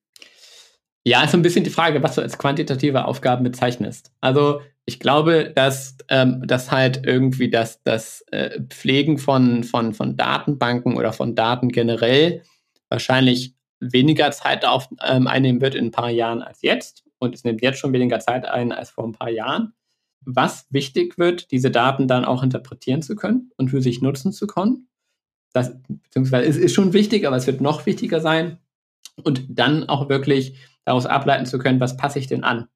Ja, 1.05 1.25
ist 1.25 1.35
ein 1.35 1.43
bisschen 1.43 1.65
die 1.65 1.71
Frage, 1.71 2.03
was 2.03 2.17
du 2.17 2.21
als 2.21 2.37
quantitative 2.37 3.07
Aufgaben 3.07 3.43
bezeichnest. 3.43 4.13
Also 4.21 4.61
ich 4.85 5.01
glaube, 5.01 5.51
dass 5.55 5.97
ähm, 6.09 6.43
dass 6.47 6.71
halt 6.71 7.07
irgendwie 7.07 7.49
das, 7.49 7.83
das 7.85 8.23
äh, 8.33 8.61
Pflegen 8.69 9.19
von, 9.19 9.65
von, 9.65 9.95
von 9.95 10.17
Datenbanken 10.17 10.97
oder 10.97 11.13
von 11.13 11.35
Daten 11.35 11.71
generell 11.71 12.43
wahrscheinlich 12.91 13.55
weniger 13.81 14.31
Zeit 14.31 14.65
auf, 14.65 14.89
ähm, 15.03 15.27
einnehmen 15.27 15.61
wird 15.61 15.75
in 15.75 15.87
ein 15.87 15.91
paar 15.91 16.11
Jahren 16.11 16.43
als 16.43 16.63
jetzt. 16.63 17.05
Und 17.19 17.35
es 17.35 17.45
nimmt 17.45 17.63
jetzt 17.63 17.79
schon 17.79 17.93
weniger 17.93 18.21
Zeit 18.21 18.47
ein 18.47 18.73
als 18.73 18.91
vor 18.91 19.05
ein 19.05 19.13
paar 19.13 19.31
Jahren. 19.31 19.75
Was 20.23 20.67
wichtig 20.71 21.19
wird, 21.19 21.51
diese 21.51 21.71
Daten 21.71 22.07
dann 22.07 22.25
auch 22.25 22.43
interpretieren 22.43 23.03
zu 23.03 23.17
können 23.17 23.51
und 23.57 23.71
für 23.71 23.83
sich 23.83 24.03
nutzen 24.03 24.33
zu 24.33 24.47
können. 24.47 24.89
Das, 25.53 25.75
beziehungsweise 25.89 26.47
es 26.47 26.57
ist 26.57 26.75
schon 26.75 26.93
wichtig, 26.93 27.27
aber 27.27 27.37
es 27.37 27.47
wird 27.47 27.61
noch 27.61 27.87
wichtiger 27.87 28.21
sein. 28.21 28.59
Und 29.23 29.45
dann 29.49 29.89
auch 29.89 30.09
wirklich 30.09 30.57
daraus 30.85 31.07
ableiten 31.07 31.47
zu 31.47 31.59
können, 31.59 31.81
was 31.81 31.97
passe 31.97 32.19
ich 32.19 32.27
denn 32.27 32.45
an. 32.45 32.69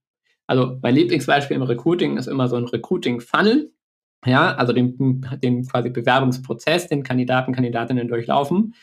Also 0.46 0.78
mein 0.82 0.94
Lieblingsbeispiel 0.94 1.56
im 1.56 1.62
Recruiting 1.62 2.18
ist 2.18 2.26
immer 2.26 2.48
so 2.48 2.56
ein 2.56 2.64
Recruiting-Funnel. 2.64 3.72
Ja, 4.26 4.54
also 4.54 4.72
den, 4.72 5.26
den 5.42 5.66
quasi 5.66 5.90
Bewerbungsprozess, 5.90 6.88
den 6.88 7.02
Kandidaten, 7.02 7.52
Kandidatinnen 7.52 8.08
durchlaufen. 8.08 8.74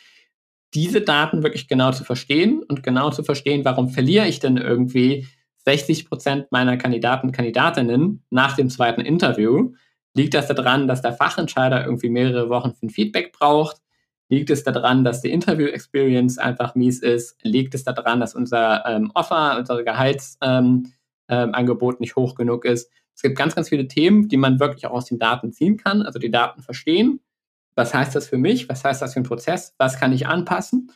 Diese 0.74 1.02
Daten 1.02 1.44
wirklich 1.44 1.68
genau 1.68 1.92
zu 1.92 2.04
verstehen 2.04 2.64
und 2.64 2.84
genau 2.84 3.10
zu 3.10 3.24
verstehen, 3.24 3.66
warum 3.66 3.90
verliere 3.90 4.28
ich 4.28 4.40
denn 4.40 4.58
irgendwie 4.58 5.28
60 5.66 6.08
Prozent 6.08 6.52
meiner 6.52 6.78
Kandidaten, 6.78 7.32
Kandidatinnen 7.32 8.24
nach 8.30 8.56
dem 8.56 8.70
zweiten 8.70 9.02
Interview? 9.02 9.74
Liegt 10.14 10.34
das 10.34 10.48
daran, 10.48 10.88
dass 10.88 11.02
der 11.02 11.14
Fachentscheider 11.14 11.86
irgendwie 11.86 12.10
mehrere 12.10 12.50
Wochen 12.50 12.74
für 12.74 12.86
ein 12.86 12.90
Feedback 12.90 13.32
braucht? 13.34 13.78
Liegt 14.30 14.50
es 14.50 14.64
daran, 14.64 15.04
dass 15.04 15.22
die 15.22 15.30
Interview-Experience 15.30 16.38
einfach 16.38 16.74
mies 16.74 17.00
ist? 17.00 17.38
Liegt 17.44 17.76
es 17.76 17.84
daran, 17.84 18.22
dass 18.22 18.34
unser 18.34 18.86
ähm, 18.86 19.12
Offer, 19.14 19.58
unser 19.58 19.84
Gehaltsangebot 19.84 20.40
ähm, 20.42 20.86
ähm, 21.30 21.96
nicht 22.00 22.16
hoch 22.16 22.36
genug 22.36 22.64
ist? 22.64 22.90
Es 23.14 23.22
gibt 23.22 23.38
ganz, 23.38 23.56
ganz 23.56 23.70
viele 23.70 23.88
Themen, 23.88 24.30
die 24.30 24.38
man 24.38 24.60
wirklich 24.60 24.86
auch 24.86 24.94
aus 24.94 25.06
den 25.06 25.20
Daten 25.20 25.52
ziehen 25.52 25.78
kann, 25.78 26.02
also 26.02 26.18
die 26.18 26.32
Daten 26.32 26.62
verstehen. 26.62 27.20
Was 27.76 27.94
heißt 27.94 28.16
das 28.16 28.28
für 28.28 28.38
mich? 28.38 28.70
Was 28.70 28.84
heißt 28.84 29.02
das 29.02 29.14
für 29.14 29.18
einen 29.18 29.26
Prozess? 29.26 29.76
Was 29.78 30.00
kann 30.00 30.14
ich 30.14 30.28
anpassen? 30.28 30.92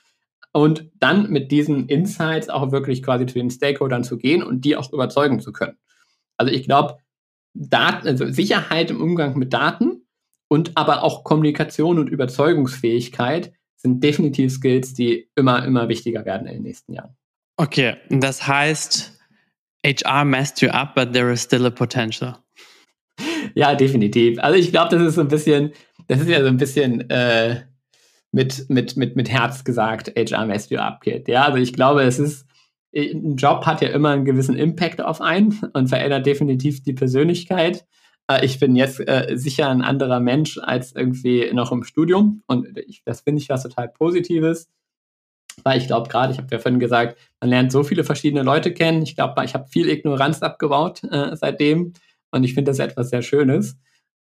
Und 0.51 0.89
dann 0.95 1.29
mit 1.29 1.51
diesen 1.51 1.87
Insights 1.87 2.49
auch 2.49 2.71
wirklich 2.71 3.03
quasi 3.03 3.25
zu 3.25 3.35
den 3.35 3.49
Stakeholdern 3.49 4.03
zu 4.03 4.17
gehen 4.17 4.43
und 4.43 4.61
die 4.61 4.77
auch 4.77 4.91
überzeugen 4.93 5.39
zu 5.39 5.51
können. 5.51 5.77
Also 6.37 6.51
ich 6.51 6.65
glaube, 6.65 6.97
also 7.71 8.31
Sicherheit 8.31 8.91
im 8.91 9.01
Umgang 9.01 9.37
mit 9.37 9.53
Daten 9.53 10.05
Und 10.47 10.71
aber 10.75 11.03
auch 11.03 11.23
Kommunikation 11.23 11.99
und 11.99 12.09
Überzeugungsfähigkeit 12.09 13.53
sind 13.75 14.03
definitiv 14.03 14.51
Skills, 14.51 14.93
die 14.93 15.29
immer, 15.35 15.65
immer 15.65 15.89
wichtiger 15.89 16.25
werden 16.25 16.47
in 16.47 16.55
den 16.55 16.63
nächsten 16.63 16.93
Jahren. 16.93 17.15
Okay, 17.57 17.95
das 18.09 18.47
heißt, 18.47 19.19
HR 19.85 20.25
messed 20.25 20.61
you 20.61 20.69
up, 20.69 20.95
but 20.95 21.13
there 21.13 21.31
is 21.31 21.43
still 21.43 21.65
a 21.65 21.69
potential. 21.69 22.37
Ja, 23.53 23.75
definitiv. 23.75 24.39
Also 24.39 24.57
ich 24.57 24.71
glaube, 24.71 24.95
das 24.95 25.07
ist 25.07 25.15
so 25.15 25.21
ein 25.21 25.27
bisschen, 25.27 25.71
das 26.07 26.21
ist 26.21 26.29
ja 26.29 26.41
so 26.41 26.47
ein 26.47 26.57
bisschen 26.57 27.09
äh, 27.09 27.61
mit, 28.31 28.69
mit, 28.69 28.97
mit, 28.97 29.15
mit 29.15 29.29
Herz 29.29 29.63
gesagt, 29.63 30.11
HR 30.15 30.45
messed 30.45 30.71
you 30.71 30.77
up, 30.77 31.01
Kid. 31.01 31.27
Ja, 31.27 31.45
also 31.45 31.57
ich 31.57 31.73
glaube, 31.73 32.03
es 32.03 32.19
ist, 32.19 32.45
ein 32.93 33.35
Job 33.35 33.65
hat 33.65 33.81
ja 33.81 33.89
immer 33.89 34.09
einen 34.09 34.25
gewissen 34.25 34.55
Impact 34.55 35.01
auf 35.01 35.21
einen 35.21 35.59
und 35.73 35.87
verändert 35.87 36.25
definitiv 36.25 36.83
die 36.83 36.93
Persönlichkeit. 36.93 37.85
Äh, 38.29 38.45
ich 38.45 38.59
bin 38.59 38.75
jetzt 38.75 38.99
äh, 38.99 39.35
sicher 39.35 39.69
ein 39.69 39.81
anderer 39.81 40.19
Mensch 40.19 40.57
als 40.57 40.93
irgendwie 40.93 41.51
noch 41.53 41.71
im 41.71 41.83
Studium 41.83 42.43
und 42.47 42.77
ich, 42.77 43.03
das 43.05 43.21
finde 43.21 43.41
ich 43.41 43.49
was 43.49 43.63
total 43.63 43.89
Positives, 43.89 44.69
weil 45.63 45.77
ich 45.79 45.87
glaube 45.87 46.09
gerade, 46.09 46.33
ich 46.33 46.37
habe 46.37 46.47
ja 46.51 46.59
vorhin 46.59 46.79
gesagt, 46.79 47.17
man 47.39 47.49
lernt 47.49 47.71
so 47.71 47.83
viele 47.83 48.03
verschiedene 48.03 48.43
Leute 48.43 48.73
kennen. 48.73 49.03
Ich 49.03 49.15
glaube, 49.15 49.43
ich 49.45 49.53
habe 49.53 49.67
viel 49.67 49.89
Ignoranz 49.89 50.41
abgebaut 50.41 51.03
äh, 51.05 51.35
seitdem 51.35 51.93
und 52.31 52.43
ich 52.43 52.53
finde 52.53 52.71
das 52.71 52.79
etwas 52.79 53.09
sehr 53.09 53.21
Schönes. 53.21 53.77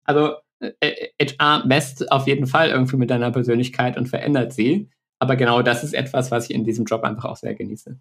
Also 0.03 0.33
HR 0.61 1.65
messt 1.65 2.11
auf 2.11 2.27
jeden 2.27 2.47
Fall 2.47 2.69
irgendwie 2.69 2.97
mit 2.97 3.09
deiner 3.09 3.31
Persönlichkeit 3.31 3.97
und 3.97 4.07
verändert 4.07 4.53
sie. 4.53 4.89
Aber 5.19 5.35
genau 5.35 5.61
das 5.61 5.83
ist 5.83 5.93
etwas, 5.93 6.31
was 6.31 6.49
ich 6.49 6.55
in 6.55 6.63
diesem 6.63 6.85
Job 6.85 7.03
einfach 7.03 7.25
auch 7.25 7.37
sehr 7.37 7.55
genieße. 7.55 7.99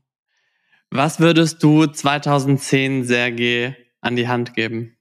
Was 0.91 1.21
würdest 1.21 1.63
du 1.63 1.87
2010 1.87 3.05
Sergej 3.05 3.77
an 4.01 4.17
die 4.17 4.29
Hand 4.29 4.55
geben? 4.55 4.97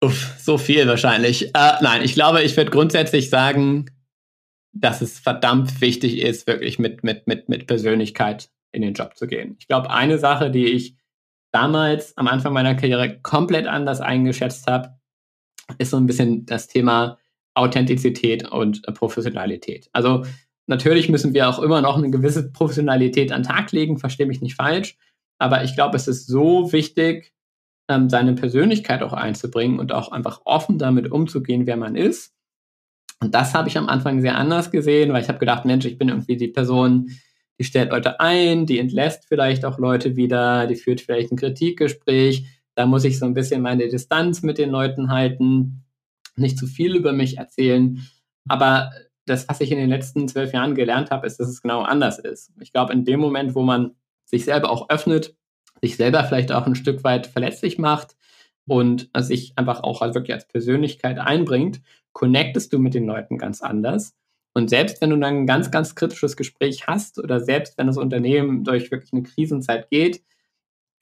Uff, 0.00 0.34
so 0.38 0.58
viel 0.58 0.86
wahrscheinlich. 0.86 1.54
Äh, 1.54 1.72
nein, 1.80 2.02
ich 2.02 2.14
glaube, 2.14 2.42
ich 2.42 2.56
würde 2.56 2.70
grundsätzlich 2.70 3.30
sagen, 3.30 3.86
dass 4.72 5.00
es 5.00 5.18
verdammt 5.18 5.80
wichtig 5.80 6.18
ist, 6.18 6.46
wirklich 6.46 6.78
mit, 6.78 7.02
mit, 7.04 7.26
mit, 7.26 7.48
mit 7.48 7.66
Persönlichkeit 7.66 8.50
in 8.72 8.82
den 8.82 8.94
Job 8.94 9.16
zu 9.16 9.26
gehen. 9.26 9.56
Ich 9.58 9.68
glaube, 9.68 9.90
eine 9.90 10.18
Sache, 10.18 10.50
die 10.50 10.66
ich 10.66 10.96
damals 11.52 12.16
am 12.16 12.26
Anfang 12.26 12.52
meiner 12.52 12.74
Karriere 12.74 13.20
komplett 13.20 13.66
anders 13.66 14.00
eingeschätzt 14.00 14.66
habe, 14.66 14.98
ist 15.78 15.90
so 15.90 15.96
ein 15.96 16.06
bisschen 16.06 16.46
das 16.46 16.68
Thema 16.68 17.18
Authentizität 17.54 18.50
und 18.50 18.82
Professionalität. 18.94 19.88
Also 19.92 20.24
natürlich 20.66 21.08
müssen 21.08 21.34
wir 21.34 21.48
auch 21.48 21.58
immer 21.60 21.80
noch 21.80 21.96
eine 21.96 22.10
gewisse 22.10 22.50
Professionalität 22.50 23.32
an 23.32 23.42
den 23.42 23.48
Tag 23.48 23.72
legen, 23.72 23.98
verstehe 23.98 24.26
mich 24.26 24.40
nicht 24.40 24.56
falsch, 24.56 24.96
aber 25.38 25.64
ich 25.64 25.74
glaube, 25.74 25.96
es 25.96 26.08
ist 26.08 26.26
so 26.26 26.72
wichtig, 26.72 27.32
ähm, 27.88 28.08
seine 28.08 28.34
Persönlichkeit 28.34 29.02
auch 29.02 29.12
einzubringen 29.12 29.78
und 29.78 29.92
auch 29.92 30.10
einfach 30.10 30.42
offen 30.44 30.78
damit 30.78 31.10
umzugehen, 31.10 31.66
wer 31.66 31.76
man 31.76 31.96
ist. 31.96 32.34
Und 33.20 33.34
das 33.34 33.54
habe 33.54 33.68
ich 33.68 33.78
am 33.78 33.88
Anfang 33.88 34.20
sehr 34.20 34.36
anders 34.36 34.70
gesehen, 34.70 35.12
weil 35.12 35.22
ich 35.22 35.28
habe 35.28 35.38
gedacht, 35.38 35.64
Mensch, 35.64 35.84
ich 35.84 35.98
bin 35.98 36.08
irgendwie 36.08 36.36
die 36.36 36.48
Person, 36.48 37.10
die 37.58 37.64
stellt 37.64 37.90
Leute 37.90 38.20
ein, 38.20 38.66
die 38.66 38.78
entlässt 38.78 39.26
vielleicht 39.28 39.64
auch 39.64 39.78
Leute 39.78 40.16
wieder, 40.16 40.66
die 40.66 40.76
führt 40.76 41.00
vielleicht 41.00 41.30
ein 41.30 41.36
Kritikgespräch. 41.36 42.46
Da 42.74 42.86
muss 42.86 43.04
ich 43.04 43.18
so 43.18 43.26
ein 43.26 43.34
bisschen 43.34 43.62
meine 43.62 43.88
Distanz 43.88 44.42
mit 44.42 44.58
den 44.58 44.70
Leuten 44.70 45.10
halten, 45.10 45.84
nicht 46.36 46.58
zu 46.58 46.66
viel 46.66 46.96
über 46.96 47.12
mich 47.12 47.38
erzählen. 47.38 48.06
Aber 48.48 48.90
das, 49.26 49.48
was 49.48 49.60
ich 49.60 49.70
in 49.70 49.78
den 49.78 49.88
letzten 49.88 50.28
zwölf 50.28 50.52
Jahren 50.52 50.74
gelernt 50.74 51.10
habe, 51.10 51.26
ist, 51.26 51.38
dass 51.38 51.48
es 51.48 51.62
genau 51.62 51.82
anders 51.82 52.18
ist. 52.18 52.52
Ich 52.60 52.72
glaube, 52.72 52.92
in 52.92 53.04
dem 53.04 53.20
Moment, 53.20 53.54
wo 53.54 53.62
man 53.62 53.92
sich 54.24 54.44
selber 54.44 54.70
auch 54.70 54.90
öffnet, 54.90 55.36
sich 55.80 55.96
selber 55.96 56.24
vielleicht 56.24 56.52
auch 56.52 56.66
ein 56.66 56.74
Stück 56.74 57.04
weit 57.04 57.26
verletzlich 57.26 57.78
macht 57.78 58.16
und 58.66 59.10
sich 59.16 59.52
einfach 59.56 59.82
auch 59.82 60.00
halt 60.00 60.14
wirklich 60.14 60.34
als 60.34 60.48
Persönlichkeit 60.48 61.18
einbringt, 61.18 61.80
connectest 62.12 62.72
du 62.72 62.78
mit 62.78 62.94
den 62.94 63.06
Leuten 63.06 63.38
ganz 63.38 63.62
anders. 63.62 64.14
Und 64.54 64.70
selbst 64.70 65.00
wenn 65.00 65.10
du 65.10 65.16
dann 65.16 65.34
ein 65.34 65.46
ganz, 65.46 65.70
ganz 65.70 65.94
kritisches 65.94 66.36
Gespräch 66.36 66.86
hast 66.86 67.18
oder 67.18 67.40
selbst 67.40 67.76
wenn 67.76 67.88
das 67.88 67.98
Unternehmen 67.98 68.64
durch 68.64 68.90
wirklich 68.90 69.12
eine 69.12 69.24
Krisenzeit 69.24 69.90
geht, 69.90 70.22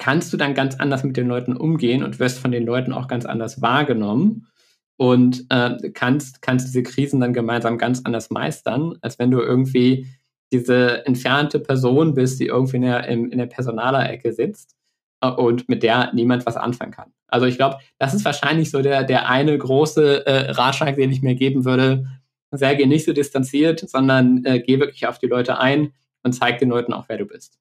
kannst 0.02 0.32
du 0.32 0.36
dann 0.36 0.54
ganz 0.54 0.74
anders 0.80 1.04
mit 1.04 1.16
den 1.16 1.28
Leuten 1.28 1.56
umgehen 1.56 2.02
und 2.02 2.18
wirst 2.18 2.40
von 2.40 2.50
den 2.50 2.66
Leuten 2.66 2.92
auch 2.92 3.06
ganz 3.06 3.24
anders 3.24 3.62
wahrgenommen 3.62 4.48
und 4.96 5.46
äh, 5.48 5.90
kannst, 5.94 6.42
kannst 6.42 6.66
diese 6.66 6.82
Krisen 6.82 7.20
dann 7.20 7.32
gemeinsam 7.32 7.78
ganz 7.78 8.00
anders 8.02 8.28
meistern, 8.30 8.98
als 9.00 9.20
wenn 9.20 9.30
du 9.30 9.38
irgendwie 9.38 10.08
diese 10.50 11.06
entfernte 11.06 11.60
Person 11.60 12.14
bist, 12.14 12.40
die 12.40 12.46
irgendwie 12.46 12.78
in 12.78 12.82
der, 12.82 13.06
in, 13.06 13.38
der 13.38 13.46
Personalerecke 13.46 14.32
sitzt 14.32 14.74
äh, 15.20 15.30
und 15.30 15.68
mit 15.68 15.84
der 15.84 16.12
niemand 16.12 16.46
was 16.46 16.56
anfangen 16.56 16.90
kann. 16.90 17.12
Also 17.28 17.46
ich 17.46 17.54
glaube, 17.54 17.76
das 18.00 18.12
ist 18.12 18.24
wahrscheinlich 18.24 18.72
so 18.72 18.82
der, 18.82 19.04
der 19.04 19.28
eine 19.28 19.56
große 19.56 20.26
äh, 20.26 20.50
Ratschlag, 20.50 20.96
den 20.96 21.12
ich 21.12 21.22
mir 21.22 21.36
geben 21.36 21.64
würde. 21.64 22.08
Sei 22.50 22.74
nicht 22.74 23.04
so 23.04 23.12
distanziert, 23.12 23.88
sondern 23.88 24.44
äh, 24.46 24.58
geh 24.58 24.80
wirklich 24.80 25.06
auf 25.06 25.20
die 25.20 25.28
Leute 25.28 25.60
ein 25.60 25.92
und 26.24 26.32
zeig 26.32 26.58
den 26.58 26.70
Leuten 26.70 26.92
auch, 26.92 27.04
wer 27.08 27.18
du 27.18 27.24
bist. 27.24 27.60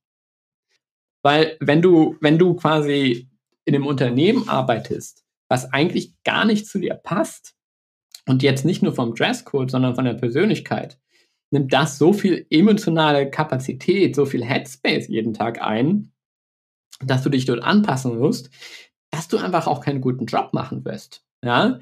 Weil 1.23 1.57
wenn 1.59 1.81
du, 1.81 2.17
wenn 2.21 2.37
du 2.37 2.55
quasi 2.55 3.29
in 3.65 3.75
einem 3.75 3.85
Unternehmen 3.85 4.49
arbeitest, 4.49 5.23
was 5.49 5.71
eigentlich 5.71 6.13
gar 6.23 6.45
nicht 6.45 6.65
zu 6.67 6.79
dir 6.79 6.95
passt, 6.95 7.55
und 8.27 8.43
jetzt 8.43 8.65
nicht 8.65 8.83
nur 8.83 8.93
vom 8.93 9.15
Dresscode, 9.15 9.71
sondern 9.71 9.95
von 9.95 10.05
der 10.05 10.13
Persönlichkeit, 10.13 10.99
nimmt 11.51 11.73
das 11.73 11.97
so 11.97 12.13
viel 12.13 12.45
emotionale 12.49 13.29
Kapazität, 13.29 14.15
so 14.15 14.25
viel 14.25 14.45
Headspace 14.45 15.07
jeden 15.07 15.33
Tag 15.33 15.61
ein, 15.61 16.11
dass 17.03 17.23
du 17.23 17.29
dich 17.29 17.45
dort 17.45 17.61
anpassen 17.61 18.17
musst, 18.17 18.49
dass 19.09 19.27
du 19.27 19.37
einfach 19.37 19.67
auch 19.67 19.81
keinen 19.81 20.01
guten 20.01 20.25
Job 20.25 20.53
machen 20.53 20.85
wirst. 20.85 21.25
Ja? 21.43 21.79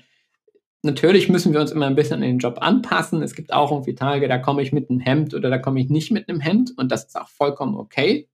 Natürlich 0.81 1.29
müssen 1.29 1.53
wir 1.53 1.59
uns 1.59 1.71
immer 1.71 1.87
ein 1.87 1.95
bisschen 1.95 2.15
an 2.15 2.21
den 2.21 2.39
Job 2.39 2.59
anpassen. 2.61 3.21
Es 3.21 3.35
gibt 3.35 3.51
auch 3.51 3.71
irgendwie 3.71 3.95
Tage, 3.95 4.27
da 4.27 4.37
komme 4.37 4.61
ich 4.61 4.71
mit 4.71 4.89
einem 4.89 5.01
Hemd 5.01 5.33
oder 5.33 5.49
da 5.49 5.57
komme 5.57 5.81
ich 5.81 5.89
nicht 5.89 6.09
mit 6.09 6.29
einem 6.29 6.39
Hemd 6.39 6.73
und 6.77 6.89
das 6.91 7.05
ist 7.05 7.19
auch 7.19 7.27
vollkommen 7.27 7.75
okay. 7.75 8.28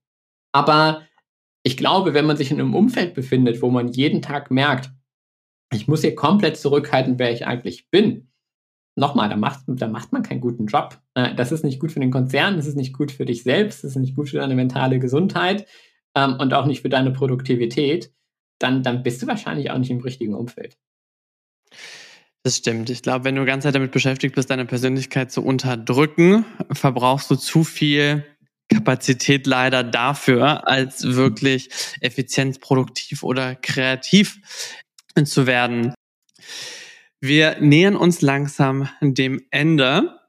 Aber 0.56 1.02
ich 1.64 1.76
glaube, 1.76 2.14
wenn 2.14 2.24
man 2.24 2.38
sich 2.38 2.50
in 2.50 2.58
einem 2.58 2.74
Umfeld 2.74 3.12
befindet, 3.12 3.60
wo 3.60 3.68
man 3.68 3.88
jeden 3.88 4.22
Tag 4.22 4.50
merkt, 4.50 4.90
ich 5.70 5.86
muss 5.86 6.00
hier 6.00 6.14
komplett 6.14 6.56
zurückhalten, 6.56 7.18
wer 7.18 7.30
ich 7.30 7.46
eigentlich 7.46 7.90
bin, 7.90 8.30
nochmal, 8.94 9.28
da 9.28 9.36
macht, 9.36 9.64
da 9.66 9.86
macht 9.86 10.12
man 10.12 10.22
keinen 10.22 10.40
guten 10.40 10.64
Job. 10.64 10.98
Äh, 11.12 11.34
das 11.34 11.52
ist 11.52 11.62
nicht 11.62 11.78
gut 11.78 11.92
für 11.92 12.00
den 12.00 12.10
Konzern, 12.10 12.56
das 12.56 12.66
ist 12.66 12.76
nicht 12.76 12.94
gut 12.94 13.12
für 13.12 13.26
dich 13.26 13.42
selbst, 13.42 13.84
das 13.84 13.90
ist 13.90 13.96
nicht 13.96 14.16
gut 14.16 14.30
für 14.30 14.38
deine 14.38 14.54
mentale 14.54 14.98
Gesundheit 14.98 15.66
ähm, 16.14 16.36
und 16.38 16.54
auch 16.54 16.64
nicht 16.64 16.80
für 16.80 16.88
deine 16.88 17.10
Produktivität. 17.10 18.10
Dann, 18.58 18.82
dann 18.82 19.02
bist 19.02 19.20
du 19.20 19.26
wahrscheinlich 19.26 19.70
auch 19.70 19.76
nicht 19.76 19.90
im 19.90 20.00
richtigen 20.00 20.34
Umfeld. 20.34 20.78
Das 22.44 22.56
stimmt. 22.56 22.88
Ich 22.88 23.02
glaube, 23.02 23.26
wenn 23.26 23.34
du 23.34 23.42
die 23.42 23.46
ganze 23.46 23.66
Zeit 23.66 23.74
damit 23.74 23.90
beschäftigt 23.90 24.34
bist, 24.34 24.48
deine 24.48 24.64
Persönlichkeit 24.64 25.30
zu 25.30 25.44
unterdrücken, 25.44 26.46
verbrauchst 26.72 27.30
du 27.30 27.34
zu 27.34 27.62
viel 27.62 28.24
Kapazität 28.76 29.46
leider 29.46 29.82
dafür, 29.82 30.68
als 30.68 31.02
wirklich 31.16 31.70
effizient, 32.00 32.60
produktiv 32.60 33.22
oder 33.22 33.54
kreativ 33.54 34.38
zu 35.24 35.46
werden. 35.46 35.94
Wir 37.20 37.56
nähern 37.60 37.96
uns 37.96 38.20
langsam 38.20 38.88
dem 39.00 39.42
Ende. 39.50 40.20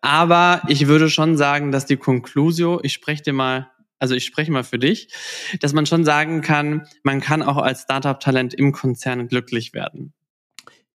Aber 0.00 0.62
ich 0.68 0.86
würde 0.86 1.10
schon 1.10 1.36
sagen, 1.36 1.72
dass 1.72 1.86
die 1.86 1.96
Conclusio, 1.96 2.80
ich 2.82 2.92
spreche 2.92 3.22
dir 3.22 3.32
mal, 3.32 3.70
also 3.98 4.14
ich 4.14 4.24
spreche 4.24 4.52
mal 4.52 4.64
für 4.64 4.78
dich, 4.78 5.12
dass 5.60 5.72
man 5.72 5.86
schon 5.86 6.04
sagen 6.04 6.40
kann, 6.40 6.86
man 7.02 7.20
kann 7.20 7.42
auch 7.42 7.56
als 7.56 7.82
Startup-Talent 7.82 8.54
im 8.54 8.72
Konzern 8.72 9.26
glücklich 9.28 9.74
werden. 9.74 10.12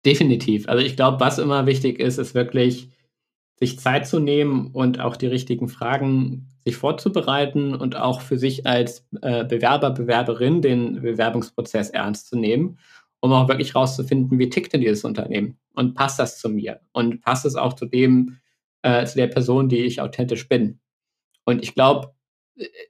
Definitiv. 0.05 0.67
Also 0.67 0.85
ich 0.85 0.95
glaube, 0.95 1.19
was 1.19 1.37
immer 1.37 1.65
wichtig 1.65 1.99
ist, 1.99 2.17
ist 2.17 2.33
wirklich 2.33 2.89
sich 3.63 3.79
Zeit 3.79 4.07
zu 4.07 4.19
nehmen 4.19 4.67
und 4.67 4.99
auch 4.99 5.15
die 5.15 5.27
richtigen 5.27 5.67
Fragen 5.67 6.49
sich 6.65 6.77
vorzubereiten 6.77 7.75
und 7.75 7.95
auch 7.95 8.21
für 8.21 8.37
sich 8.37 8.65
als 8.65 9.05
äh, 9.21 9.43
Bewerber, 9.45 9.91
Bewerberin 9.91 10.61
den 10.61 11.01
Bewerbungsprozess 11.01 11.89
ernst 11.89 12.27
zu 12.27 12.37
nehmen 12.37 12.77
um 13.23 13.31
auch 13.31 13.47
wirklich 13.47 13.73
rauszufinden, 13.73 14.37
wie 14.37 14.49
tickt 14.49 14.73
denn 14.73 14.81
dieses 14.81 15.05
Unternehmen 15.05 15.57
und 15.75 15.93
passt 15.93 16.19
das 16.19 16.39
zu 16.39 16.49
mir 16.49 16.81
und 16.91 17.21
passt 17.21 17.45
es 17.45 17.55
auch 17.55 17.71
zu 17.71 17.85
dem, 17.85 18.39
äh, 18.81 19.05
zu 19.05 19.15
der 19.15 19.27
Person, 19.27 19.69
die 19.69 19.77
ich 19.77 20.01
authentisch 20.01 20.49
bin. 20.49 20.81
Und 21.45 21.63
ich 21.63 21.73
glaube, 21.73 22.13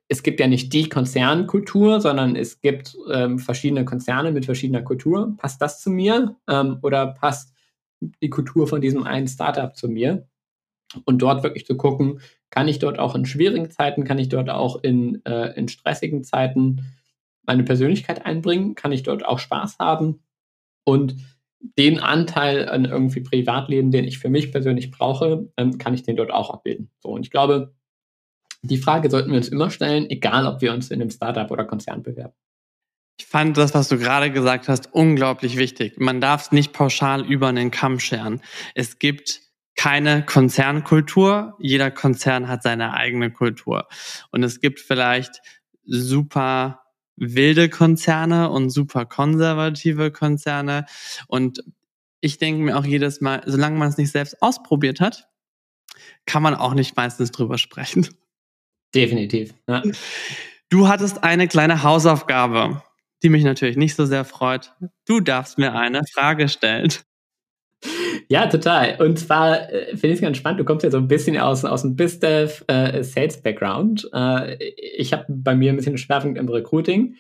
es 0.08 0.24
gibt 0.24 0.40
ja 0.40 0.48
nicht 0.48 0.74
die 0.74 0.90
Konzernkultur, 0.90 2.02
sondern 2.02 2.36
es 2.36 2.62
gibt 2.62 2.98
ähm, 3.12 3.38
verschiedene 3.38 3.86
Konzerne 3.86 4.32
mit 4.32 4.46
verschiedener 4.46 4.82
Kultur. 4.82 5.36
Passt 5.38 5.62
das 5.62 5.82
zu 5.82 5.92
mir 5.92 6.36
ähm, 6.50 6.80
oder 6.82 7.14
passt 7.14 7.54
die 8.02 8.32
Kultur 8.32 8.68
von 8.68 8.82
diesem 8.82 9.04
einen 9.04 9.28
Startup 9.28 9.76
zu 9.76 9.88
mir? 9.88 10.28
Und 11.06 11.22
dort 11.22 11.44
wirklich 11.44 11.66
zu 11.66 11.76
gucken, 11.78 12.20
kann 12.50 12.68
ich 12.68 12.80
dort 12.80 13.00
auch 13.00 13.16
in 13.16 13.26
schwierigen 13.26 13.70
Zeiten, 13.72 14.04
kann 14.04 14.20
ich 14.20 14.30
dort 14.30 14.50
auch 14.50 14.84
in, 14.84 15.24
äh, 15.26 15.54
in 15.58 15.68
stressigen 15.68 16.24
Zeiten 16.24 16.94
meine 17.46 17.64
Persönlichkeit 17.64 18.26
einbringen? 18.26 18.76
Kann 18.76 18.92
ich 18.92 19.04
dort 19.04 19.26
auch 19.26 19.40
Spaß 19.40 19.80
haben? 19.80 20.24
Und 20.84 21.16
den 21.78 22.00
Anteil 22.00 22.68
an 22.68 22.86
irgendwie 22.86 23.22
Privatleben, 23.22 23.92
den 23.92 24.04
ich 24.04 24.20
für 24.20 24.30
mich 24.30 24.52
persönlich 24.52 24.92
brauche, 24.92 25.50
ähm, 25.58 25.78
kann 25.78 25.94
ich 25.94 26.04
den 26.04 26.16
dort 26.16 26.32
auch 26.32 26.50
abbilden. 26.50 26.90
So, 27.02 27.10
und 27.10 27.26
ich 27.26 27.32
glaube, 27.32 27.74
die 28.62 28.78
Frage 28.78 29.10
sollten 29.10 29.30
wir 29.30 29.38
uns 29.38 29.50
immer 29.50 29.70
stellen, 29.70 30.10
egal 30.10 30.46
ob 30.48 30.62
wir 30.62 30.74
uns 30.74 30.92
in 30.92 31.02
einem 31.02 31.10
Startup 31.10 31.50
oder 31.52 31.66
Konzern 31.66 32.04
bewerben. 32.04 32.34
Ich 33.20 33.26
fand 33.28 33.58
das, 33.58 33.74
was 33.74 33.90
du 33.90 33.98
gerade 33.98 34.32
gesagt 34.32 34.68
hast, 34.68 34.94
unglaublich 34.94 35.58
wichtig. 35.58 36.00
Man 36.00 36.20
darf 36.20 36.46
es 36.46 36.52
nicht 36.52 36.74
pauschal 36.74 37.26
über 37.26 37.48
einen 37.48 37.72
Kamm 37.72 38.00
scheren. 38.00 38.42
Es 38.74 39.00
gibt 39.00 39.43
keine 39.76 40.26
Konzernkultur. 40.26 41.56
Jeder 41.60 41.92
Konzern 41.92 42.48
hat 42.48 42.64
seine 42.64 42.94
eigene 42.94 43.32
Kultur. 43.32 43.88
Und 44.32 44.44
es 44.44 44.60
gibt 44.60 44.80
vielleicht 44.80 45.42
super 45.86 46.84
wilde 47.16 47.70
Konzerne 47.70 48.50
und 48.50 48.70
super 48.70 49.06
konservative 49.06 50.12
Konzerne. 50.12 50.86
Und 51.28 51.64
ich 52.22 52.38
denke 52.38 52.64
mir 52.64 52.78
auch 52.78 52.86
jedes 52.86 53.22
Mal, 53.22 53.42
solange 53.46 53.78
man 53.78 53.90
es 53.90 53.98
nicht 53.98 54.12
selbst 54.12 54.42
ausprobiert 54.42 55.00
hat, 55.00 55.28
kann 56.26 56.44
man 56.44 56.56
auch 56.56 56.74
nicht 56.74 56.96
meistens 56.96 57.32
drüber 57.32 57.58
sprechen. 57.58 58.08
Definitiv. 58.96 59.54
Ja. 59.68 59.84
Du 60.70 60.88
hattest 60.88 61.24
eine 61.24 61.48
kleine 61.48 61.84
Hausaufgabe, 61.84 62.82
die 63.22 63.30
mich 63.30 63.44
natürlich 63.44 63.78
nicht 63.78 63.96
so 63.96 64.06
sehr 64.06 64.26
freut. 64.26 64.74
Du 65.06 65.20
darfst 65.20 65.58
mir 65.58 65.74
eine 65.74 66.02
Frage 66.14 66.48
stellen. 66.50 66.94
Ja, 68.30 68.48
total. 68.48 69.00
Und 69.00 69.20
zwar 69.20 69.72
äh, 69.72 69.88
finde 69.90 70.08
ich 70.08 70.14
es 70.16 70.22
ganz 70.22 70.38
spannend. 70.38 70.60
Du 70.60 70.66
kommst 70.66 70.84
ja 70.84 70.92
so 70.92 70.98
ein 70.98 71.08
bisschen 71.08 71.38
aus, 71.38 71.64
aus 71.66 71.82
dem 71.82 71.96
BizDev 71.96 72.64
äh, 72.68 73.04
Sales 73.04 73.42
Background. 73.42 74.10
Äh, 74.14 74.56
ich 74.98 75.14
habe 75.14 75.26
bei 75.28 75.56
mir 75.56 75.72
ein 75.72 75.78
bisschen 75.78 75.98
Schwerpunkt 75.98 76.38
im 76.38 76.50
Recruiting. 76.50 77.16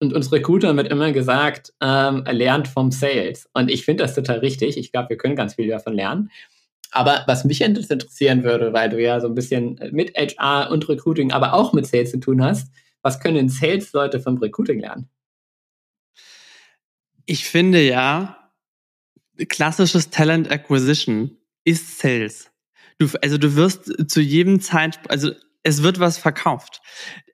Und 0.00 0.12
uns 0.12 0.32
Recruiter 0.32 0.76
wird 0.76 0.88
immer 0.88 1.12
gesagt, 1.12 1.72
ähm, 1.80 2.24
lernt 2.28 2.66
vom 2.66 2.90
Sales. 2.90 3.48
Und 3.54 3.70
ich 3.70 3.84
finde 3.84 4.02
das 4.02 4.14
total 4.14 4.38
richtig. 4.38 4.76
Ich 4.76 4.90
glaube, 4.90 5.10
wir 5.10 5.16
können 5.16 5.36
ganz 5.36 5.54
viel 5.54 5.68
davon 5.68 5.94
lernen. 5.94 6.30
Aber 6.90 7.24
was 7.26 7.44
mich 7.44 7.62
interessieren 7.62 8.44
würde, 8.44 8.72
weil 8.72 8.90
du 8.90 9.00
ja 9.00 9.20
so 9.20 9.28
ein 9.28 9.34
bisschen 9.34 9.80
mit 9.92 10.12
HR 10.14 10.70
und 10.70 10.88
Recruiting, 10.88 11.32
aber 11.32 11.54
auch 11.54 11.72
mit 11.72 11.86
Sales 11.86 12.10
zu 12.10 12.20
tun 12.20 12.44
hast, 12.44 12.70
was 13.00 13.20
können 13.20 13.48
Sales-Leute 13.48 14.20
vom 14.20 14.38
Recruiting 14.38 14.80
lernen? 14.80 15.08
Ich 17.24 17.46
finde 17.46 17.80
ja, 17.82 18.41
klassisches 19.48 20.10
Talent 20.10 20.50
Acquisition 20.50 21.36
ist 21.64 21.98
Sales. 21.98 22.50
Du, 22.98 23.08
also 23.22 23.38
du 23.38 23.56
wirst 23.56 24.10
zu 24.10 24.20
jedem 24.20 24.60
Zeitpunkt, 24.60 25.10
also 25.10 25.32
es 25.62 25.82
wird 25.82 26.00
was 26.00 26.18
verkauft. 26.18 26.80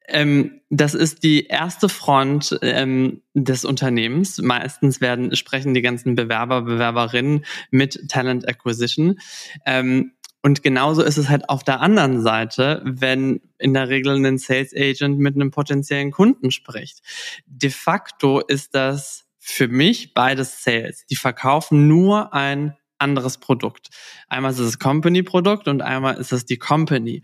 Ähm, 0.08 0.62
das 0.70 0.94
ist 0.94 1.22
die 1.22 1.46
erste 1.46 1.88
Front 1.88 2.58
ähm, 2.62 3.22
des 3.34 3.64
Unternehmens. 3.64 4.38
Meistens 4.38 5.00
werden 5.00 5.36
sprechen 5.36 5.74
die 5.74 5.82
ganzen 5.82 6.14
Bewerber, 6.14 6.62
Bewerberinnen 6.62 7.44
mit 7.70 8.08
Talent 8.08 8.48
Acquisition. 8.48 9.18
Ähm, 9.66 10.12
und 10.42 10.62
genauso 10.62 11.02
ist 11.02 11.18
es 11.18 11.28
halt 11.28 11.48
auf 11.50 11.62
der 11.62 11.80
anderen 11.80 12.22
Seite, 12.22 12.80
wenn 12.84 13.40
in 13.58 13.74
der 13.74 13.88
Regel 13.88 14.14
ein 14.14 14.38
Sales 14.38 14.72
Agent 14.74 15.18
mit 15.18 15.34
einem 15.34 15.50
potenziellen 15.50 16.10
Kunden 16.10 16.50
spricht. 16.50 17.00
De 17.46 17.70
facto 17.70 18.40
ist 18.40 18.74
das 18.74 19.27
für 19.50 19.68
mich 19.68 20.14
beides 20.14 20.62
Sales. 20.62 21.06
Die 21.06 21.16
verkaufen 21.16 21.88
nur 21.88 22.34
ein 22.34 22.76
anderes 22.98 23.38
Produkt. 23.38 23.88
Einmal 24.28 24.52
ist 24.52 24.58
es 24.58 24.72
das 24.72 24.78
Company-Produkt 24.78 25.68
und 25.68 25.82
einmal 25.82 26.16
ist 26.16 26.32
es 26.32 26.44
die 26.44 26.58
Company. 26.58 27.22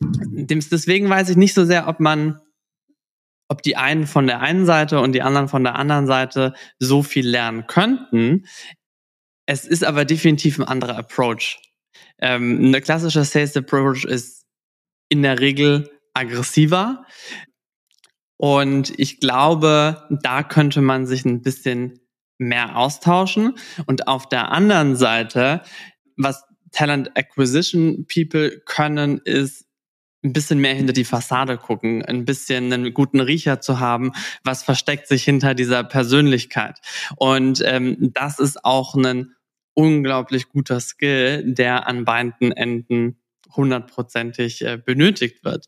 Deswegen 0.00 1.08
weiß 1.08 1.28
ich 1.28 1.36
nicht 1.36 1.54
so 1.54 1.64
sehr, 1.64 1.86
ob 1.88 2.00
man, 2.00 2.40
ob 3.48 3.62
die 3.62 3.76
einen 3.76 4.06
von 4.06 4.26
der 4.26 4.40
einen 4.40 4.66
Seite 4.66 5.00
und 5.00 5.12
die 5.12 5.22
anderen 5.22 5.48
von 5.48 5.62
der 5.64 5.76
anderen 5.76 6.06
Seite 6.06 6.54
so 6.78 7.02
viel 7.02 7.28
lernen 7.28 7.66
könnten. 7.66 8.46
Es 9.46 9.64
ist 9.64 9.84
aber 9.84 10.04
definitiv 10.04 10.58
ein 10.58 10.64
anderer 10.64 10.96
Approach. 10.96 11.60
Ähm, 12.18 12.64
eine 12.64 12.80
klassische 12.80 13.24
Sales 13.24 13.56
Approach 13.56 14.04
ist 14.04 14.44
in 15.08 15.22
der 15.22 15.38
Regel 15.38 15.90
aggressiver. 16.14 17.04
Und 18.38 18.98
ich 18.98 19.20
glaube, 19.20 20.06
da 20.22 20.42
könnte 20.42 20.80
man 20.80 21.06
sich 21.06 21.24
ein 21.24 21.42
bisschen 21.42 22.00
mehr 22.38 22.76
austauschen. 22.76 23.58
Und 23.86 24.08
auf 24.08 24.28
der 24.28 24.52
anderen 24.52 24.96
Seite, 24.96 25.62
was 26.16 26.44
Talent 26.72 27.16
Acquisition 27.16 28.06
People 28.06 28.60
können, 28.64 29.20
ist 29.24 29.66
ein 30.24 30.32
bisschen 30.32 30.60
mehr 30.60 30.74
hinter 30.74 30.92
die 30.92 31.04
Fassade 31.04 31.56
gucken, 31.56 32.04
ein 32.04 32.24
bisschen 32.24 32.72
einen 32.72 32.92
guten 32.92 33.20
Riecher 33.20 33.60
zu 33.60 33.78
haben, 33.80 34.12
was 34.44 34.62
versteckt 34.62 35.06
sich 35.06 35.24
hinter 35.24 35.54
dieser 35.54 35.84
Persönlichkeit. 35.84 36.78
Und 37.16 37.62
ähm, 37.64 38.10
das 38.14 38.38
ist 38.38 38.64
auch 38.64 38.94
ein 38.94 39.34
unglaublich 39.74 40.48
guter 40.48 40.80
Skill, 40.80 41.54
der 41.54 41.86
an 41.86 42.04
beiden 42.04 42.50
Enden 42.52 43.20
hundertprozentig 43.54 44.64
äh, 44.64 44.76
benötigt 44.76 45.44
wird. 45.44 45.66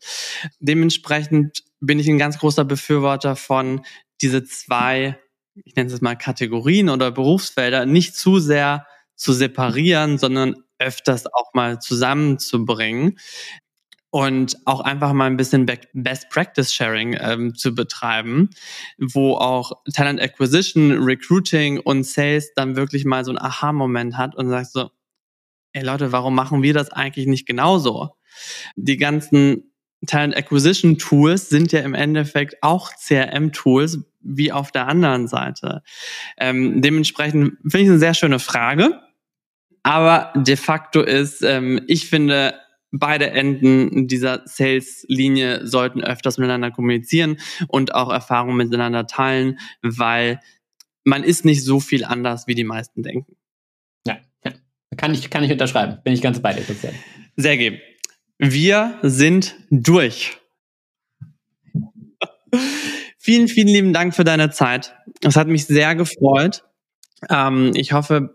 Dementsprechend 0.59 1.63
bin 1.81 1.99
ich 1.99 2.07
ein 2.07 2.17
ganz 2.17 2.37
großer 2.37 2.63
Befürworter 2.63 3.35
von 3.35 3.81
diese 4.21 4.43
zwei, 4.43 5.19
ich 5.65 5.75
nenne 5.75 5.91
es 5.91 6.01
mal 6.01 6.15
Kategorien 6.15 6.89
oder 6.89 7.11
Berufsfelder, 7.11 7.85
nicht 7.85 8.15
zu 8.15 8.39
sehr 8.39 8.85
zu 9.15 9.33
separieren, 9.33 10.17
sondern 10.17 10.55
öfters 10.79 11.25
auch 11.27 11.53
mal 11.53 11.79
zusammenzubringen 11.79 13.19
und 14.11 14.57
auch 14.65 14.81
einfach 14.81 15.13
mal 15.13 15.25
ein 15.25 15.37
bisschen 15.37 15.65
Best 15.93 16.29
Practice 16.29 16.73
Sharing 16.73 17.17
ähm, 17.19 17.55
zu 17.55 17.73
betreiben, 17.73 18.49
wo 18.97 19.35
auch 19.35 19.71
Talent 19.93 20.19
Acquisition, 20.19 20.91
Recruiting 20.91 21.79
und 21.79 22.05
Sales 22.05 22.53
dann 22.55 22.75
wirklich 22.75 23.05
mal 23.05 23.23
so 23.23 23.31
ein 23.31 23.37
Aha-Moment 23.39 24.17
hat 24.17 24.35
und 24.35 24.49
sagt 24.49 24.71
so, 24.71 24.91
ey 25.73 25.83
Leute, 25.83 26.11
warum 26.11 26.35
machen 26.35 26.61
wir 26.61 26.73
das 26.73 26.91
eigentlich 26.91 27.27
nicht 27.27 27.47
genauso? 27.47 28.09
Die 28.75 28.97
ganzen 28.97 29.70
Talent 30.07 30.35
Acquisition 30.35 30.97
Tools 30.97 31.49
sind 31.49 31.71
ja 31.71 31.81
im 31.81 31.93
Endeffekt 31.93 32.55
auch 32.61 32.91
CRM 32.95 33.51
Tools 33.51 33.99
wie 34.21 34.51
auf 34.51 34.71
der 34.71 34.87
anderen 34.87 35.27
Seite. 35.27 35.83
Ähm, 36.37 36.81
dementsprechend 36.81 37.57
finde 37.61 37.83
ich 37.83 37.89
eine 37.89 37.99
sehr 37.99 38.13
schöne 38.13 38.39
Frage. 38.39 38.99
Aber 39.83 40.31
de 40.35 40.55
facto 40.57 41.01
ist, 41.01 41.41
ähm, 41.41 41.81
ich 41.87 42.07
finde, 42.07 42.53
beide 42.91 43.31
Enden 43.31 44.07
dieser 44.07 44.43
Sales-Linie 44.45 45.65
sollten 45.65 46.03
öfters 46.03 46.37
miteinander 46.37 46.71
kommunizieren 46.71 47.37
und 47.67 47.95
auch 47.95 48.11
Erfahrungen 48.11 48.57
miteinander 48.57 49.07
teilen, 49.07 49.59
weil 49.81 50.39
man 51.03 51.23
ist 51.23 51.45
nicht 51.45 51.63
so 51.63 51.79
viel 51.79 52.03
anders, 52.03 52.47
wie 52.47 52.55
die 52.55 52.63
meisten 52.63 53.01
denken. 53.01 53.35
Ja, 54.05 54.19
ja. 54.45 54.51
Kann 54.97 55.13
ich, 55.13 55.29
kann 55.29 55.43
ich 55.43 55.51
unterschreiben. 55.51 55.97
Bin 56.03 56.13
ich 56.13 56.21
ganz 56.21 56.39
bei 56.41 56.53
dir, 56.53 56.63
Christian. 56.63 56.93
Sehr 57.37 57.57
gut. 57.57 57.79
Wir 58.43 58.97
sind 59.03 59.55
durch. 59.69 60.39
vielen, 63.19 63.47
vielen 63.47 63.67
lieben 63.67 63.93
Dank 63.93 64.15
für 64.15 64.23
deine 64.23 64.49
Zeit. 64.49 64.95
Es 65.23 65.35
hat 65.35 65.47
mich 65.47 65.67
sehr 65.67 65.93
gefreut. 65.93 66.63
Ähm, 67.29 67.71
ich 67.75 67.93
hoffe, 67.93 68.33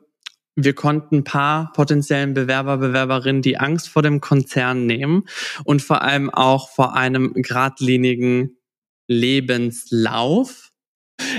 wir 0.55 0.75
konnten 0.75 1.17
ein 1.17 1.25
paar 1.25 1.73
potenziellen 1.73 2.35
Bewerber, 2.35 2.77
Bewerberinnen 2.77 3.43
die 3.43 3.59
Angst 3.59 3.89
vor 3.89 4.03
dem 4.03 4.21
Konzern 4.21 4.87
nehmen 4.87 5.25
und 5.65 5.83
vor 5.83 6.03
allem 6.03 6.31
auch 6.31 6.71
vor 6.71 6.95
einem 6.95 7.33
geradlinigen 7.35 8.59
Lebenslauf, 9.09 10.71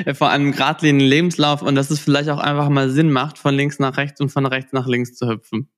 äh, 0.04 0.14
vor 0.14 0.30
einem 0.30 0.52
geradlinigen 0.52 1.08
Lebenslauf 1.08 1.62
und 1.62 1.76
dass 1.76 1.90
es 1.90 2.02
vielleicht 2.02 2.28
auch 2.28 2.40
einfach 2.40 2.68
mal 2.68 2.90
Sinn 2.90 3.14
macht, 3.14 3.38
von 3.38 3.56
links 3.56 3.80
nach 3.80 3.96
rechts 3.96 4.20
und 4.20 4.28
von 4.28 4.46
rechts 4.46 4.74
nach 4.74 4.88
links 4.88 5.16
zu 5.16 5.30
hüpfen. 5.30 5.70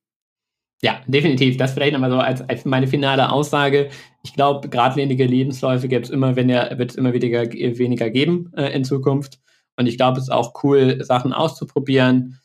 Ja, 0.82 1.02
definitiv. 1.06 1.58
Das 1.58 1.72
vielleicht 1.72 1.92
nochmal 1.92 2.10
so 2.10 2.18
als, 2.18 2.40
als 2.48 2.64
meine 2.64 2.86
finale 2.86 3.30
Aussage. 3.30 3.90
Ich 4.22 4.32
glaube, 4.32 4.68
geradlinige 4.68 5.26
Lebensläufe 5.26 5.88
gibt 5.88 6.06
es 6.06 6.10
immer, 6.10 6.36
wenn 6.36 6.48
er, 6.48 6.78
wird 6.78 6.90
es 6.90 6.96
immer 6.96 7.12
weniger, 7.12 7.42
weniger 7.52 8.08
geben 8.08 8.50
äh, 8.56 8.72
in 8.74 8.84
Zukunft. 8.84 9.40
Und 9.76 9.86
ich 9.86 9.98
glaube, 9.98 10.18
es 10.18 10.24
ist 10.24 10.30
auch 10.30 10.62
cool, 10.62 11.04
Sachen 11.04 11.32
auszuprobieren, 11.32 12.38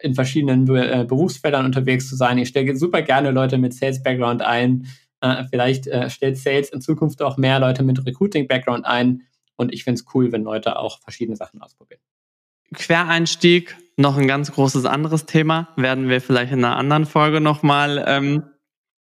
in 0.00 0.14
verschiedenen 0.14 0.68
äh, 0.74 1.04
Berufsfeldern 1.06 1.66
unterwegs 1.66 2.08
zu 2.08 2.16
sein. 2.16 2.38
Ich 2.38 2.48
stelle 2.48 2.76
super 2.76 3.02
gerne 3.02 3.30
Leute 3.30 3.58
mit 3.58 3.74
Sales-Background 3.74 4.42
ein. 4.42 4.86
Äh, 5.20 5.44
vielleicht 5.50 5.86
äh, 5.86 6.08
stellt 6.10 6.38
Sales 6.38 6.70
in 6.70 6.80
Zukunft 6.80 7.22
auch 7.22 7.36
mehr 7.36 7.60
Leute 7.60 7.82
mit 7.82 8.04
Recruiting-Background 8.04 8.86
ein. 8.86 9.22
Und 9.56 9.72
ich 9.72 9.84
finde 9.84 10.00
es 10.00 10.06
cool, 10.14 10.32
wenn 10.32 10.44
Leute 10.44 10.78
auch 10.78 11.00
verschiedene 11.00 11.36
Sachen 11.36 11.62
ausprobieren. 11.62 12.00
Quereinstieg, 12.74 13.76
noch 13.96 14.16
ein 14.16 14.28
ganz 14.28 14.52
großes 14.52 14.84
anderes 14.84 15.26
Thema, 15.26 15.68
werden 15.76 16.08
wir 16.08 16.20
vielleicht 16.20 16.52
in 16.52 16.64
einer 16.64 16.76
anderen 16.76 17.06
Folge 17.06 17.40
nochmal 17.40 18.04
ähm, 18.06 18.42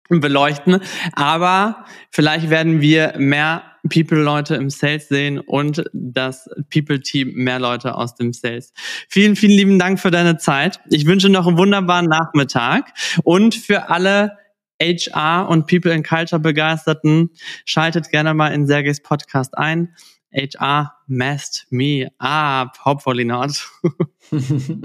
beleuchten. 0.08 0.80
Aber 1.14 1.84
vielleicht 2.10 2.50
werden 2.50 2.80
wir 2.80 3.14
mehr 3.18 3.64
People-Leute 3.88 4.54
im 4.54 4.70
Sales 4.70 5.08
sehen 5.08 5.38
und 5.40 5.84
das 5.92 6.48
People-Team 6.72 7.32
mehr 7.34 7.58
Leute 7.58 7.94
aus 7.94 8.14
dem 8.14 8.32
Sales. 8.32 8.72
Vielen, 9.08 9.34
vielen 9.34 9.52
lieben 9.52 9.78
Dank 9.78 9.98
für 9.98 10.10
deine 10.10 10.36
Zeit. 10.36 10.80
Ich 10.90 11.06
wünsche 11.06 11.28
noch 11.28 11.46
einen 11.46 11.58
wunderbaren 11.58 12.06
Nachmittag 12.06 12.92
und 13.24 13.54
für 13.54 13.88
alle 13.88 14.38
HR 14.80 15.48
und 15.48 15.66
People 15.66 15.92
and 15.92 16.06
Culture 16.06 16.40
Begeisterten, 16.40 17.30
schaltet 17.64 18.10
gerne 18.10 18.34
mal 18.34 18.48
in 18.48 18.66
Sergejs 18.66 19.02
Podcast 19.02 19.56
ein. 19.56 19.94
HR 20.34 20.92
messed 21.06 21.66
me 21.70 22.08
up. 22.18 22.76
Hopefully 22.84 23.24
not. 23.24 23.50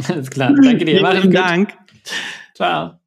Alles 0.09 0.29
klar. 0.29 0.53
Danke 0.53 0.85
dir. 0.85 0.99
Vielen 0.99 1.31
Dank. 1.31 1.77
Ciao. 2.53 2.99